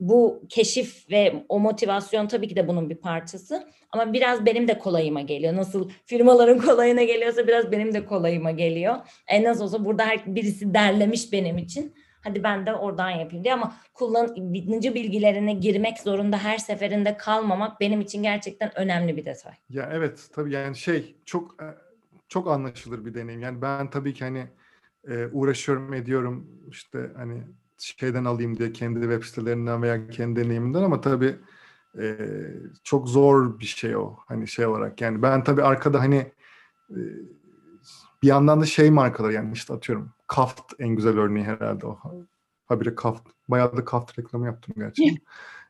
Bu 0.00 0.42
keşif 0.48 1.10
ve 1.10 1.44
o 1.48 1.60
motivasyon 1.60 2.26
tabii 2.26 2.48
ki 2.48 2.56
de 2.56 2.68
bunun 2.68 2.90
bir 2.90 2.96
parçası. 2.96 3.68
Ama 3.92 4.12
biraz 4.12 4.46
benim 4.46 4.68
de 4.68 4.78
kolayıma 4.78 5.20
geliyor. 5.20 5.56
Nasıl 5.56 5.90
firmaların 6.04 6.58
kolayına 6.66 7.02
geliyorsa 7.02 7.46
biraz 7.46 7.72
benim 7.72 7.94
de 7.94 8.06
kolayıma 8.06 8.50
geliyor. 8.50 8.96
En 9.28 9.44
az 9.44 9.62
olsa 9.62 9.84
burada 9.84 10.06
her 10.06 10.34
birisi 10.34 10.74
derlemiş 10.74 11.32
benim 11.32 11.58
için 11.58 11.94
Hadi 12.26 12.42
ben 12.42 12.66
de 12.66 12.74
oradan 12.74 13.10
yapayım 13.10 13.44
diye 13.44 13.54
ama 13.54 13.76
kullanıcı 13.94 14.94
bilgilerine 14.94 15.52
girmek 15.52 15.98
zorunda 15.98 16.38
her 16.38 16.58
seferinde 16.58 17.16
kalmamak 17.16 17.80
benim 17.80 18.00
için 18.00 18.22
gerçekten 18.22 18.78
önemli 18.78 19.16
bir 19.16 19.24
detay. 19.24 19.52
Ya 19.70 19.90
evet 19.92 20.28
tabii 20.32 20.52
yani 20.52 20.76
şey 20.76 21.16
çok 21.24 21.62
e, 21.62 21.66
çok 22.28 22.48
anlaşılır 22.48 23.04
bir 23.04 23.14
deneyim. 23.14 23.40
Yani 23.40 23.62
ben 23.62 23.90
tabii 23.90 24.14
ki 24.14 24.24
hani 24.24 24.46
e, 25.08 25.26
uğraşıyorum 25.26 25.94
ediyorum 25.94 26.62
işte 26.70 27.10
hani 27.16 27.42
şeyden 27.78 28.24
alayım 28.24 28.58
diye 28.58 28.72
kendi 28.72 29.00
web 29.00 29.22
sitelerinden 29.22 29.82
veya 29.82 30.08
kendi 30.08 30.44
deneyimimden 30.44 30.82
ama 30.82 31.00
tabii 31.00 31.36
e, 31.98 32.16
çok 32.84 33.08
zor 33.08 33.60
bir 33.60 33.64
şey 33.64 33.96
o 33.96 34.16
hani 34.26 34.48
şey 34.48 34.66
olarak 34.66 35.00
yani 35.00 35.22
ben 35.22 35.44
tabii 35.44 35.62
arkada 35.62 36.00
hani 36.00 36.32
e, 36.90 36.98
bir 38.22 38.28
yandan 38.28 38.60
da 38.60 38.66
şey 38.66 38.90
markalar 38.90 39.30
yani 39.30 39.52
işte 39.52 39.74
atıyorum 39.74 40.12
Kaft 40.26 40.72
en 40.78 40.88
güzel 40.88 41.18
örneği 41.18 41.44
herhalde 41.44 41.86
o. 41.86 41.98
Habire 42.66 42.94
Kaft. 42.94 43.28
Bayağı 43.48 43.76
da 43.76 43.84
Kaft 43.84 44.18
reklamı 44.18 44.46
yaptım 44.46 44.74
gerçekten. 44.78 45.16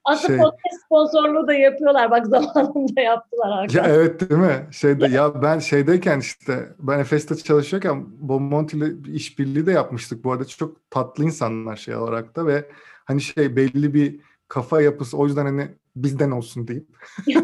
Aslında 0.06 0.28
şey, 0.28 0.36
podcast 0.36 0.84
sponsorluğu 0.84 1.46
da 1.46 1.54
yapıyorlar. 1.54 2.10
Bak 2.10 2.26
zamanında 2.54 3.00
yaptılar 3.00 3.58
arkadaşlar. 3.58 3.88
Ya 3.88 3.94
evet 3.94 4.20
değil 4.20 4.40
mi? 4.40 4.66
Şeyde 4.70 5.06
ya 5.06 5.42
ben 5.42 5.58
şeydeyken 5.58 6.20
işte 6.20 6.68
ben 6.78 6.98
Efes'te 6.98 7.36
çalışıyorken 7.36 8.04
Bomonti 8.28 8.76
ile 8.76 9.12
işbirliği 9.12 9.66
de 9.66 9.72
yapmıştık. 9.72 10.24
Bu 10.24 10.32
arada 10.32 10.44
çok 10.44 10.90
tatlı 10.90 11.24
insanlar 11.24 11.76
şey 11.76 11.96
olarak 11.96 12.36
da 12.36 12.46
ve 12.46 12.70
hani 13.04 13.20
şey 13.20 13.56
belli 13.56 13.94
bir 13.94 14.20
kafa 14.48 14.82
yapısı 14.82 15.16
o 15.16 15.26
yüzden 15.26 15.46
hani 15.46 15.68
bizden 15.96 16.30
olsun 16.30 16.68
deyip. 16.68 16.86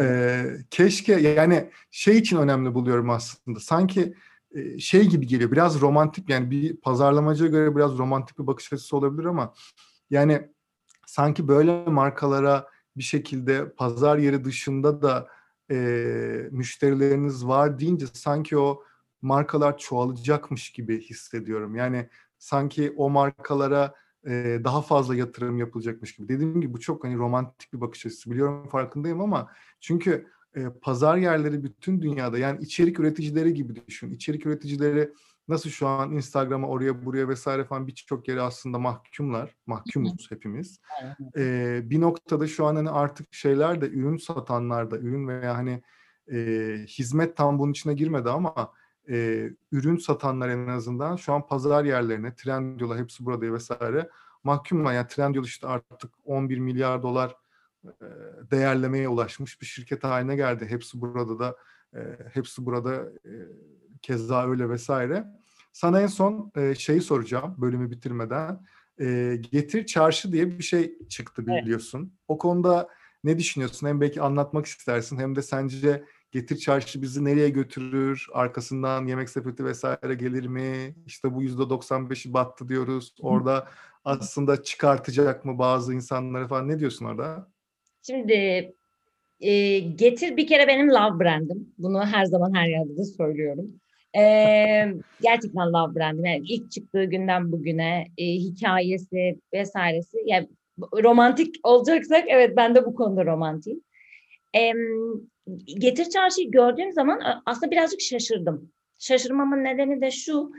ee, 0.00 0.44
keşke 0.70 1.12
yani 1.12 1.70
şey 1.90 2.18
için 2.18 2.36
önemli 2.36 2.74
buluyorum 2.74 3.10
aslında. 3.10 3.60
Sanki 3.60 4.14
şey 4.78 5.06
gibi 5.06 5.26
geliyor. 5.26 5.52
Biraz 5.52 5.80
romantik 5.80 6.30
yani 6.30 6.50
bir 6.50 6.76
pazarlamacıya 6.76 7.50
göre 7.50 7.76
biraz 7.76 7.98
romantik 7.98 8.38
bir 8.38 8.46
bakış 8.46 8.72
açısı 8.72 8.96
olabilir 8.96 9.24
ama 9.24 9.54
yani 10.10 10.50
sanki 11.10 11.48
böyle 11.48 11.84
markalara 11.84 12.66
bir 12.96 13.02
şekilde 13.02 13.72
pazar 13.72 14.18
yeri 14.18 14.44
dışında 14.44 15.02
da 15.02 15.28
e, 15.70 15.76
müşterileriniz 16.50 17.46
var 17.46 17.78
deyince 17.78 18.06
sanki 18.12 18.58
o 18.58 18.82
markalar 19.22 19.78
çoğalacakmış 19.78 20.70
gibi 20.72 21.00
hissediyorum. 21.00 21.74
Yani 21.74 22.08
sanki 22.38 22.94
o 22.96 23.10
markalara 23.10 23.94
e, 24.26 24.60
daha 24.64 24.82
fazla 24.82 25.14
yatırım 25.14 25.58
yapılacakmış 25.58 26.16
gibi. 26.16 26.28
Dediğim 26.28 26.60
gibi 26.60 26.72
bu 26.72 26.80
çok 26.80 27.04
hani 27.04 27.16
romantik 27.16 27.72
bir 27.72 27.80
bakış 27.80 28.06
açısı. 28.06 28.30
Biliyorum 28.30 28.68
farkındayım 28.68 29.20
ama 29.20 29.50
çünkü 29.80 30.26
e, 30.56 30.64
pazar 30.82 31.16
yerleri 31.16 31.62
bütün 31.62 32.02
dünyada 32.02 32.38
yani 32.38 32.60
içerik 32.62 33.00
üreticileri 33.00 33.54
gibi 33.54 33.86
düşün. 33.86 34.10
İçerik 34.10 34.46
üreticileri 34.46 35.12
nasıl 35.50 35.70
şu 35.70 35.88
an 35.88 36.12
Instagram'a 36.12 36.68
oraya 36.68 37.04
buraya 37.04 37.28
vesaire 37.28 37.64
falan 37.64 37.86
birçok 37.86 38.28
yere 38.28 38.40
aslında 38.40 38.78
mahkumlar. 38.78 39.56
Mahkumuz 39.66 40.30
hepimiz. 40.30 40.80
E, 41.36 41.80
bir 41.84 42.00
noktada 42.00 42.46
şu 42.46 42.66
an 42.66 42.76
hani 42.76 42.90
artık 42.90 43.34
şeyler 43.34 43.80
de 43.80 43.88
ürün 43.88 44.16
satanlar 44.16 44.90
da 44.90 44.98
ürün 44.98 45.28
veya 45.28 45.56
hani 45.56 45.82
e, 46.32 46.38
hizmet 46.88 47.36
tam 47.36 47.58
bunun 47.58 47.72
içine 47.72 47.94
girmedi 47.94 48.30
ama 48.30 48.72
e, 49.10 49.48
ürün 49.72 49.96
satanlar 49.96 50.48
en 50.48 50.66
azından 50.66 51.16
şu 51.16 51.32
an 51.32 51.46
pazar 51.46 51.84
yerlerine 51.84 52.34
Trendyol'a 52.34 52.96
hepsi 52.96 53.26
burada 53.26 53.52
vesaire 53.52 54.10
mahkumlar. 54.44 54.92
Yani 54.92 55.08
Trendyol 55.08 55.44
işte 55.44 55.66
artık 55.66 56.10
11 56.24 56.58
milyar 56.58 57.02
dolar 57.02 57.36
değerlemeye 58.50 59.08
ulaşmış 59.08 59.60
bir 59.60 59.66
şirket 59.66 60.04
haline 60.04 60.36
geldi. 60.36 60.66
Hepsi 60.68 61.00
burada 61.00 61.38
da 61.38 61.56
hepsi 62.32 62.66
burada 62.66 63.12
keza 64.02 64.46
öyle 64.46 64.68
vesaire. 64.68 65.39
Sana 65.72 66.00
en 66.00 66.06
son 66.06 66.52
şeyi 66.78 67.00
soracağım 67.00 67.54
bölümü 67.58 67.90
bitirmeden. 67.90 68.60
Getir 69.50 69.86
Çarşı 69.86 70.32
diye 70.32 70.58
bir 70.58 70.62
şey 70.62 70.98
çıktı 71.08 71.46
biliyorsun. 71.46 71.98
Evet. 71.98 72.12
O 72.28 72.38
konuda 72.38 72.88
ne 73.24 73.38
düşünüyorsun? 73.38 73.86
Hem 73.86 74.00
belki 74.00 74.22
anlatmak 74.22 74.66
istersin 74.66 75.18
hem 75.18 75.36
de 75.36 75.42
sence 75.42 76.04
Getir 76.32 76.56
Çarşı 76.56 77.02
bizi 77.02 77.24
nereye 77.24 77.48
götürür? 77.48 78.26
Arkasından 78.32 79.06
yemek 79.06 79.30
sepeti 79.30 79.64
vesaire 79.64 80.14
gelir 80.14 80.46
mi? 80.46 80.94
İşte 81.06 81.34
bu 81.34 81.42
yüzde 81.42 81.62
95'i 81.62 82.32
battı 82.32 82.68
diyoruz. 82.68 83.14
Orada 83.20 83.68
aslında 84.04 84.62
çıkartacak 84.62 85.44
mı 85.44 85.58
bazı 85.58 85.94
insanları 85.94 86.48
falan? 86.48 86.68
Ne 86.68 86.78
diyorsun 86.78 87.04
orada? 87.04 87.48
Şimdi 88.02 88.72
e, 89.40 89.78
Getir 89.78 90.36
bir 90.36 90.46
kere 90.46 90.68
benim 90.68 90.90
love 90.90 91.20
brandım. 91.20 91.68
Bunu 91.78 92.06
her 92.06 92.24
zaman 92.24 92.54
her 92.54 92.68
yerde 92.68 92.96
de 92.96 93.04
söylüyorum. 93.04 93.80
E, 94.16 94.22
gerçekten 95.20 95.72
love 95.72 95.94
brandım. 95.94 96.24
Yani 96.24 96.42
ilk 96.48 96.70
çıktığı 96.70 97.04
günden 97.04 97.52
bugüne 97.52 98.06
e, 98.18 98.24
hikayesi 98.24 99.38
vesairesi. 99.54 100.18
Yani 100.26 100.48
romantik 100.92 101.54
olacaksak 101.62 102.24
evet 102.28 102.56
ben 102.56 102.74
de 102.74 102.86
bu 102.86 102.94
konuda 102.94 103.24
romantiyim. 103.24 103.80
E, 104.56 104.72
Getir 105.66 106.10
Çarşı'yı 106.10 106.50
gördüğüm 106.50 106.92
zaman 106.92 107.20
aslında 107.46 107.70
birazcık 107.70 108.00
şaşırdım. 108.00 108.72
Şaşırmamın 108.98 109.64
nedeni 109.64 110.00
de 110.00 110.10
şu, 110.10 110.52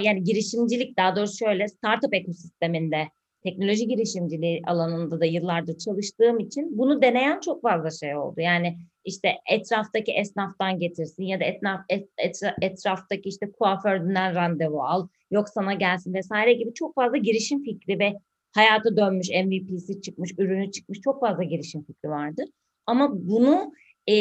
yani 0.00 0.24
girişimcilik 0.24 0.98
daha 0.98 1.16
doğrusu 1.16 1.36
şöyle 1.36 1.68
startup 1.68 2.14
ekosisteminde 2.14 3.08
teknoloji 3.42 3.88
girişimciliği 3.88 4.62
alanında 4.66 5.20
da 5.20 5.24
yıllardır 5.24 5.78
çalıştığım 5.78 6.38
için 6.38 6.78
bunu 6.78 7.02
deneyen 7.02 7.40
çok 7.40 7.62
fazla 7.62 7.90
şey 7.90 8.16
oldu. 8.16 8.40
Yani 8.40 8.78
işte 9.08 9.32
etraftaki 9.50 10.12
esnaftan 10.12 10.78
getirsin 10.78 11.22
ya 11.22 11.40
da 11.40 11.44
etraf, 11.44 11.80
et, 11.88 12.08
et, 12.18 12.40
etraftaki 12.62 13.28
işte 13.28 13.52
kuaförden 13.52 14.34
randevu 14.34 14.82
al, 14.82 15.08
yok 15.30 15.48
sana 15.48 15.74
gelsin 15.74 16.14
vesaire 16.14 16.52
gibi 16.52 16.74
çok 16.74 16.94
fazla 16.94 17.16
girişim 17.16 17.62
fikri 17.62 17.98
ve 17.98 18.12
hayata 18.54 18.96
dönmüş 18.96 19.28
MVP'si 19.30 20.00
çıkmış, 20.00 20.30
ürünü 20.38 20.70
çıkmış 20.70 21.00
çok 21.00 21.20
fazla 21.20 21.42
girişim 21.42 21.84
fikri 21.84 22.08
vardır. 22.08 22.48
Ama 22.86 23.10
bunu 23.12 23.72
e, 24.10 24.14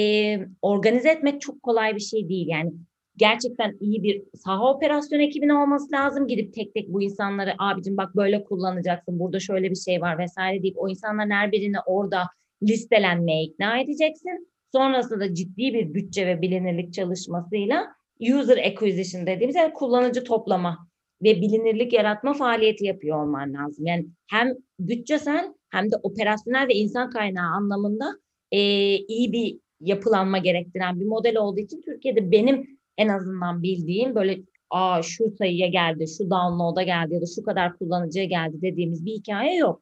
organize 0.61 1.09
etmek 1.09 1.41
çok 1.41 1.63
kolay 1.63 1.95
bir 1.95 2.01
şey 2.01 2.29
değil. 2.29 2.47
Yani 2.47 2.73
gerçekten 3.17 3.77
iyi 3.79 4.03
bir 4.03 4.23
saha 4.35 4.71
operasyon 4.71 5.19
ekibine 5.19 5.53
olması 5.53 5.91
lazım. 5.91 6.27
Gidip 6.27 6.53
tek 6.53 6.73
tek 6.73 6.89
bu 6.89 7.01
insanları 7.01 7.55
abicim 7.59 7.97
bak 7.97 8.15
böyle 8.15 8.43
kullanacaksın, 8.43 9.19
burada 9.19 9.39
şöyle 9.39 9.69
bir 9.69 9.75
şey 9.75 10.01
var 10.01 10.17
vesaire 10.17 10.63
deyip 10.63 10.77
o 10.77 10.89
insanların 10.89 11.31
her 11.31 11.51
birini 11.51 11.77
orada 11.85 12.23
listelenmeye 12.63 13.43
ikna 13.43 13.79
edeceksin. 13.79 14.47
Sonrasında 14.71 15.19
da 15.19 15.33
ciddi 15.33 15.73
bir 15.73 15.93
bütçe 15.93 16.27
ve 16.27 16.41
bilinirlik 16.41 16.93
çalışmasıyla 16.93 17.87
user 18.19 18.57
acquisition 18.57 19.27
dediğimiz 19.27 19.55
yani 19.55 19.73
kullanıcı 19.73 20.23
toplama 20.23 20.87
ve 21.23 21.41
bilinirlik 21.41 21.93
yaratma 21.93 22.33
faaliyeti 22.33 22.85
yapıyor 22.85 23.23
olman 23.23 23.53
lazım. 23.53 23.85
Yani 23.85 24.05
hem 24.27 24.53
bütçesel 24.79 25.53
hem 25.69 25.91
de 25.91 25.95
operasyonel 26.03 26.67
ve 26.67 26.73
insan 26.73 27.09
kaynağı 27.09 27.55
anlamında 27.55 28.19
e, 28.51 28.59
iyi 28.95 29.31
bir 29.31 29.59
yapılanma 29.81 30.37
gerektiren 30.37 30.99
bir 30.99 31.05
model 31.05 31.37
olduğu 31.37 31.59
için 31.59 31.81
Türkiye'de 31.81 32.31
benim 32.31 32.79
en 32.97 33.07
azından 33.07 33.63
bildiğim 33.63 34.15
böyle 34.15 34.39
aa 34.69 35.01
şu 35.01 35.31
sayıya 35.37 35.67
geldi, 35.67 36.05
şu 36.17 36.23
download'a 36.23 36.83
geldi 36.83 37.13
ya 37.13 37.21
da 37.21 37.25
şu 37.35 37.43
kadar 37.43 37.77
kullanıcıya 37.77 38.25
geldi 38.25 38.61
dediğimiz 38.61 39.05
bir 39.05 39.11
hikaye 39.11 39.57
yok. 39.57 39.81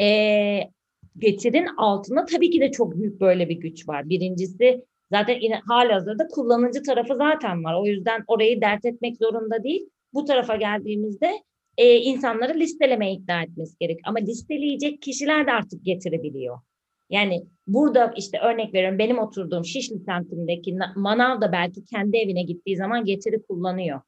Ee, 0.00 0.60
getirin 1.18 1.66
altında 1.76 2.24
tabii 2.24 2.50
ki 2.50 2.60
de 2.60 2.70
çok 2.70 2.96
büyük 2.96 3.20
böyle 3.20 3.48
bir 3.48 3.56
güç 3.56 3.88
var. 3.88 4.08
Birincisi 4.08 4.84
zaten 5.12 5.40
halihazırda 5.68 6.28
kullanıcı 6.28 6.82
tarafı 6.82 7.16
zaten 7.16 7.64
var. 7.64 7.74
O 7.74 7.86
yüzden 7.86 8.24
orayı 8.26 8.60
dert 8.60 8.84
etmek 8.84 9.16
zorunda 9.16 9.64
değil. 9.64 9.88
Bu 10.14 10.24
tarafa 10.24 10.56
geldiğimizde 10.56 11.42
e, 11.76 11.96
insanları 11.96 12.58
listelemeye 12.58 13.12
ikna 13.12 13.42
etmesi 13.42 13.76
gerek. 13.80 14.00
Ama 14.04 14.18
listeleyecek 14.18 15.02
kişiler 15.02 15.46
de 15.46 15.52
artık 15.52 15.84
getirebiliyor. 15.84 16.58
Yani 17.10 17.46
burada 17.66 18.14
işte 18.16 18.38
örnek 18.38 18.74
veriyorum 18.74 18.98
benim 18.98 19.18
oturduğum 19.18 19.64
Şişli 19.64 19.98
semtindeki 19.98 20.76
manav 20.96 21.40
da 21.40 21.52
belki 21.52 21.84
kendi 21.84 22.16
evine 22.16 22.42
gittiği 22.42 22.76
zaman 22.76 23.04
getiri 23.04 23.42
kullanıyor. 23.42 24.00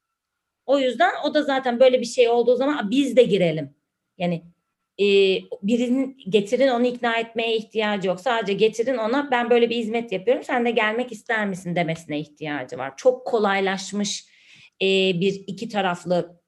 O 0.65 0.79
yüzden 0.79 1.11
o 1.25 1.33
da 1.33 1.43
zaten 1.43 1.79
böyle 1.79 1.99
bir 1.99 2.05
şey 2.05 2.29
olduğu 2.29 2.55
zaman 2.55 2.91
biz 2.91 3.15
de 3.15 3.23
girelim. 3.23 3.75
Yani 4.17 4.43
e, 4.99 5.05
birinin 5.61 6.17
getirin 6.29 6.67
onu 6.67 6.85
ikna 6.85 7.17
etmeye 7.17 7.55
ihtiyacı 7.55 8.07
yok. 8.07 8.19
Sadece 8.19 8.53
getirin 8.53 8.97
ona 8.97 9.31
ben 9.31 9.49
böyle 9.49 9.69
bir 9.69 9.75
hizmet 9.75 10.11
yapıyorum 10.11 10.43
sen 10.43 10.65
de 10.65 10.71
gelmek 10.71 11.11
ister 11.11 11.47
misin 11.47 11.75
demesine 11.75 12.19
ihtiyacı 12.19 12.77
var. 12.77 12.93
Çok 12.97 13.27
kolaylaşmış 13.27 14.25
e, 14.81 14.85
bir 15.19 15.43
iki 15.47 15.69
taraflı 15.69 16.39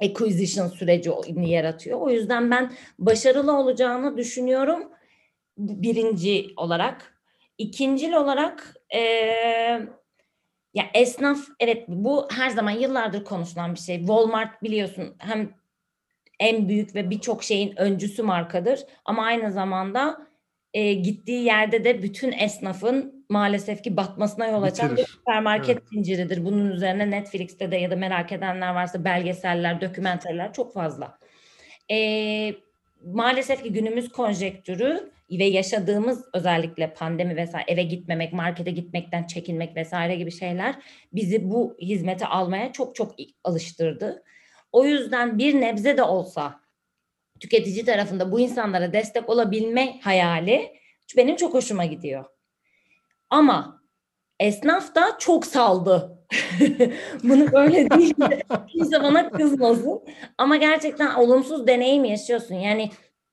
acquisition 0.00 0.68
süreci 0.68 1.10
yaratıyor. 1.36 2.00
O 2.00 2.10
yüzden 2.10 2.50
ben 2.50 2.72
başarılı 2.98 3.58
olacağını 3.58 4.16
düşünüyorum 4.16 4.92
birinci 5.58 6.46
olarak. 6.56 7.12
İkincil 7.58 8.12
olarak 8.12 8.76
e, 8.94 9.00
ya 10.74 10.84
esnaf 10.94 11.38
evet 11.60 11.84
bu 11.88 12.28
her 12.30 12.50
zaman 12.50 12.70
yıllardır 12.70 13.24
konuşulan 13.24 13.74
bir 13.74 13.80
şey. 13.80 13.98
Walmart 13.98 14.62
biliyorsun 14.62 15.14
hem 15.18 15.54
en 16.40 16.68
büyük 16.68 16.94
ve 16.94 17.10
birçok 17.10 17.44
şeyin 17.44 17.76
öncüsü 17.76 18.22
markadır 18.22 18.80
ama 19.04 19.24
aynı 19.24 19.52
zamanda 19.52 20.26
e, 20.74 20.92
gittiği 20.94 21.44
yerde 21.44 21.84
de 21.84 22.02
bütün 22.02 22.32
esnafın 22.32 23.26
maalesef 23.28 23.82
ki 23.82 23.96
batmasına 23.96 24.46
yol 24.46 24.62
açan 24.62 24.90
Bitirir. 24.90 25.06
bir 25.06 25.12
süpermarket 25.12 25.78
Evet. 25.78 25.88
zinciridir. 25.92 26.44
Bunun 26.44 26.70
üzerine 26.70 27.10
Netflix'te 27.10 27.70
de 27.70 27.76
ya 27.76 27.90
da 27.90 27.96
merak 27.96 28.32
edenler 28.32 28.74
varsa 28.74 29.04
belgeseller, 29.04 29.80
dokümenterler 29.80 30.52
çok 30.52 30.74
fazla. 30.74 31.18
E, 31.90 32.54
maalesef 33.04 33.62
ki 33.62 33.72
günümüz 33.72 34.08
konjektürü 34.12 35.10
ve 35.30 35.44
yaşadığımız 35.44 36.24
özellikle 36.34 36.94
pandemi 36.94 37.36
vesaire 37.36 37.64
eve 37.68 37.82
gitmemek, 37.82 38.32
markete 38.32 38.70
gitmekten 38.70 39.26
çekinmek 39.26 39.76
vesaire 39.76 40.16
gibi 40.16 40.30
şeyler 40.32 40.74
bizi 41.12 41.50
bu 41.50 41.76
hizmeti 41.80 42.26
almaya 42.26 42.72
çok 42.72 42.94
çok 42.94 43.14
alıştırdı. 43.44 44.22
O 44.76 44.84
yüzden 44.84 45.38
bir 45.38 45.60
nebze 45.60 45.96
de 45.96 46.02
olsa 46.02 46.60
tüketici 47.40 47.84
tarafında 47.84 48.32
bu 48.32 48.40
insanlara 48.40 48.92
destek 48.92 49.28
olabilme 49.28 50.00
hayali 50.00 50.72
benim 51.16 51.36
çok 51.36 51.54
hoşuma 51.54 51.84
gidiyor. 51.84 52.24
Ama 53.30 53.82
esnaf 54.40 54.94
da 54.94 55.18
çok 55.18 55.46
saldı. 55.46 56.18
Bunu 57.24 57.52
böyle 57.52 57.90
değil 57.98 58.14
de 58.20 58.42
kimse 58.68 59.02
bana 59.02 59.30
kızmasın. 59.30 60.02
Ama 60.38 60.56
gerçekten 60.56 61.14
olumsuz 61.14 61.66
deneyim 61.66 62.04
yaşıyorsun. 62.04 62.54
Yani 62.54 62.90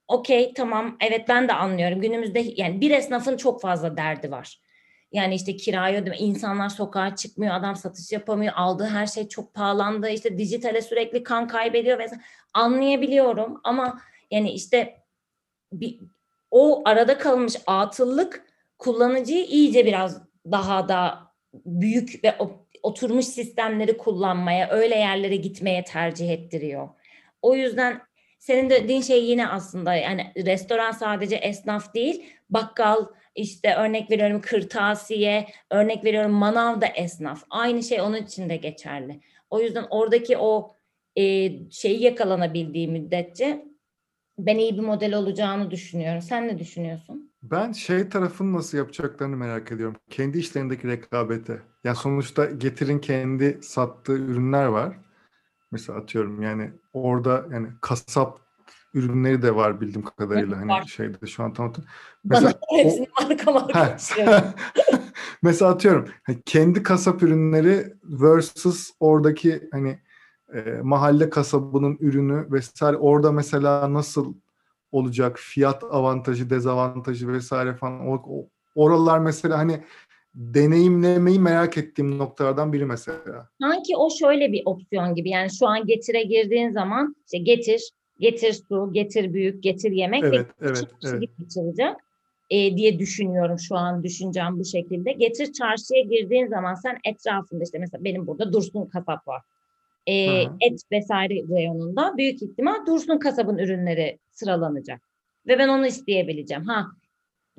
okey 0.08 0.54
tamam 0.54 0.96
evet 1.00 1.28
ben 1.28 1.48
de 1.48 1.52
anlıyorum. 1.52 2.00
Günümüzde 2.00 2.44
yani 2.56 2.80
bir 2.80 2.90
esnafın 2.90 3.36
çok 3.36 3.60
fazla 3.60 3.96
derdi 3.96 4.30
var. 4.30 4.60
Yani 5.14 5.34
işte 5.34 5.56
kirayı 5.56 6.02
ödeme, 6.02 6.16
insanlar 6.18 6.68
sokağa 6.68 7.16
çıkmıyor, 7.16 7.54
adam 7.54 7.76
satış 7.76 8.12
yapamıyor, 8.12 8.52
aldığı 8.56 8.86
her 8.86 9.06
şey 9.06 9.28
çok 9.28 9.54
pahalandı, 9.54 10.08
işte 10.08 10.38
dijitale 10.38 10.82
sürekli 10.82 11.22
kan 11.22 11.48
kaybediyor 11.48 11.98
vesaire. 11.98 12.22
Anlayabiliyorum 12.54 13.60
ama 13.64 14.00
yani 14.30 14.52
işte 14.52 15.02
bir, 15.72 16.00
o 16.50 16.82
arada 16.84 17.18
kalmış 17.18 17.56
atıllık 17.66 18.44
kullanıcıyı 18.78 19.44
iyice 19.44 19.86
biraz 19.86 20.22
daha 20.50 20.88
da 20.88 21.18
büyük 21.54 22.24
ve 22.24 22.34
oturmuş 22.82 23.26
sistemleri 23.26 23.96
kullanmaya, 23.96 24.70
öyle 24.70 24.94
yerlere 24.94 25.36
gitmeye 25.36 25.84
tercih 25.84 26.30
ettiriyor. 26.30 26.88
O 27.42 27.54
yüzden 27.54 28.00
senin 28.38 28.70
dediğin 28.70 29.02
şey 29.02 29.24
yine 29.24 29.48
aslında 29.48 29.94
yani 29.94 30.32
restoran 30.36 30.92
sadece 30.92 31.36
esnaf 31.36 31.94
değil, 31.94 32.24
bakkal, 32.50 33.06
işte 33.34 33.74
örnek 33.74 34.10
veriyorum 34.10 34.40
kırtasiye, 34.40 35.46
örnek 35.70 36.04
veriyorum 36.04 36.32
manav 36.32 36.80
da 36.80 36.86
esnaf. 36.86 37.44
Aynı 37.50 37.82
şey 37.82 38.00
onun 38.00 38.16
için 38.16 38.48
de 38.48 38.56
geçerli. 38.56 39.20
O 39.50 39.60
yüzden 39.60 39.86
oradaki 39.90 40.38
o 40.38 40.76
e, 41.16 41.50
şeyi 41.70 42.02
yakalanabildiği 42.02 42.88
müddetçe 42.88 43.64
ben 44.38 44.58
iyi 44.58 44.76
bir 44.76 44.82
model 44.82 45.14
olacağını 45.14 45.70
düşünüyorum. 45.70 46.22
Sen 46.22 46.48
ne 46.48 46.58
düşünüyorsun? 46.58 47.32
Ben 47.42 47.72
şey 47.72 48.08
tarafını 48.08 48.52
nasıl 48.52 48.78
yapacaklarını 48.78 49.36
merak 49.36 49.72
ediyorum. 49.72 49.96
Kendi 50.10 50.38
işlerindeki 50.38 50.88
rekabete. 50.88 51.62
Yani 51.84 51.96
sonuçta 51.96 52.44
Getir'in 52.44 52.98
kendi 52.98 53.58
sattığı 53.62 54.12
ürünler 54.12 54.66
var. 54.66 54.96
Mesela 55.70 55.98
atıyorum 55.98 56.42
yani 56.42 56.70
orada 56.92 57.46
yani 57.52 57.68
kasap 57.80 58.43
ürünleri 58.94 59.42
de 59.42 59.56
var 59.56 59.80
bildiğim 59.80 60.02
kadarıyla. 60.02 60.56
Hani 60.56 60.68
var. 60.68 60.84
şeyde 60.84 61.26
şu 61.26 61.42
an 61.42 61.52
tam 61.52 61.72
Mesela 62.24 62.52
Bana 62.70 62.78
hepsini 62.78 63.08
marka 63.20 63.50
marka 63.52 63.96
Mesela 65.42 65.70
atıyorum 65.70 66.08
hani 66.22 66.42
kendi 66.46 66.82
kasap 66.82 67.22
ürünleri 67.22 67.92
versus 68.02 68.90
oradaki 69.00 69.68
hani 69.72 69.98
e, 70.54 70.60
mahalle 70.82 71.30
kasabının 71.30 71.96
ürünü 72.00 72.52
vesaire 72.52 72.96
orada 72.96 73.32
mesela 73.32 73.92
nasıl 73.92 74.34
olacak 74.92 75.38
fiyat 75.38 75.84
avantajı 75.84 76.50
dezavantajı 76.50 77.28
vesaire 77.28 77.74
falan 77.74 78.08
o, 78.08 78.22
o, 78.26 78.48
oralar 78.74 79.18
mesela 79.18 79.58
hani 79.58 79.80
deneyimlemeyi 80.34 81.38
merak 81.38 81.78
ettiğim 81.78 82.18
noktalardan 82.18 82.72
biri 82.72 82.86
mesela. 82.86 83.48
Sanki 83.60 83.96
o 83.96 84.10
şöyle 84.10 84.52
bir 84.52 84.62
opsiyon 84.64 85.14
gibi 85.14 85.30
yani 85.30 85.50
şu 85.58 85.66
an 85.66 85.86
getire 85.86 86.22
girdiğin 86.22 86.70
zaman 86.70 87.16
işte 87.26 87.38
getir, 87.38 87.90
getir 88.18 88.52
su, 88.52 88.92
getir 88.92 89.32
büyük, 89.32 89.62
getir 89.62 89.92
yemek 89.92 90.24
Evet, 90.24 90.32
ve 90.32 90.66
evet, 90.68 90.88
evet. 91.04 91.30
açılacak 91.46 92.00
e, 92.50 92.76
diye 92.76 92.98
düşünüyorum 92.98 93.58
şu 93.58 93.76
an 93.76 94.04
düşüncem 94.04 94.58
bu 94.58 94.64
şekilde. 94.64 95.12
Getir 95.12 95.52
çarşıya 95.52 96.02
girdiğin 96.02 96.46
zaman 96.46 96.74
sen 96.74 96.98
etrafında 97.04 97.64
işte 97.64 97.78
mesela 97.78 98.04
benim 98.04 98.26
burada 98.26 98.52
Dursun 98.52 98.86
kasap 98.86 99.28
var. 99.28 99.42
E, 100.06 100.14
et 100.60 100.82
vesaire 100.92 101.34
reyonunda 101.34 102.14
büyük 102.16 102.42
ihtimal 102.42 102.86
Dursun 102.86 103.18
kasabın 103.18 103.58
ürünleri 103.58 104.18
sıralanacak. 104.30 105.00
Ve 105.46 105.58
ben 105.58 105.68
onu 105.68 105.86
isteyebileceğim. 105.86 106.64
Ha 106.64 106.86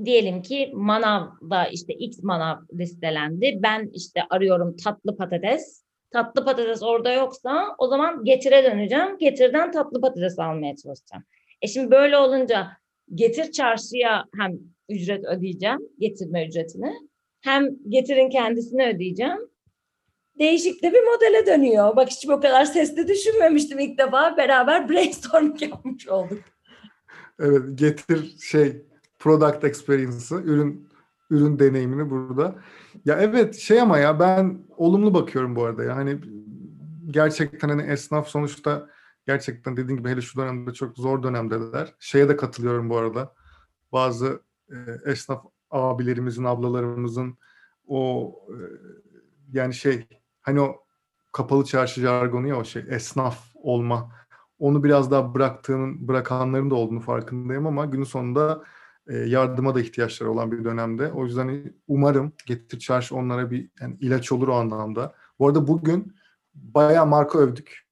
diyelim 0.05 0.41
ki 0.41 0.71
manavda 0.73 1.67
işte 1.67 1.93
X 1.93 2.23
manav 2.23 2.57
listelendi. 2.73 3.59
Ben 3.63 3.89
işte 3.93 4.21
arıyorum 4.29 4.75
tatlı 4.75 5.17
patates. 5.17 5.84
Tatlı 6.11 6.45
patates 6.45 6.83
orada 6.83 7.13
yoksa 7.13 7.75
o 7.77 7.87
zaman 7.87 8.23
getire 8.23 8.63
döneceğim. 8.63 9.17
Getirden 9.17 9.71
tatlı 9.71 10.01
patates 10.01 10.39
almaya 10.39 10.75
çalışacağım. 10.75 11.23
E 11.61 11.67
şimdi 11.67 11.91
böyle 11.91 12.17
olunca 12.17 12.67
getir 13.13 13.51
çarşıya 13.51 14.25
hem 14.37 14.59
ücret 14.89 15.25
ödeyeceğim, 15.25 15.79
getirme 15.99 16.47
ücretini. 16.47 16.93
Hem 17.41 17.69
getirin 17.89 18.29
kendisini 18.29 18.87
ödeyeceğim. 18.87 19.49
Değişik 20.39 20.83
de 20.83 20.93
bir 20.93 21.03
modele 21.03 21.45
dönüyor. 21.45 21.95
Bak 21.95 22.09
hiç 22.09 22.27
bu 22.27 22.41
kadar 22.41 22.65
sesli 22.65 23.07
düşünmemiştim 23.07 23.79
ilk 23.79 23.97
defa. 23.97 24.37
Beraber 24.37 24.89
brainstorming 24.89 25.61
yapmış 25.71 26.07
olduk. 26.07 26.39
Evet 27.39 27.61
getir 27.75 28.35
şey 28.39 28.81
product 29.19 29.63
experience'ı 29.63 30.41
ürün 30.41 30.89
ürün 31.29 31.59
deneyimini 31.59 32.09
burada. 32.09 32.55
Ya 33.05 33.17
evet 33.19 33.55
şey 33.55 33.81
ama 33.81 33.97
ya 33.97 34.19
ben 34.19 34.65
olumlu 34.77 35.13
bakıyorum 35.13 35.55
bu 35.55 35.63
arada 35.65 35.83
ya 35.83 35.95
hani 35.95 36.19
gerçekten 37.07 37.69
hani 37.69 37.81
esnaf 37.81 38.27
sonuçta 38.27 38.89
gerçekten 39.27 39.77
dediğim 39.77 39.99
gibi 39.99 40.09
hele 40.09 40.21
şu 40.21 40.39
dönemde 40.39 40.73
çok 40.73 40.97
zor 40.97 41.23
dönemdeler. 41.23 41.93
Şeye 41.99 42.29
de 42.29 42.37
katılıyorum 42.37 42.89
bu 42.89 42.97
arada. 42.97 43.33
Bazı 43.91 44.41
e, 44.69 44.75
esnaf 45.11 45.45
abilerimizin, 45.71 46.43
ablalarımızın 46.43 47.37
o 47.87 48.31
e, 48.49 48.57
yani 49.51 49.73
şey 49.73 50.07
hani 50.41 50.61
o 50.61 50.85
kapalı 51.33 51.65
çarşı 51.65 52.01
jargonu 52.01 52.47
ya 52.47 52.57
o 52.59 52.63
şey 52.63 52.83
esnaf 52.89 53.39
olma. 53.55 54.11
Onu 54.59 54.83
biraz 54.83 55.11
daha 55.11 55.33
bıraktığının 55.33 56.07
bırakanların 56.07 56.71
da 56.71 56.75
olduğunu 56.75 56.99
farkındayım 56.99 57.67
ama 57.67 57.85
günün 57.85 58.03
sonunda 58.03 58.63
e, 59.09 59.17
yardıma 59.17 59.75
da 59.75 59.81
ihtiyaçları 59.81 60.31
olan 60.31 60.51
bir 60.51 60.63
dönemde. 60.63 61.11
O 61.11 61.25
yüzden 61.25 61.73
umarım 61.87 62.33
Getir 62.45 62.79
Çarşı 62.79 63.15
onlara 63.15 63.51
bir 63.51 63.69
yani 63.81 63.97
ilaç 63.99 64.31
olur 64.31 64.47
o 64.47 64.53
anlamda. 64.53 65.13
Bu 65.39 65.47
arada 65.47 65.67
bugün 65.67 66.15
bayağı 66.53 67.05
marka 67.05 67.39
övdük. 67.39 67.85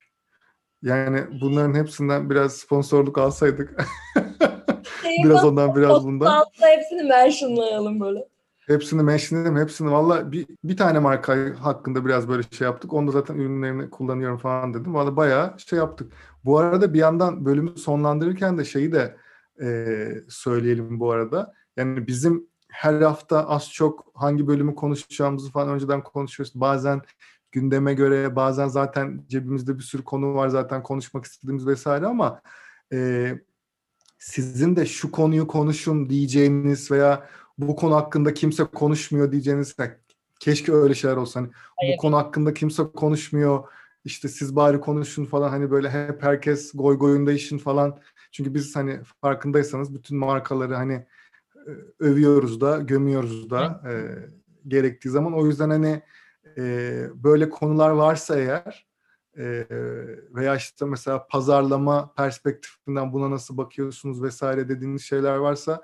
Yani 0.84 1.24
bunların 1.42 1.74
hepsinden 1.74 2.30
biraz 2.30 2.54
sponsorluk 2.54 3.18
alsaydık. 3.18 3.76
biraz 5.24 5.46
ondan 5.46 5.76
biraz 5.76 6.06
bundan. 6.06 6.26
Altta 6.26 6.68
hepsini 6.68 7.04
mentionlayalım 7.04 8.00
böyle. 8.00 8.28
Hepsini 8.68 9.04
mentionledim. 9.04 9.58
Hepsini 9.58 9.92
valla 9.92 10.32
bir, 10.32 10.46
bir 10.64 10.78
tane 10.78 11.00
marka 11.00 11.38
hakkında 11.60 12.06
biraz 12.06 12.30
böyle 12.30 12.44
şey 12.52 12.66
yaptık. 12.66 12.94
Onu 12.94 13.08
da 13.08 13.12
zaten 13.12 13.36
ürünlerini 13.36 13.90
kullanıyorum 13.90 14.38
falan 14.38 14.74
dedim. 14.74 14.94
Valla 14.94 15.16
bayağı 15.16 15.54
şey 15.60 15.80
yaptık. 15.80 16.14
Bu 16.46 16.58
arada 16.58 16.94
bir 16.94 17.00
yandan 17.00 17.46
bölümü 17.46 17.78
sonlandırırken 17.78 18.58
de 18.58 18.66
şeyi 18.66 18.92
de 18.92 19.16
e, 19.64 20.08
söyleyelim 20.30 21.00
bu 21.00 21.12
arada. 21.12 21.54
Yani 21.78 22.08
bizim 22.08 22.48
her 22.70 23.02
hafta 23.02 23.48
az 23.48 23.72
çok 23.72 24.12
hangi 24.14 24.48
bölümü 24.48 24.76
konuşacağımızı 24.76 25.52
falan 25.52 25.70
önceden 25.70 26.04
konuşuyoruz. 26.04 26.54
Bazen 26.56 27.02
gündeme 27.52 27.94
göre 27.94 28.36
bazen 28.36 28.68
zaten 28.68 29.26
cebimizde 29.28 29.78
bir 29.78 29.84
sürü 29.84 30.04
konu 30.04 30.34
var 30.34 30.48
zaten 30.48 30.84
konuşmak 30.84 31.26
istediğimiz 31.26 31.68
vesaire 31.68 32.06
ama 32.06 32.42
e, 32.94 33.32
sizin 34.20 34.76
de 34.76 34.86
şu 34.86 35.12
konuyu 35.12 35.48
konuşun 35.48 36.10
diyeceğiniz 36.10 36.92
veya 36.92 37.30
bu 37.58 37.76
konu 37.76 37.96
hakkında 37.96 38.34
kimse 38.34 38.64
konuşmuyor 38.64 39.32
diyeceğiniz 39.32 39.76
keşke 40.40 40.74
öyle 40.74 40.96
şeyler 40.96 41.16
olsa. 41.16 41.40
Hani 41.40 41.50
bu 41.94 41.98
konu 41.98 42.18
hakkında 42.18 42.54
kimse 42.54 42.84
konuşmuyor 42.84 43.64
işte 44.06 44.28
siz 44.28 44.56
bari 44.56 44.80
konuşun 44.80 45.26
falan 45.26 45.50
hani 45.50 45.72
böyle 45.72 45.90
hep 45.90 46.24
herkes 46.24 46.72
goy 46.74 46.98
goyunda 46.98 47.32
işin 47.32 47.58
falan. 47.58 48.00
Çünkü 48.34 48.54
biz 48.54 48.76
hani 48.76 49.00
farkındaysanız 49.22 49.94
bütün 49.94 50.18
markaları 50.18 50.76
hani 50.76 51.06
övüyoruz 52.00 52.62
da 52.62 52.78
gömüyoruz 52.78 53.50
da 53.50 53.84
e, 53.90 53.94
gerektiği 54.68 55.10
zaman. 55.10 55.34
O 55.34 55.46
yüzden 55.46 55.70
hani 55.70 56.02
e, 56.58 57.06
böyle 57.16 57.50
konular 57.50 57.90
varsa 57.90 58.40
eğer 58.40 58.88
e, 59.38 59.66
veya 60.36 60.56
işte 60.56 60.86
mesela 60.86 61.28
pazarlama 61.28 62.14
perspektifinden 62.14 63.14
buna 63.14 63.32
nasıl 63.32 63.58
bakıyorsunuz 63.58 64.24
vesaire 64.24 64.70
dediğiniz 64.70 65.02
şeyler 65.02 65.36
varsa 65.36 65.82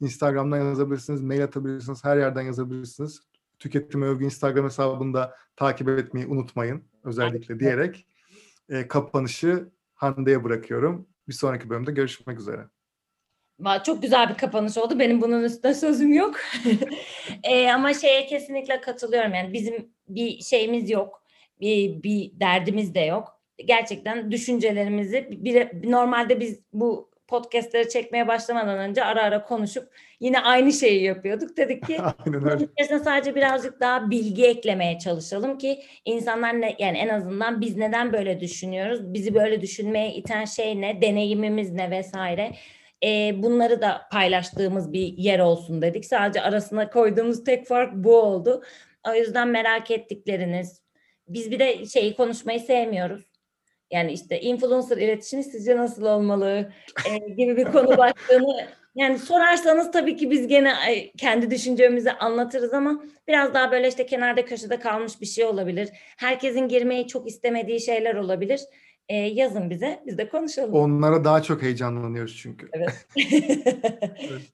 Instagram'dan 0.00 0.58
yazabilirsiniz, 0.58 1.22
mail 1.22 1.44
atabilirsiniz, 1.44 2.04
her 2.04 2.16
yerden 2.16 2.42
yazabilirsiniz. 2.42 3.20
Tüketim 3.58 4.02
Övgü 4.02 4.24
Instagram 4.24 4.64
hesabında 4.64 5.36
takip 5.56 5.88
etmeyi 5.88 6.26
unutmayın 6.26 6.82
özellikle 7.04 7.60
diyerek 7.60 8.06
e, 8.68 8.88
kapanışı 8.88 9.68
Hande'ye 9.94 10.44
bırakıyorum. 10.44 11.06
Bir 11.28 11.32
sonraki 11.32 11.70
bölümde 11.70 11.92
görüşmek 11.92 12.38
üzere. 12.38 12.68
Çok 13.84 14.02
güzel 14.02 14.28
bir 14.28 14.34
kapanış 14.34 14.78
oldu. 14.78 14.98
Benim 14.98 15.22
bunun 15.22 15.42
üstüne 15.44 15.74
sözüm 15.74 16.12
yok. 16.12 16.36
Eee, 17.44 17.70
ama 17.74 17.94
şeye 17.94 18.26
kesinlikle 18.26 18.80
katılıyorum. 18.80 19.34
Yani 19.34 19.52
bizim 19.52 19.92
bir 20.08 20.40
şeyimiz 20.40 20.90
yok. 20.90 21.22
Bir, 21.60 22.02
bir 22.02 22.40
derdimiz 22.40 22.94
de 22.94 23.00
yok. 23.00 23.42
Gerçekten 23.64 24.30
düşüncelerimizi 24.30 25.28
bir, 25.30 25.90
normalde 25.90 26.40
biz 26.40 26.60
bu 26.72 27.11
podcastleri 27.32 27.88
çekmeye 27.88 28.28
başlamadan 28.28 28.78
önce 28.78 29.04
ara 29.04 29.22
ara 29.22 29.44
konuşup 29.44 29.88
yine 30.20 30.40
aynı 30.40 30.72
şeyi 30.72 31.02
yapıyorduk. 31.02 31.56
Dedik 31.56 31.86
ki 31.86 31.98
içerisine 32.26 32.98
sadece 32.98 33.34
birazcık 33.34 33.80
daha 33.80 34.10
bilgi 34.10 34.46
eklemeye 34.46 34.98
çalışalım 34.98 35.58
ki 35.58 35.82
insanlar 36.04 36.60
ne 36.60 36.76
yani 36.78 36.98
en 36.98 37.08
azından 37.08 37.60
biz 37.60 37.76
neden 37.76 38.12
böyle 38.12 38.40
düşünüyoruz? 38.40 39.14
Bizi 39.14 39.34
böyle 39.34 39.60
düşünmeye 39.60 40.14
iten 40.14 40.44
şey 40.44 40.80
ne? 40.80 41.02
Deneyimimiz 41.02 41.72
ne 41.72 41.90
vesaire? 41.90 42.52
Ee, 43.04 43.42
bunları 43.42 43.82
da 43.82 44.02
paylaştığımız 44.12 44.92
bir 44.92 45.18
yer 45.18 45.38
olsun 45.38 45.82
dedik. 45.82 46.04
Sadece 46.04 46.42
arasına 46.42 46.90
koyduğumuz 46.90 47.44
tek 47.44 47.66
fark 47.66 47.94
bu 47.94 48.16
oldu. 48.16 48.62
O 49.08 49.14
yüzden 49.14 49.48
merak 49.48 49.90
ettikleriniz. 49.90 50.82
Biz 51.28 51.50
bir 51.50 51.58
de 51.58 51.86
şeyi 51.86 52.16
konuşmayı 52.16 52.60
sevmiyoruz. 52.60 53.31
Yani 53.92 54.12
işte 54.12 54.40
influencer 54.40 54.96
iletişimi 54.96 55.44
sizce 55.44 55.76
nasıl 55.76 56.02
olmalı 56.02 56.72
e, 57.10 57.18
gibi 57.18 57.56
bir 57.56 57.64
konu 57.64 57.98
başlığını 57.98 58.68
yani 58.94 59.18
sorarsanız 59.18 59.92
tabii 59.92 60.16
ki 60.16 60.30
biz 60.30 60.46
gene 60.46 60.74
kendi 61.16 61.50
düşüncemizi 61.50 62.12
anlatırız 62.12 62.74
ama 62.74 63.04
biraz 63.28 63.54
daha 63.54 63.70
böyle 63.70 63.88
işte 63.88 64.06
kenarda 64.06 64.44
köşede 64.44 64.78
kalmış 64.78 65.20
bir 65.20 65.26
şey 65.26 65.44
olabilir. 65.44 65.88
Herkesin 66.16 66.68
girmeyi 66.68 67.08
çok 67.08 67.28
istemediği 67.28 67.80
şeyler 67.80 68.14
olabilir. 68.14 68.60
E, 69.08 69.16
yazın 69.16 69.70
bize, 69.70 70.02
biz 70.06 70.18
de 70.18 70.28
konuşalım. 70.28 70.74
Onlara 70.74 71.24
daha 71.24 71.42
çok 71.42 71.62
heyecanlanıyoruz 71.62 72.36
çünkü. 72.36 72.68
Evet. 72.72 73.06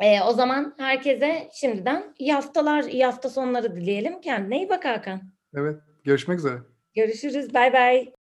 E, 0.00 0.22
o 0.22 0.32
zaman 0.32 0.74
herkese 0.78 1.48
şimdiden 1.54 2.14
iyi 2.18 2.32
haftalar, 2.32 2.84
iyi 2.84 3.04
hafta 3.04 3.30
sonları 3.30 3.76
dileyelim. 3.76 4.20
Kendine 4.20 4.56
iyi 4.56 4.68
bak 4.68 4.84
Hakan. 4.84 5.22
Evet, 5.54 5.76
görüşmek 6.04 6.38
üzere. 6.38 6.58
Görüşürüz. 6.94 7.54
Bay 7.54 7.72
bay. 7.72 8.12